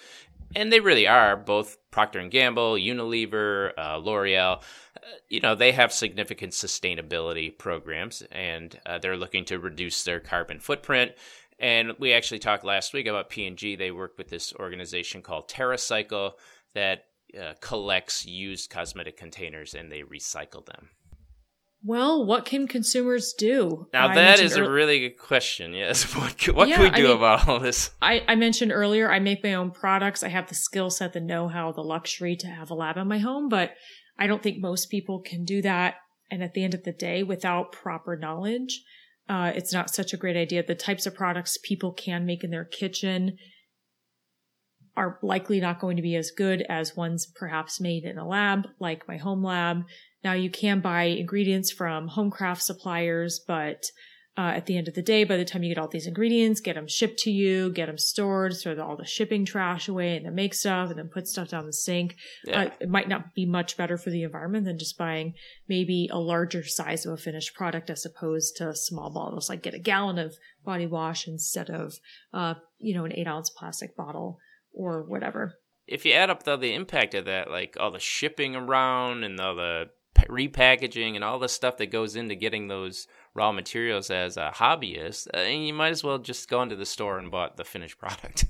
and 0.54 0.72
they 0.72 0.80
really 0.80 1.06
are. 1.06 1.36
Both 1.36 1.78
Procter 1.90 2.18
and 2.18 2.30
Gamble, 2.30 2.74
Unilever, 2.74 3.72
uh, 3.76 3.96
L'Oreal, 3.98 4.58
uh, 4.58 5.00
you 5.28 5.40
know, 5.40 5.54
they 5.54 5.72
have 5.72 5.92
significant 5.92 6.52
sustainability 6.52 7.56
programs, 7.56 8.22
and 8.30 8.78
uh, 8.86 8.98
they're 8.98 9.16
looking 9.16 9.44
to 9.46 9.58
reduce 9.58 10.04
their 10.04 10.20
carbon 10.20 10.60
footprint. 10.60 11.12
And 11.58 11.92
we 11.98 12.12
actually 12.12 12.40
talked 12.40 12.64
last 12.64 12.92
week 12.92 13.06
about 13.06 13.30
P&G. 13.30 13.76
They 13.76 13.92
work 13.92 14.18
with 14.18 14.28
this 14.28 14.52
organization 14.54 15.22
called 15.22 15.48
TerraCycle 15.48 16.32
that 16.74 17.04
uh, 17.40 17.54
collects 17.60 18.26
used 18.26 18.68
cosmetic 18.68 19.16
containers 19.16 19.74
and 19.74 19.90
they 19.90 20.02
recycle 20.02 20.66
them. 20.66 20.90
Well, 21.84 22.24
what 22.24 22.44
can 22.44 22.68
consumers 22.68 23.34
do? 23.36 23.88
Now 23.92 24.08
I 24.08 24.14
that 24.14 24.34
is 24.40 24.52
mentioned 24.52 24.66
a 24.66 24.70
really 24.70 25.00
good 25.00 25.18
question. 25.18 25.72
Yes, 25.74 26.04
what 26.16 26.38
can, 26.38 26.54
what 26.54 26.68
Yeah, 26.68 26.76
can 26.76 26.84
we 26.84 26.90
I 26.90 26.96
do 26.96 27.08
mean- 27.08 27.16
about 27.16 27.48
all 27.48 27.58
this? 27.58 27.90
I, 28.00 28.22
I 28.28 28.34
mentioned 28.36 28.70
earlier 28.72 29.10
I 29.10 29.18
make 29.18 29.42
my 29.42 29.54
own 29.54 29.70
products. 29.72 30.22
I 30.22 30.28
have 30.28 30.48
the 30.48 30.54
skill 30.54 30.90
set, 30.90 31.12
the 31.12 31.20
know-how, 31.20 31.72
the 31.72 31.80
luxury 31.82 32.36
to 32.36 32.46
have 32.46 32.70
a 32.70 32.74
lab 32.74 32.96
in 32.96 33.08
my 33.08 33.18
home, 33.18 33.48
but 33.48 33.72
I 34.18 34.26
don't 34.26 34.42
think 34.42 34.58
most 34.60 34.90
people 34.90 35.20
can 35.20 35.44
do 35.44 35.60
that. 35.62 35.94
And 36.30 36.42
at 36.42 36.54
the 36.54 36.62
end 36.64 36.74
of 36.74 36.84
the 36.84 36.92
day, 36.92 37.22
without 37.22 37.72
proper 37.72 38.16
knowledge, 38.16 38.82
uh, 39.28 39.52
it's 39.54 39.72
not 39.72 39.90
such 39.94 40.12
a 40.12 40.16
great 40.16 40.36
idea. 40.36 40.62
The 40.64 40.74
types 40.74 41.04
of 41.06 41.14
products 41.14 41.58
people 41.62 41.92
can 41.92 42.24
make 42.24 42.44
in 42.44 42.50
their 42.50 42.64
kitchen 42.64 43.36
are 44.96 45.18
likely 45.22 45.60
not 45.60 45.80
going 45.80 45.96
to 45.96 46.02
be 46.02 46.16
as 46.16 46.30
good 46.30 46.62
as 46.68 46.96
ones 46.96 47.26
perhaps 47.34 47.80
made 47.80 48.04
in 48.04 48.18
a 48.18 48.26
lab, 48.26 48.66
like 48.78 49.08
my 49.08 49.16
home 49.16 49.42
lab. 49.42 49.82
Now 50.24 50.32
you 50.32 50.50
can 50.50 50.80
buy 50.80 51.04
ingredients 51.04 51.70
from 51.70 52.08
home 52.08 52.30
craft 52.30 52.62
suppliers, 52.62 53.40
but 53.46 53.84
uh, 54.38 54.52
at 54.56 54.64
the 54.64 54.78
end 54.78 54.88
of 54.88 54.94
the 54.94 55.02
day, 55.02 55.24
by 55.24 55.36
the 55.36 55.44
time 55.44 55.62
you 55.62 55.74
get 55.74 55.78
all 55.78 55.88
these 55.88 56.06
ingredients, 56.06 56.60
get 56.60 56.74
them 56.74 56.88
shipped 56.88 57.18
to 57.18 57.30
you, 57.30 57.70
get 57.70 57.84
them 57.84 57.98
stored, 57.98 58.54
throw 58.56 58.80
all 58.80 58.96
the 58.96 59.04
shipping 59.04 59.44
trash 59.44 59.88
away, 59.88 60.16
and 60.16 60.24
then 60.24 60.34
make 60.34 60.54
stuff, 60.54 60.88
and 60.88 60.98
then 60.98 61.10
put 61.12 61.28
stuff 61.28 61.48
down 61.48 61.66
the 61.66 61.72
sink. 61.72 62.16
Yeah. 62.46 62.62
Uh, 62.62 62.70
it 62.80 62.88
might 62.88 63.08
not 63.08 63.34
be 63.34 63.44
much 63.44 63.76
better 63.76 63.98
for 63.98 64.08
the 64.08 64.22
environment 64.22 64.64
than 64.64 64.78
just 64.78 64.96
buying 64.96 65.34
maybe 65.68 66.08
a 66.10 66.18
larger 66.18 66.64
size 66.64 67.04
of 67.04 67.12
a 67.12 67.18
finished 67.18 67.54
product 67.54 67.90
as 67.90 68.06
opposed 68.06 68.56
to 68.56 68.74
small 68.74 69.12
bottles. 69.12 69.50
Like 69.50 69.62
get 69.62 69.74
a 69.74 69.78
gallon 69.78 70.18
of 70.18 70.34
body 70.64 70.86
wash 70.86 71.28
instead 71.28 71.68
of, 71.68 71.98
uh, 72.32 72.54
you 72.78 72.94
know, 72.94 73.04
an 73.04 73.12
eight 73.12 73.26
ounce 73.26 73.50
plastic 73.50 73.94
bottle 73.96 74.38
or 74.72 75.02
whatever. 75.02 75.58
if 75.86 76.06
you 76.06 76.12
add 76.14 76.30
up 76.30 76.44
though 76.44 76.56
the 76.56 76.72
impact 76.74 77.12
of 77.12 77.26
that, 77.26 77.50
like 77.50 77.76
all 77.78 77.90
the 77.90 78.00
shipping 78.00 78.56
around 78.56 79.24
and 79.24 79.38
all 79.38 79.54
the 79.56 79.90
repackaging 80.28 81.14
and 81.14 81.24
all 81.24 81.38
the 81.38 81.48
stuff 81.48 81.76
that 81.78 81.90
goes 81.90 82.16
into 82.16 82.34
getting 82.34 82.68
those 82.68 83.06
raw 83.34 83.52
materials 83.52 84.10
as 84.10 84.36
a 84.36 84.52
hobbyist, 84.54 85.28
uh, 85.34 85.40
you 85.40 85.74
might 85.74 85.90
as 85.90 86.04
well 86.04 86.18
just 86.18 86.48
go 86.48 86.62
into 86.62 86.76
the 86.76 86.86
store 86.86 87.18
and 87.18 87.30
bought 87.30 87.56
the 87.56 87.64
finished 87.64 87.98
product. 87.98 88.46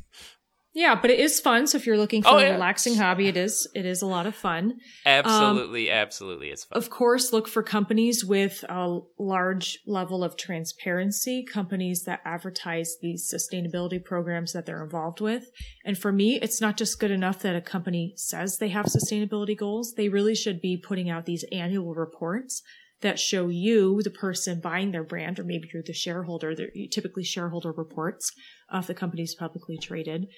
Yeah, 0.75 0.95
but 0.95 1.11
it 1.11 1.21
is 1.21 1.39
fun. 1.39 1.67
So 1.67 1.77
if 1.77 1.87
you're 1.87 1.99
looking 1.99 2.23
for 2.23 2.31
Oh, 2.31 2.37
a 2.39 2.45
yeah. 2.45 2.53
relaxing 2.53 2.95
hobby, 2.95 3.29
it 3.29 3.37
is 3.37 3.69
it 3.75 3.85
is 3.85 4.01
a 4.01 4.07
lot 4.07 4.27
of 4.27 4.35
fun. 4.35 4.79
absolutely, 5.05 5.91
absolutely, 5.91 6.49
it's 6.49 6.65
fun. 6.65 6.79
Of 6.79 6.89
course, 6.89 7.33
look 7.33 7.47
for 7.47 7.63
companies 7.63 8.25
with 8.25 8.65
a 8.69 9.01
large 9.19 9.79
level 9.87 10.25
of 10.25 10.37
transparency, 10.37 11.45
companies 11.45 12.05
that 12.05 12.21
advertise 12.25 12.97
these 13.03 13.31
sustainability 13.33 14.03
programs 14.03 14.53
that 14.55 14.65
they're 14.65 14.83
involved 14.83 15.21
with. 15.21 15.51
And 15.85 15.99
for 15.99 16.11
me, 16.11 16.39
it's 16.41 16.61
not 16.61 16.77
just 16.79 16.99
good 16.99 17.11
enough 17.11 17.41
that 17.41 17.55
a 17.57 17.61
company 17.61 18.15
says 18.17 18.57
they 18.57 18.69
have 18.69 18.87
sustainability 18.87 19.57
goals. 19.57 19.95
They 19.95 20.09
really 20.09 20.35
should 20.35 20.61
be 20.63 20.77
putting 20.77 21.11
out 21.11 21.27
these 21.27 21.45
annual 21.53 21.95
reports 21.95 22.63
that 23.03 23.19
show 23.19 23.49
you, 23.49 24.01
the 24.03 24.11
person 24.11 24.61
buying 24.61 24.93
their 24.93 25.03
brand, 25.05 25.39
or 25.39 25.45
maybe 25.45 25.69
you're 25.75 25.83
the 25.85 25.93
shareholder, 25.93 26.55
they're 26.55 26.71
typically 26.93 27.25
shareholder 27.25 27.73
reports 27.73 28.31
uh, 28.73 28.79
if 28.79 28.87
the 28.87 28.95
company's 28.95 29.35
publicly 29.35 29.77
traded, 29.77 30.29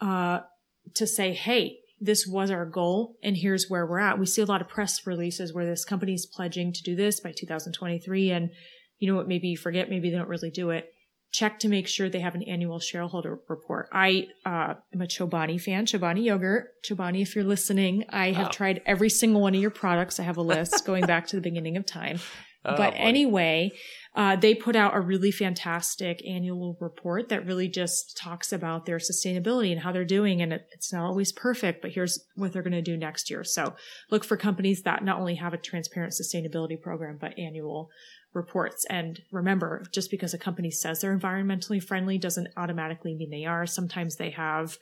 uh, 0.00 0.40
to 0.94 1.06
say, 1.06 1.32
hey, 1.32 1.78
this 2.00 2.26
was 2.26 2.50
our 2.50 2.66
goal 2.66 3.16
and 3.22 3.36
here's 3.36 3.70
where 3.70 3.86
we're 3.86 3.98
at. 3.98 4.18
We 4.18 4.26
see 4.26 4.42
a 4.42 4.46
lot 4.46 4.60
of 4.60 4.68
press 4.68 5.06
releases 5.06 5.54
where 5.54 5.64
this 5.64 5.84
company 5.84 6.12
is 6.14 6.26
pledging 6.26 6.72
to 6.74 6.82
do 6.82 6.94
this 6.94 7.20
by 7.20 7.32
2023. 7.32 8.30
And 8.30 8.50
you 8.98 9.10
know 9.10 9.16
what? 9.16 9.28
Maybe 9.28 9.48
you 9.48 9.56
forget, 9.56 9.88
maybe 9.90 10.10
they 10.10 10.16
don't 10.16 10.28
really 10.28 10.50
do 10.50 10.70
it. 10.70 10.90
Check 11.32 11.58
to 11.60 11.68
make 11.68 11.88
sure 11.88 12.08
they 12.08 12.20
have 12.20 12.34
an 12.34 12.42
annual 12.44 12.80
shareholder 12.80 13.40
report. 13.48 13.88
I 13.92 14.28
uh, 14.44 14.74
am 14.94 15.02
a 15.02 15.06
Chobani 15.06 15.60
fan, 15.60 15.84
Chobani 15.86 16.24
yogurt. 16.24 16.68
Chobani, 16.88 17.20
if 17.22 17.34
you're 17.34 17.44
listening, 17.44 18.04
I 18.10 18.30
have 18.32 18.48
Oh. 18.48 18.50
tried 18.50 18.80
every 18.86 19.10
single 19.10 19.40
one 19.40 19.54
of 19.54 19.60
your 19.60 19.70
products. 19.70 20.20
I 20.20 20.22
have 20.22 20.36
a 20.36 20.42
list 20.42 20.84
going 20.86 21.04
back 21.06 21.26
to 21.28 21.36
the 21.36 21.42
beginning 21.42 21.76
of 21.76 21.86
time. 21.86 22.20
Oh, 22.68 22.76
but 22.76 22.94
boy. 22.94 22.98
anyway, 22.98 23.70
uh, 24.16 24.34
they 24.34 24.54
put 24.54 24.74
out 24.74 24.96
a 24.96 25.00
really 25.00 25.30
fantastic 25.30 26.26
annual 26.26 26.78
report 26.80 27.28
that 27.28 27.44
really 27.44 27.68
just 27.68 28.16
talks 28.16 28.50
about 28.50 28.86
their 28.86 28.96
sustainability 28.96 29.70
and 29.70 29.82
how 29.82 29.92
they're 29.92 30.06
doing. 30.06 30.40
And 30.40 30.54
it, 30.54 30.66
it's 30.72 30.90
not 30.90 31.04
always 31.04 31.32
perfect, 31.32 31.82
but 31.82 31.92
here's 31.92 32.18
what 32.34 32.52
they're 32.52 32.62
going 32.62 32.72
to 32.72 32.80
do 32.80 32.96
next 32.96 33.28
year. 33.28 33.44
So 33.44 33.74
look 34.10 34.24
for 34.24 34.38
companies 34.38 34.82
that 34.82 35.04
not 35.04 35.20
only 35.20 35.34
have 35.34 35.52
a 35.52 35.58
transparent 35.58 36.14
sustainability 36.14 36.80
program, 36.80 37.18
but 37.20 37.38
annual 37.38 37.90
reports. 38.32 38.86
And 38.88 39.20
remember, 39.30 39.84
just 39.92 40.10
because 40.10 40.32
a 40.32 40.38
company 40.38 40.70
says 40.70 41.00
they're 41.00 41.16
environmentally 41.16 41.82
friendly 41.82 42.16
doesn't 42.16 42.48
automatically 42.56 43.14
mean 43.14 43.28
they 43.28 43.44
are. 43.44 43.66
Sometimes 43.66 44.16
they 44.16 44.30
have 44.30 44.78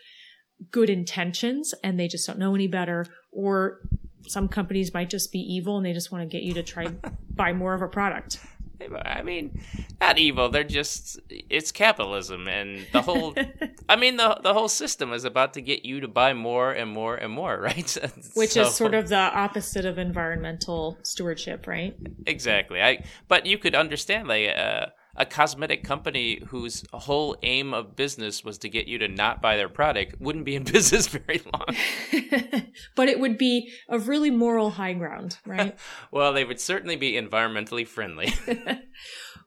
good 0.70 0.88
intentions 0.88 1.74
and 1.82 1.98
they 1.98 2.06
just 2.06 2.26
don't 2.28 2.38
know 2.38 2.54
any 2.54 2.68
better 2.68 3.04
or 3.32 3.80
some 4.26 4.48
companies 4.48 4.94
might 4.94 5.10
just 5.10 5.32
be 5.32 5.40
evil 5.40 5.76
and 5.76 5.84
they 5.84 5.92
just 5.92 6.12
want 6.12 6.22
to 6.22 6.28
get 6.28 6.44
you 6.44 6.54
to 6.54 6.62
try 6.62 6.86
buy 7.30 7.52
more 7.52 7.74
of 7.74 7.82
a 7.82 7.88
product. 7.88 8.38
I 9.04 9.22
mean, 9.22 9.60
not 10.00 10.18
evil. 10.18 10.48
They're 10.48 10.64
just 10.64 11.20
it's 11.28 11.72
capitalism, 11.72 12.48
and 12.48 12.86
the 12.92 13.02
whole. 13.02 13.34
I 13.88 13.96
mean, 13.96 14.16
the 14.16 14.38
the 14.42 14.52
whole 14.54 14.68
system 14.68 15.12
is 15.12 15.24
about 15.24 15.54
to 15.54 15.60
get 15.60 15.84
you 15.84 16.00
to 16.00 16.08
buy 16.08 16.32
more 16.34 16.72
and 16.72 16.90
more 16.90 17.14
and 17.16 17.32
more, 17.32 17.58
right? 17.70 17.96
Which 18.34 18.50
So- 18.50 18.62
is 18.62 18.74
sort 18.74 18.94
of 18.94 19.08
the 19.08 19.16
opposite 19.16 19.84
of 19.84 19.98
environmental 19.98 20.98
stewardship, 21.02 21.66
right? 21.66 21.96
exactly. 22.26 22.82
I 22.82 23.04
but 23.28 23.46
you 23.46 23.58
could 23.58 23.74
understand 23.74 24.28
like 24.28 24.48
uh, 24.56 24.86
a 25.16 25.24
cosmetic 25.24 25.84
company 25.84 26.42
whose 26.48 26.84
whole 26.92 27.36
aim 27.42 27.72
of 27.72 27.96
business 27.96 28.44
was 28.44 28.58
to 28.58 28.68
get 28.68 28.86
you 28.86 28.98
to 28.98 29.08
not 29.08 29.40
buy 29.40 29.56
their 29.56 29.68
product 29.68 30.20
wouldn't 30.20 30.44
be 30.44 30.56
in 30.56 30.64
business 30.72 31.06
very 31.06 31.42
long. 31.52 32.66
but 32.96 33.08
it 33.08 33.20
would 33.20 33.38
be 33.38 33.72
a 33.88 33.98
really 33.98 34.30
moral 34.30 34.70
high 34.70 34.92
ground, 34.92 35.38
right? 35.46 35.76
well, 36.10 36.32
they 36.32 36.44
would 36.44 36.60
certainly 36.60 36.96
be 36.96 37.12
environmentally 37.12 37.86
friendly. 37.86 38.32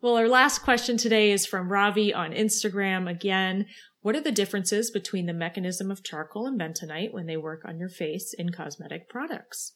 well, 0.01 0.15
our 0.15 0.27
last 0.27 0.59
question 0.59 0.97
today 0.97 1.31
is 1.31 1.45
from 1.45 1.71
Ravi 1.71 2.13
on 2.13 2.31
Instagram 2.31 3.09
again. 3.09 3.65
What 4.01 4.15
are 4.15 4.21
the 4.21 4.31
differences 4.31 4.89
between 4.89 5.25
the 5.25 5.33
mechanism 5.33 5.91
of 5.91 6.03
charcoal 6.03 6.47
and 6.47 6.59
bentonite 6.59 7.11
when 7.11 7.25
they 7.25 7.35
work 7.35 7.63
on 7.65 7.77
your 7.77 7.89
face 7.89 8.33
in 8.37 8.51
cosmetic 8.51 9.09
products? 9.09 9.73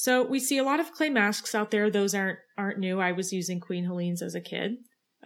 So 0.00 0.22
we 0.22 0.40
see 0.40 0.56
a 0.56 0.64
lot 0.64 0.80
of 0.80 0.92
clay 0.92 1.10
masks 1.10 1.54
out 1.54 1.70
there. 1.70 1.90
Those 1.90 2.14
aren't 2.14 2.38
aren't 2.56 2.78
new. 2.78 3.00
I 3.00 3.12
was 3.12 3.34
using 3.34 3.60
Queen 3.60 3.84
Helene's 3.84 4.22
as 4.22 4.34
a 4.34 4.40
kid 4.40 4.76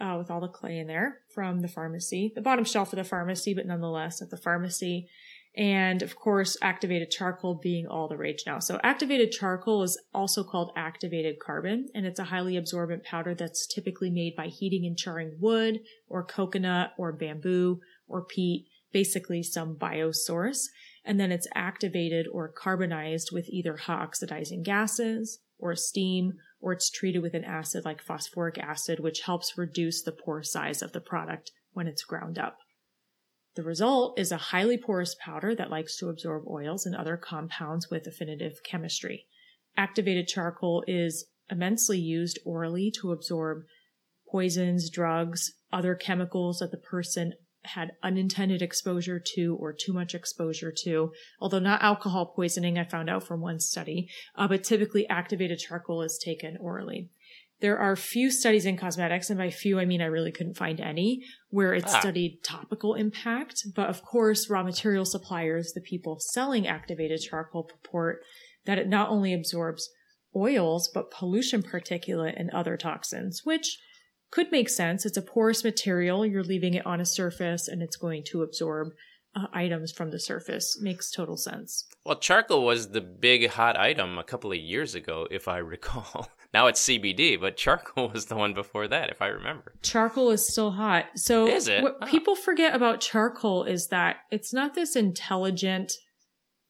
uh, 0.01 0.15
with 0.17 0.29
all 0.29 0.41
the 0.41 0.49
clay 0.49 0.79
in 0.79 0.87
there 0.87 1.19
from 1.33 1.61
the 1.61 1.69
pharmacy, 1.69 2.33
the 2.35 2.41
bottom 2.41 2.65
shelf 2.65 2.91
of 2.91 2.97
the 2.97 3.05
pharmacy, 3.05 3.53
but 3.53 3.65
nonetheless 3.65 4.21
at 4.21 4.31
the 4.31 4.37
pharmacy. 4.37 5.07
And 5.55 6.01
of 6.01 6.17
course, 6.17 6.57
activated 6.61 7.09
charcoal 7.09 7.57
being 7.63 7.87
all 7.87 8.09
the 8.09 8.17
rage 8.17 8.43
now. 8.45 8.59
So 8.59 8.77
activated 8.83 9.31
charcoal 9.31 9.81
is 9.83 9.97
also 10.13 10.43
called 10.43 10.73
activated 10.75 11.39
carbon, 11.39 11.87
and 11.95 12.05
it's 12.05 12.19
a 12.19 12.25
highly 12.25 12.57
absorbent 12.57 13.05
powder 13.05 13.33
that's 13.33 13.65
typically 13.65 14.09
made 14.09 14.35
by 14.35 14.47
heating 14.47 14.85
and 14.85 14.97
charring 14.97 15.37
wood 15.39 15.79
or 16.09 16.25
coconut 16.25 16.91
or 16.97 17.13
bamboo 17.13 17.79
or 18.09 18.25
peat, 18.25 18.65
basically 18.91 19.41
some 19.41 19.77
biosource. 19.77 20.65
And 21.05 21.19
then 21.19 21.31
it's 21.31 21.47
activated 21.53 22.27
or 22.31 22.49
carbonized 22.49 23.29
with 23.31 23.47
either 23.49 23.77
hot 23.77 24.01
oxidizing 24.01 24.63
gases 24.63 25.39
or 25.59 25.75
steam, 25.75 26.33
or 26.59 26.73
it's 26.73 26.89
treated 26.89 27.21
with 27.21 27.35
an 27.35 27.43
acid 27.43 27.85
like 27.85 28.01
phosphoric 28.01 28.57
acid, 28.57 28.99
which 28.99 29.21
helps 29.21 29.57
reduce 29.57 30.01
the 30.01 30.11
pore 30.11 30.43
size 30.43 30.81
of 30.81 30.91
the 30.91 30.99
product 30.99 31.51
when 31.73 31.87
it's 31.87 32.03
ground 32.03 32.39
up. 32.39 32.57
The 33.55 33.63
result 33.63 34.19
is 34.19 34.31
a 34.31 34.37
highly 34.37 34.77
porous 34.77 35.15
powder 35.23 35.55
that 35.55 35.69
likes 35.69 35.95
to 35.97 36.09
absorb 36.09 36.45
oils 36.47 36.85
and 36.85 36.95
other 36.95 37.15
compounds 37.15 37.89
with 37.89 38.07
affinitive 38.07 38.55
chemistry. 38.65 39.27
Activated 39.77 40.27
charcoal 40.27 40.83
is 40.87 41.27
immensely 41.49 41.99
used 41.99 42.39
orally 42.45 42.91
to 42.99 43.11
absorb 43.11 43.63
poisons, 44.29 44.89
drugs, 44.89 45.53
other 45.71 45.95
chemicals 45.95 46.59
that 46.59 46.71
the 46.71 46.77
person 46.77 47.33
had 47.67 47.93
unintended 48.03 48.61
exposure 48.61 49.19
to 49.35 49.55
or 49.59 49.73
too 49.73 49.93
much 49.93 50.13
exposure 50.15 50.71
to, 50.83 51.11
although 51.39 51.59
not 51.59 51.81
alcohol 51.81 52.27
poisoning, 52.27 52.77
I 52.77 52.83
found 52.83 53.09
out 53.09 53.23
from 53.23 53.41
one 53.41 53.59
study, 53.59 54.09
uh, 54.35 54.47
but 54.47 54.63
typically 54.63 55.07
activated 55.09 55.59
charcoal 55.59 56.01
is 56.01 56.17
taken 56.23 56.57
orally. 56.57 57.09
There 57.61 57.77
are 57.77 57.95
few 57.95 58.31
studies 58.31 58.65
in 58.65 58.75
cosmetics, 58.77 59.29
and 59.29 59.37
by 59.39 59.49
few 59.49 59.79
I 59.79 59.85
mean 59.85 60.01
I 60.01 60.05
really 60.05 60.31
couldn't 60.31 60.57
find 60.57 60.79
any, 60.81 61.23
where 61.49 61.73
it 61.73 61.85
Ah. 61.87 61.99
studied 61.99 62.43
topical 62.43 62.95
impact. 62.95 63.63
But 63.73 63.89
of 63.89 64.03
course, 64.03 64.49
raw 64.49 64.61
material 64.63 65.05
suppliers, 65.05 65.71
the 65.73 65.81
people 65.81 66.19
selling 66.19 66.67
activated 66.67 67.21
charcoal, 67.21 67.63
purport 67.63 68.21
that 68.65 68.77
it 68.77 68.87
not 68.89 69.09
only 69.09 69.33
absorbs 69.33 69.89
oils, 70.35 70.89
but 70.93 71.09
pollution 71.11 71.63
particulate 71.63 72.33
and 72.35 72.49
other 72.51 72.75
toxins, 72.75 73.45
which 73.45 73.79
could 74.31 74.51
make 74.51 74.69
sense. 74.69 75.05
It's 75.05 75.17
a 75.17 75.21
porous 75.21 75.63
material. 75.63 76.25
You're 76.25 76.43
leaving 76.43 76.73
it 76.73 76.85
on 76.85 76.99
a 77.01 77.05
surface 77.05 77.67
and 77.67 77.81
it's 77.81 77.95
going 77.95 78.23
to 78.31 78.41
absorb 78.43 78.89
uh, 79.35 79.47
items 79.53 79.91
from 79.91 80.11
the 80.11 80.19
surface. 80.19 80.77
Makes 80.81 81.11
total 81.11 81.37
sense. 81.37 81.85
Well, 82.05 82.17
charcoal 82.19 82.63
was 82.65 82.89
the 82.89 83.01
big 83.01 83.49
hot 83.49 83.77
item 83.77 84.17
a 84.17 84.23
couple 84.23 84.51
of 84.51 84.57
years 84.57 84.95
ago, 84.95 85.27
if 85.31 85.47
I 85.47 85.57
recall. 85.57 86.29
now 86.53 86.67
it's 86.67 86.81
CBD, 86.85 87.39
but 87.39 87.57
charcoal 87.57 88.09
was 88.13 88.25
the 88.25 88.35
one 88.35 88.53
before 88.53 88.87
that, 88.87 89.09
if 89.09 89.21
I 89.21 89.27
remember. 89.27 89.73
Charcoal 89.81 90.31
is 90.31 90.47
still 90.47 90.71
hot. 90.71 91.05
So 91.15 91.47
Is 91.47 91.67
it? 91.67 91.83
what 91.83 91.97
Oh. 92.01 92.05
people 92.05 92.35
forget 92.35 92.75
about 92.75 93.01
charcoal 93.01 93.63
is 93.63 93.87
that 93.87 94.17
it's 94.31 94.53
not 94.53 94.73
this 94.73 94.95
intelligent 94.95 95.91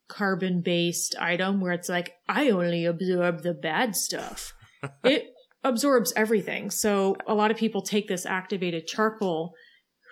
carbon 0.08 0.62
based 0.62 1.16
item 1.20 1.62
where 1.62 1.72
it's 1.72 1.90
like, 1.90 2.14
I 2.30 2.50
only 2.50 2.86
absorb 2.86 3.42
the 3.42 3.54
bad 3.54 3.96
stuff. 3.96 4.54
it 5.04 5.26
absorbs 5.66 6.14
everything. 6.16 6.70
So 6.70 7.18
a 7.28 7.34
lot 7.34 7.52
of 7.52 7.58
people 7.58 7.82
take 7.82 8.08
this 8.08 8.26
activated 8.26 8.88
charcoal 8.88 9.54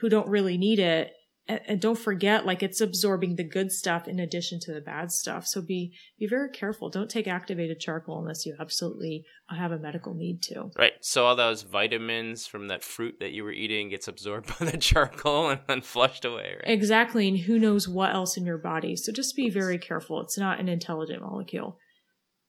who 0.01 0.09
don't 0.09 0.27
really 0.27 0.57
need 0.57 0.79
it. 0.79 1.11
And, 1.45 1.81
don't 1.81 1.99
forget, 1.99 2.45
like 2.45 2.63
it's 2.63 2.79
absorbing 2.79 3.35
the 3.35 3.43
good 3.43 3.69
stuff 3.69 4.07
in 4.07 4.17
addition 4.17 4.61
to 4.61 4.73
the 4.73 4.79
bad 4.79 5.11
stuff. 5.11 5.45
So 5.45 5.61
be 5.61 5.93
be 6.17 6.25
very 6.25 6.49
careful. 6.49 6.89
Don't 6.89 7.09
take 7.09 7.27
activated 7.27 7.81
charcoal 7.81 8.19
unless 8.19 8.45
you 8.45 8.55
absolutely 8.61 9.25
have 9.49 9.73
a 9.73 9.77
medical 9.77 10.13
need 10.13 10.41
to. 10.43 10.71
Right. 10.77 10.93
So 11.01 11.25
all 11.25 11.35
those 11.35 11.63
vitamins 11.63 12.47
from 12.47 12.69
that 12.69 12.81
fruit 12.81 13.17
that 13.19 13.33
you 13.33 13.43
were 13.43 13.51
eating 13.51 13.89
gets 13.89 14.07
absorbed 14.07 14.57
by 14.59 14.67
the 14.67 14.77
charcoal 14.77 15.49
and 15.49 15.59
then 15.67 15.81
flushed 15.81 16.23
away, 16.23 16.55
right? 16.55 16.73
Exactly, 16.73 17.27
and 17.27 17.37
who 17.37 17.59
knows 17.59 17.89
what 17.89 18.13
else 18.13 18.37
in 18.37 18.45
your 18.45 18.57
body. 18.57 18.95
So 18.95 19.11
just 19.11 19.35
be 19.35 19.49
very 19.49 19.77
careful. 19.77 20.21
It's 20.21 20.37
not 20.37 20.61
an 20.61 20.69
intelligent 20.69 21.21
molecule. 21.21 21.77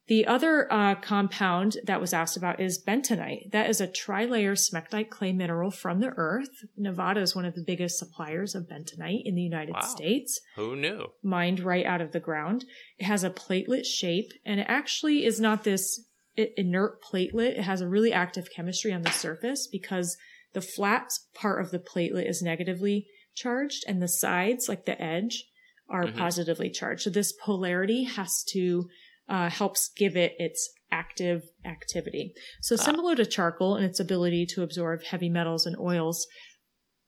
The 0.07 0.27
other 0.27 0.71
uh, 0.71 0.97
compound 0.97 1.79
that 1.85 2.01
was 2.01 2.13
asked 2.13 2.37
about 2.37 2.61
is 2.61 2.83
bentonite. 2.83 3.51
That 3.53 3.71
is 3.71 3.81
a 3.81 3.89
trilayer 3.89 4.53
smectite 4.53 5.09
clay 5.09 5.33
mineral 5.33 5.71
from 5.71 6.01
the 6.01 6.13
earth. 6.17 6.51
Nevada 6.77 7.21
is 7.23 7.35
one 7.35 7.47
of 7.47 7.55
the 7.55 7.63
biggest 7.67 7.99
suppliers 7.99 8.55
of 8.55 8.69
bentonite 8.69 9.23
in 9.25 9.35
the 9.35 9.43
United 9.43 9.73
Wow. 9.75 9.81
States, 9.81 10.41
Who 10.57 10.77
knew? 10.77 11.07
mined 11.23 11.61
right 11.61 11.87
out 11.87 12.03
of 12.03 12.13
the 12.13 12.21
ground. 12.21 12.67
It 12.99 13.05
has 13.05 13.25
a 13.25 13.31
platelet 13.31 13.87
shape, 13.87 14.33
and 14.45 14.61
it 14.61 14.67
actually 14.69 15.25
is 15.25 15.41
not 15.41 15.65
this 15.65 16.05
inert 16.37 17.03
platelet. 17.03 17.59
It 17.59 17.63
has 17.63 17.81
a 17.81 17.89
really 17.89 18.13
active 18.13 18.51
chemistry 18.55 18.93
on 18.93 19.03
the 19.03 19.11
surface 19.11 19.67
because 19.67 20.19
the 20.53 20.61
flat 20.61 21.13
part 21.35 21.63
of 21.65 21.71
the 21.71 21.79
platelet 21.79 22.29
is 22.29 22.43
negatively 22.43 23.07
charged, 23.35 23.85
and 23.89 24.03
the 24.03 24.09
sides, 24.09 24.69
like 24.69 24.85
the 24.85 25.01
edge, 25.01 25.47
are 25.89 26.07
Mhm. 26.07 26.17
positively 26.17 26.69
charged. 26.71 27.03
So 27.03 27.11
this 27.11 27.33
polarity 27.33 28.05
has 28.05 28.43
to 28.51 28.89
uh, 29.29 29.49
helps 29.51 29.89
give 29.97 30.17
it 30.17 30.33
its 30.39 30.71
active 30.91 31.43
activity. 31.65 32.33
So 32.61 32.77
Ah. 32.79 32.83
similar 32.83 33.17
to 33.17 33.27
charcoal 33.27 33.77
in 33.77 33.85
its 33.85 33.99
ability 34.01 34.47
to 34.55 34.63
absorb 34.63 35.03
heavy 35.03 35.29
metals 35.29 35.67
and 35.67 35.77
oils, 35.79 36.27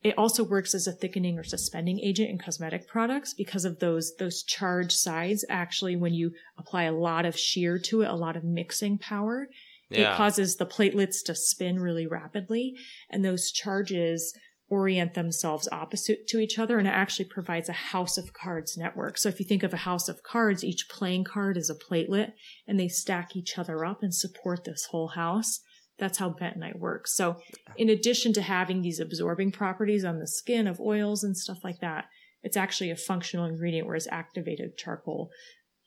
it 0.03 0.17
also 0.19 0.45
works 0.45 0.75
as 0.75 0.87
a 0.87 0.93
thickening 0.93 1.39
or 1.39 1.45
suspending 1.45 2.01
agent 2.01 2.31
in 2.31 2.39
cosmetic 2.39 2.87
products 2.87 3.35
because 3.35 3.65
of 3.65 3.79
those 3.81 4.15
those 4.19 4.43
charged 4.43 4.93
sides. 4.93 5.45
Actually, 5.49 5.97
when 5.97 6.15
you 6.15 6.33
apply 6.59 6.85
a 6.85 6.93
lot 6.93 7.25
of 7.25 7.39
shear 7.39 7.79
to 7.79 8.03
it, 8.03 8.09
a 8.09 8.15
lot 8.15 8.37
of 8.37 8.45
mixing 8.45 8.99
power, 8.99 9.49
Yeah. 9.91 10.13
it 10.13 10.17
causes 10.17 10.57
the 10.57 10.67
platelets 10.67 11.23
to 11.25 11.35
spin 11.35 11.79
really 11.81 12.07
rapidly, 12.07 12.75
and 13.11 13.25
those 13.25 13.51
charges 13.51 14.37
orient 14.69 15.15
themselves 15.15 15.69
opposite 15.71 16.27
to 16.29 16.39
each 16.39 16.59
other, 16.59 16.79
and 16.79 16.89
it 16.89 16.95
actually 16.95 17.25
provides 17.25 17.69
a 17.69 17.75
house 17.75 18.19
of 18.19 18.33
cards 18.33 18.77
network. 18.77 19.17
So 19.17 19.29
if 19.29 19.39
you 19.39 19.47
think 19.47 19.63
of 19.63 19.73
a 19.73 19.79
house 19.79 20.09
of 20.09 20.23
cards, 20.23 20.65
each 20.65 20.89
playing 20.89 21.25
card 21.25 21.57
is 21.57 21.71
a 21.71 21.75
platelet, 21.75 22.33
and 22.67 22.79
they 22.79 22.89
stack 22.89 23.37
each 23.37 23.59
other 23.59 23.85
up 23.85 24.03
and 24.03 24.15
support 24.15 24.65
this 24.65 24.87
whole 24.91 25.09
house. 25.09 25.61
That's 25.99 26.19
how 26.19 26.31
bentonite 26.31 26.79
works. 26.79 27.17
So 27.17 27.37
in 27.77 27.89
addition 27.89 28.33
to 28.35 28.43
having 28.43 28.83
these 28.83 29.01
absorbing 29.01 29.53
properties 29.53 30.05
on 30.05 30.19
the 30.19 30.27
skin 30.27 30.67
of 30.67 30.81
oils 30.81 31.25
and 31.25 31.37
stuff 31.37 31.59
like 31.65 31.81
that, 31.81 32.07
it's 32.43 32.57
actually 32.57 32.91
a 32.91 32.97
functional 32.97 33.47
ingredient, 33.47 33.87
whereas 33.87 34.09
activated 34.11 34.77
charcoal 34.77 35.31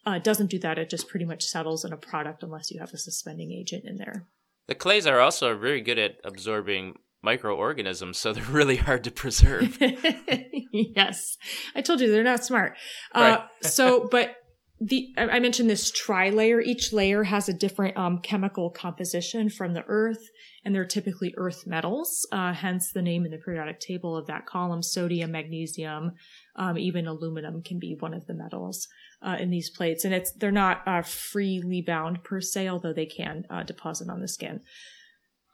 uh, 0.05 0.19
doesn't 0.19 0.49
do 0.49 0.59
that. 0.59 0.79
It 0.79 0.89
just 0.89 1.07
pretty 1.07 1.25
much 1.25 1.43
settles 1.43 1.85
in 1.85 1.93
a 1.93 1.97
product 1.97 2.43
unless 2.43 2.71
you 2.71 2.79
have 2.79 2.93
a 2.93 2.97
suspending 2.97 3.51
agent 3.51 3.83
in 3.85 3.97
there. 3.97 4.25
The 4.67 4.75
clays 4.75 5.05
are 5.05 5.19
also 5.19 5.57
very 5.57 5.81
good 5.81 5.99
at 5.99 6.17
absorbing 6.23 6.95
microorganisms, 7.21 8.17
so 8.17 8.33
they're 8.33 8.43
really 8.49 8.77
hard 8.77 9.03
to 9.05 9.11
preserve. 9.11 9.77
yes, 10.71 11.37
I 11.75 11.81
told 11.81 12.01
you 12.01 12.11
they're 12.11 12.23
not 12.23 12.45
smart. 12.45 12.77
Uh, 13.13 13.19
Right. 13.19 13.41
so, 13.61 14.07
but 14.09 14.35
the 14.81 15.13
I 15.17 15.23
I 15.23 15.39
mentioned 15.39 15.69
this 15.69 15.91
tri-layer. 15.91 16.61
Each 16.61 16.93
layer 16.93 17.23
has 17.23 17.49
a 17.49 17.53
different 17.53 17.97
um, 17.97 18.19
chemical 18.19 18.69
composition 18.69 19.49
from 19.49 19.73
the 19.73 19.83
earth, 19.87 20.29
and 20.63 20.73
they're 20.73 20.85
typically 20.85 21.33
earth 21.37 21.67
metals. 21.67 22.25
Uh, 22.31 22.53
hence 22.53 22.91
the 22.93 23.01
name 23.01 23.25
in 23.25 23.31
the 23.31 23.37
periodic 23.37 23.79
table 23.79 24.15
of 24.15 24.27
that 24.27 24.45
column: 24.45 24.81
sodium, 24.81 25.31
magnesium, 25.31 26.13
um, 26.55 26.77
even 26.77 27.07
aluminum 27.07 27.61
can 27.61 27.79
be 27.79 27.97
one 27.99 28.13
of 28.13 28.25
the 28.27 28.33
metals 28.33 28.87
uh, 29.21 29.37
in 29.39 29.49
these 29.49 29.69
plates. 29.69 30.05
And 30.05 30.13
it's 30.13 30.31
they're 30.33 30.51
not 30.51 30.87
uh, 30.87 31.01
freely 31.01 31.81
bound 31.81 32.23
per 32.23 32.41
se, 32.41 32.69
although 32.69 32.93
they 32.93 33.05
can 33.05 33.45
uh, 33.49 33.63
deposit 33.63 34.09
on 34.09 34.21
the 34.21 34.27
skin. 34.27 34.61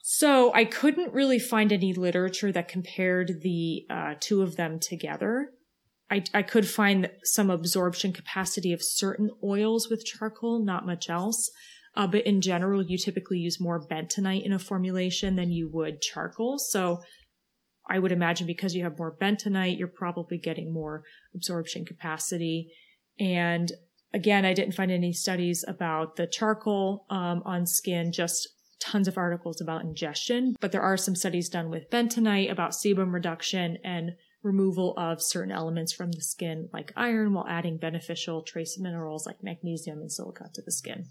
So 0.07 0.53
I 0.53 0.65
couldn't 0.65 1.13
really 1.13 1.39
find 1.39 1.73
any 1.73 1.91
literature 1.91 2.51
that 2.51 2.67
compared 2.67 3.41
the 3.41 3.87
uh, 3.89 4.13
two 4.19 4.43
of 4.43 4.55
them 4.55 4.79
together. 4.79 5.49
I, 6.11 6.23
I 6.31 6.43
could 6.43 6.67
find 6.67 7.09
some 7.23 7.49
absorption 7.49 8.13
capacity 8.13 8.71
of 8.71 8.83
certain 8.83 9.31
oils 9.43 9.89
with 9.89 10.05
charcoal, 10.05 10.63
not 10.63 10.85
much 10.85 11.09
else. 11.09 11.49
Uh, 11.95 12.05
but 12.05 12.23
in 12.23 12.39
general, 12.41 12.83
you 12.83 12.99
typically 12.99 13.39
use 13.39 13.59
more 13.59 13.83
bentonite 13.83 14.45
in 14.45 14.53
a 14.53 14.59
formulation 14.59 15.37
than 15.37 15.49
you 15.49 15.71
would 15.73 16.03
charcoal. 16.03 16.59
So 16.59 16.99
I 17.89 17.97
would 17.97 18.11
imagine 18.11 18.45
because 18.45 18.75
you 18.75 18.83
have 18.83 18.99
more 18.99 19.17
bentonite, 19.19 19.79
you're 19.79 19.87
probably 19.87 20.37
getting 20.37 20.71
more 20.71 21.01
absorption 21.33 21.83
capacity. 21.83 22.71
And 23.19 23.71
again, 24.13 24.45
I 24.45 24.53
didn't 24.53 24.75
find 24.75 24.91
any 24.91 25.13
studies 25.13 25.65
about 25.67 26.15
the 26.15 26.27
charcoal 26.27 27.07
um, 27.09 27.41
on 27.43 27.65
skin, 27.65 28.11
just 28.11 28.49
tons 28.79 29.07
of 29.07 29.17
articles 29.17 29.61
about 29.61 29.83
ingestion. 29.83 30.55
But 30.59 30.71
there 30.71 30.81
are 30.81 30.97
some 30.97 31.15
studies 31.15 31.49
done 31.49 31.69
with 31.69 31.89
bentonite 31.89 32.51
about 32.51 32.71
sebum 32.71 33.13
reduction 33.13 33.77
and 33.83 34.11
removal 34.43 34.93
of 34.97 35.21
certain 35.21 35.51
elements 35.51 35.91
from 35.91 36.11
the 36.11 36.21
skin, 36.21 36.69
like 36.71 36.93
iron, 36.95 37.33
while 37.33 37.47
adding 37.47 37.77
beneficial 37.77 38.43
trace 38.43 38.77
minerals 38.79 39.25
like 39.25 39.43
magnesium 39.43 39.99
and 39.99 40.11
silica 40.11 40.49
to 40.53 40.61
the 40.61 40.71
skin. 40.71 41.05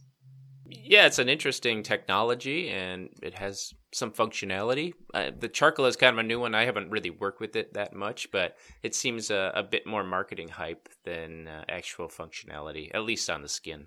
Yeah, 0.66 1.06
it's 1.06 1.18
an 1.18 1.28
interesting 1.28 1.82
technology 1.82 2.70
and 2.70 3.10
it 3.22 3.34
has 3.34 3.74
some 3.92 4.12
functionality. 4.12 4.94
Uh, 5.12 5.30
the 5.38 5.48
charcoal 5.48 5.86
is 5.86 5.96
kind 5.96 6.14
of 6.14 6.24
a 6.24 6.26
new 6.26 6.40
one. 6.40 6.54
I 6.54 6.64
haven't 6.64 6.90
really 6.90 7.10
worked 7.10 7.40
with 7.40 7.54
it 7.54 7.74
that 7.74 7.94
much, 7.94 8.30
but 8.30 8.56
it 8.82 8.94
seems 8.94 9.30
a, 9.30 9.52
a 9.54 9.62
bit 9.62 9.86
more 9.86 10.04
marketing 10.04 10.48
hype 10.48 10.88
than 11.04 11.48
uh, 11.48 11.64
actual 11.68 12.08
functionality, 12.08 12.90
at 12.94 13.04
least 13.04 13.28
on 13.28 13.42
the 13.42 13.48
skin. 13.48 13.86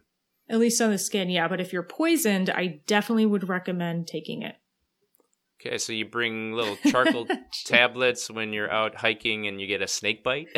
At 0.49 0.59
least 0.59 0.81
on 0.81 0.91
the 0.91 0.97
skin, 0.97 1.29
yeah. 1.29 1.47
But 1.47 1.59
if 1.59 1.73
you're 1.73 1.83
poisoned, 1.83 2.49
I 2.49 2.79
definitely 2.87 3.25
would 3.25 3.49
recommend 3.49 4.07
taking 4.07 4.43
it. 4.43 4.55
Okay, 5.59 5.79
so 5.79 5.91
you 5.91 6.05
bring 6.05 6.53
little 6.53 6.75
charcoal 6.89 7.27
tablets 7.65 8.29
when 8.29 8.53
you're 8.53 8.71
out 8.71 8.95
hiking 8.95 9.47
and 9.47 9.59
you 9.59 9.65
get 9.65 9.81
a 9.81 9.87
snake 9.87 10.23
bite. 10.23 10.49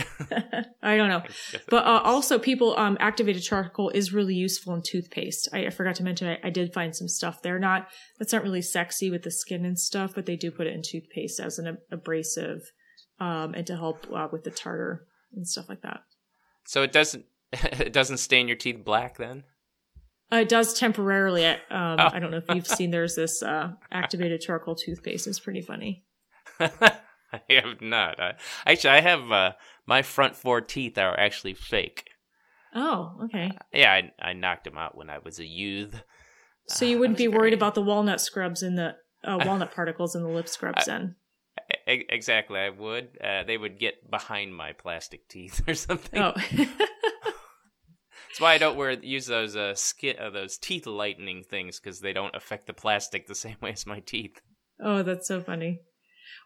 I 0.84 0.98
don't 0.98 1.08
know. 1.08 1.24
But 1.70 1.86
uh, 1.86 2.02
also, 2.04 2.38
people, 2.38 2.78
um, 2.78 2.98
activated 3.00 3.42
charcoal 3.42 3.90
is 3.92 4.12
really 4.14 4.36
useful 4.36 4.74
in 4.76 4.82
toothpaste. 4.82 5.48
I, 5.54 5.68
I 5.68 5.70
forgot 5.70 5.96
to 5.96 6.04
mention, 6.04 6.28
I, 6.28 6.40
I 6.44 6.50
did 6.50 6.74
find 6.74 6.94
some 6.94 7.08
stuff 7.08 7.42
there. 7.42 7.58
Not 7.58 7.88
that's 8.18 8.34
not 8.34 8.44
really 8.44 8.62
sexy 8.62 9.10
with 9.10 9.24
the 9.24 9.32
skin 9.32 9.64
and 9.66 9.80
stuff, 9.80 10.12
but 10.14 10.26
they 10.26 10.36
do 10.36 10.52
put 10.52 10.68
it 10.68 10.74
in 10.74 10.82
toothpaste 10.82 11.40
as 11.40 11.60
an 11.60 11.68
ab- 11.68 11.80
abrasive, 11.92 12.72
um, 13.20 13.54
and 13.54 13.66
to 13.68 13.78
help 13.78 14.06
uh, 14.14 14.28
with 14.32 14.44
the 14.44 14.52
tartar 14.52 15.06
and 15.34 15.48
stuff 15.48 15.70
like 15.70 15.82
that. 15.82 16.02
so 16.66 16.84
it 16.84 16.92
doesn't 16.92 17.26
it 17.54 17.94
doesn't 17.94 18.18
stain 18.18 18.48
your 18.48 18.58
teeth 18.58 18.84
black 18.84 19.18
then. 19.18 19.44
Uh, 20.32 20.38
it 20.38 20.50
does 20.50 20.74
temporarily. 20.74 21.46
Um, 21.46 21.58
Oh. 21.72 22.10
I 22.14 22.20
don't 22.20 22.32
know 22.32 22.38
if 22.38 22.56
you've 22.56 22.68
seen. 22.78 22.92
There's 22.92 23.16
this 23.16 23.42
uh, 23.42 23.72
activated 23.92 24.42
charcoal 24.42 24.76
toothpaste. 24.76 25.28
It's 25.28 25.40
pretty 25.40 25.62
funny. 25.62 26.04
I 26.60 27.42
have 27.50 27.82
not. 27.82 28.20
I, 28.20 28.34
actually, 28.66 28.92
I 28.92 29.02
have 29.02 29.32
uh, 29.32 29.52
my 29.86 30.02
front 30.02 30.36
four 30.36 30.62
teeth 30.62 30.98
are 30.98 31.18
actually 31.20 31.54
fake. 31.54 32.06
Oh, 32.76 33.20
okay. 33.26 33.52
Yeah, 33.74 33.92
I, 33.94 34.12
I 34.20 34.34
knocked 34.34 34.66
them 34.66 34.78
out 34.78 34.96
when 34.96 35.10
I 35.10 35.18
was 35.20 35.40
a 35.40 35.46
youth. 35.46 36.04
So 36.68 36.86
Uh, 36.86 36.90
you 36.90 37.00
wouldn't 37.00 37.18
was 37.18 37.24
be 37.24 37.28
worried 37.28 37.54
about 37.54 37.74
the 37.76 37.82
walnut 37.82 38.22
scrubs 38.22 38.62
in 38.62 38.76
the 38.76 38.96
uh, 39.24 39.40
walnut 39.46 39.74
particles 39.74 40.16
in 40.16 40.22
the 40.24 40.30
lip 40.30 40.48
scrubs 40.48 40.86
then. 40.86 41.16
Exactly, 41.88 42.60
I 42.60 42.70
would. 42.70 43.18
Uh, 43.24 43.44
they 43.44 43.58
would 43.58 43.80
get 43.80 44.10
behind 44.10 44.56
my 44.56 44.74
plastic 44.74 45.28
teeth 45.28 45.68
or 45.68 45.74
something. 45.74 46.20
Oh. 46.22 46.34
That's 48.40 48.46
why 48.46 48.54
I 48.54 48.58
don't 48.58 48.78
wear 48.78 48.92
use 48.92 49.26
those 49.26 49.58
uh, 49.58 49.76
skin 49.76 50.16
uh, 50.18 50.30
those 50.30 50.58
teeth 50.58 50.88
lightening 50.88 51.44
things 51.44 51.78
because 51.78 52.00
they 52.00 52.14
don't 52.14 52.34
affect 52.34 52.68
the 52.68 52.74
plastic 52.74 53.28
the 53.28 53.36
same 53.46 53.58
way 53.62 53.74
as 53.74 53.86
my 53.86 54.00
teeth. 54.00 54.40
oh, 54.82 55.04
that's 55.04 55.28
so 55.28 55.42
funny. 55.42 55.82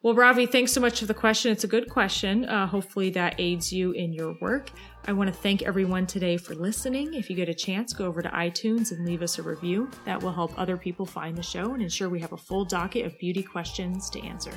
Well, 0.02 0.16
Ravi, 0.16 0.48
thanks 0.48 0.72
so 0.72 0.82
much 0.82 1.02
for 1.02 1.06
the 1.06 1.14
question. 1.14 1.52
It's 1.52 1.66
a 1.66 1.68
good 1.68 1.92
question. 1.92 2.46
Uh, 2.46 2.66
hopefully, 2.66 3.12
that 3.12 3.36
aids 3.40 3.72
you 3.72 3.92
in 3.92 4.12
your 4.12 4.36
work. 4.42 4.72
I 5.06 5.14
want 5.14 5.32
to 5.32 5.40
thank 5.40 5.62
everyone 5.62 6.08
today 6.08 6.36
for 6.36 6.56
listening. 6.56 7.14
If 7.14 7.30
you 7.30 7.36
get 7.36 7.48
a 7.48 7.54
chance, 7.54 7.94
go 7.94 8.08
over 8.08 8.24
to 8.24 8.30
iTunes 8.30 8.90
and 8.92 9.06
leave 9.06 9.22
us 9.22 9.38
a 9.38 9.44
review. 9.44 9.92
That 10.06 10.20
will 10.20 10.34
help 10.34 10.58
other 10.58 10.78
people 10.78 11.06
find 11.06 11.38
the 11.38 11.44
show 11.44 11.76
and 11.76 11.84
ensure 11.84 12.10
we 12.10 12.20
have 12.22 12.34
a 12.34 12.38
full 12.38 12.66
docket 12.66 13.06
of 13.06 13.20
beauty 13.20 13.44
questions 13.44 14.10
to 14.10 14.22
answer. 14.24 14.54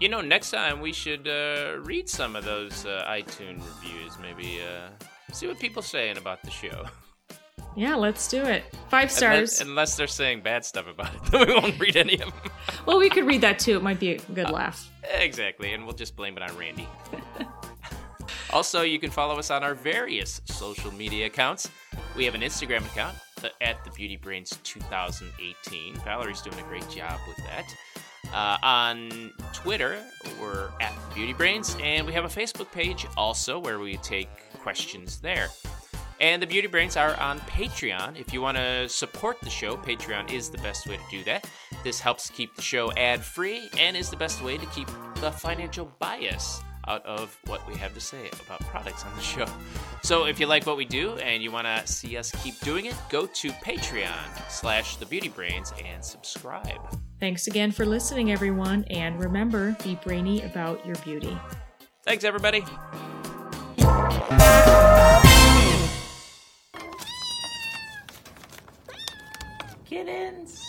You 0.00 0.10
know, 0.10 0.20
next 0.20 0.50
time 0.50 0.82
we 0.82 0.92
should 0.92 1.26
uh, 1.26 1.78
read 1.80 2.10
some 2.10 2.36
of 2.36 2.44
those 2.44 2.84
uh, 2.84 3.06
iTunes 3.08 3.62
reviews. 3.80 4.18
Maybe 4.20 4.60
uh, 4.60 4.90
see 5.32 5.46
what 5.46 5.58
people 5.58 5.82
saying 5.82 6.18
about 6.18 6.42
the 6.42 6.50
show. 6.50 6.86
Yeah, 7.76 7.94
let's 7.94 8.26
do 8.26 8.42
it. 8.42 8.64
Five 8.88 9.10
stars. 9.10 9.60
Unless, 9.60 9.60
unless, 9.60 9.96
they're 9.96 10.06
saying 10.06 10.40
bad 10.40 10.64
stuff 10.64 10.88
about 10.88 11.14
it, 11.14 11.22
then 11.30 11.46
we 11.46 11.54
won't 11.54 11.78
read 11.78 11.96
any 11.96 12.14
of 12.14 12.20
them. 12.20 12.32
well, 12.86 12.98
we 12.98 13.08
could 13.08 13.24
read 13.24 13.40
that 13.42 13.58
too. 13.58 13.76
It 13.76 13.82
might 13.82 14.00
be 14.00 14.12
a 14.12 14.18
good 14.34 14.50
laugh. 14.50 14.90
Exactly, 15.14 15.72
and 15.72 15.84
we'll 15.84 15.94
just 15.94 16.16
blame 16.16 16.36
it 16.36 16.42
on 16.42 16.56
Randy. 16.56 16.88
also, 18.52 18.82
you 18.82 18.98
can 18.98 19.10
follow 19.10 19.38
us 19.38 19.50
on 19.50 19.62
our 19.62 19.74
various 19.74 20.40
social 20.46 20.92
media 20.92 21.26
accounts. 21.26 21.70
We 22.16 22.24
have 22.24 22.34
an 22.34 22.40
Instagram 22.40 22.84
account 22.86 23.16
at 23.60 23.84
the 23.84 23.90
Beauty 23.92 24.16
Brains 24.16 24.58
2018. 24.64 25.94
Valerie's 26.00 26.42
doing 26.42 26.58
a 26.58 26.68
great 26.68 26.88
job 26.90 27.20
with 27.28 27.36
that. 27.46 27.74
Uh, 28.34 28.58
on 28.62 29.32
Twitter, 29.52 29.98
we're 30.40 30.68
at 30.80 30.92
Beauty 31.14 31.32
Brains, 31.32 31.76
and 31.80 32.06
we 32.06 32.12
have 32.12 32.24
a 32.24 32.28
Facebook 32.28 32.70
page 32.72 33.06
also 33.16 33.58
where 33.58 33.78
we 33.78 33.96
take 33.98 34.28
questions 34.58 35.18
there. 35.20 35.48
And 36.20 36.42
the 36.42 36.46
Beauty 36.46 36.66
Brains 36.66 36.96
are 36.96 37.18
on 37.20 37.38
Patreon. 37.40 38.18
If 38.18 38.32
you 38.32 38.42
want 38.42 38.56
to 38.56 38.88
support 38.88 39.40
the 39.40 39.50
show, 39.50 39.76
Patreon 39.76 40.32
is 40.32 40.50
the 40.50 40.58
best 40.58 40.86
way 40.88 40.96
to 40.96 41.02
do 41.10 41.22
that. 41.24 41.48
This 41.84 42.00
helps 42.00 42.28
keep 42.28 42.56
the 42.56 42.62
show 42.62 42.92
ad 42.96 43.22
free 43.22 43.70
and 43.78 43.96
is 43.96 44.10
the 44.10 44.16
best 44.16 44.42
way 44.42 44.58
to 44.58 44.66
keep 44.66 44.88
the 45.20 45.30
financial 45.30 45.92
bias 46.00 46.60
out 46.88 47.04
of 47.06 47.38
what 47.46 47.66
we 47.68 47.76
have 47.76 47.94
to 47.94 48.00
say 48.00 48.30
about 48.44 48.60
products 48.60 49.04
on 49.04 49.14
the 49.14 49.22
show. 49.22 49.46
So 50.02 50.24
if 50.24 50.40
you 50.40 50.46
like 50.46 50.66
what 50.66 50.76
we 50.76 50.86
do 50.86 51.12
and 51.18 51.42
you 51.42 51.52
want 51.52 51.66
to 51.66 51.86
see 51.86 52.16
us 52.16 52.32
keep 52.42 52.58
doing 52.60 52.86
it, 52.86 52.94
go 53.10 53.26
to 53.26 53.50
Patreon 53.50 54.50
slash 54.50 54.96
The 54.96 55.06
Beauty 55.06 55.28
Brains 55.28 55.72
and 55.84 56.04
subscribe. 56.04 56.80
Thanks 57.20 57.46
again 57.46 57.70
for 57.70 57.84
listening, 57.84 58.32
everyone. 58.32 58.84
And 58.90 59.20
remember, 59.20 59.76
be 59.84 59.96
brainy 59.96 60.42
about 60.42 60.84
your 60.86 60.96
beauty. 60.96 61.36
Thanks, 62.04 62.24
everybody. 62.24 62.64
Kittens. 69.84 70.67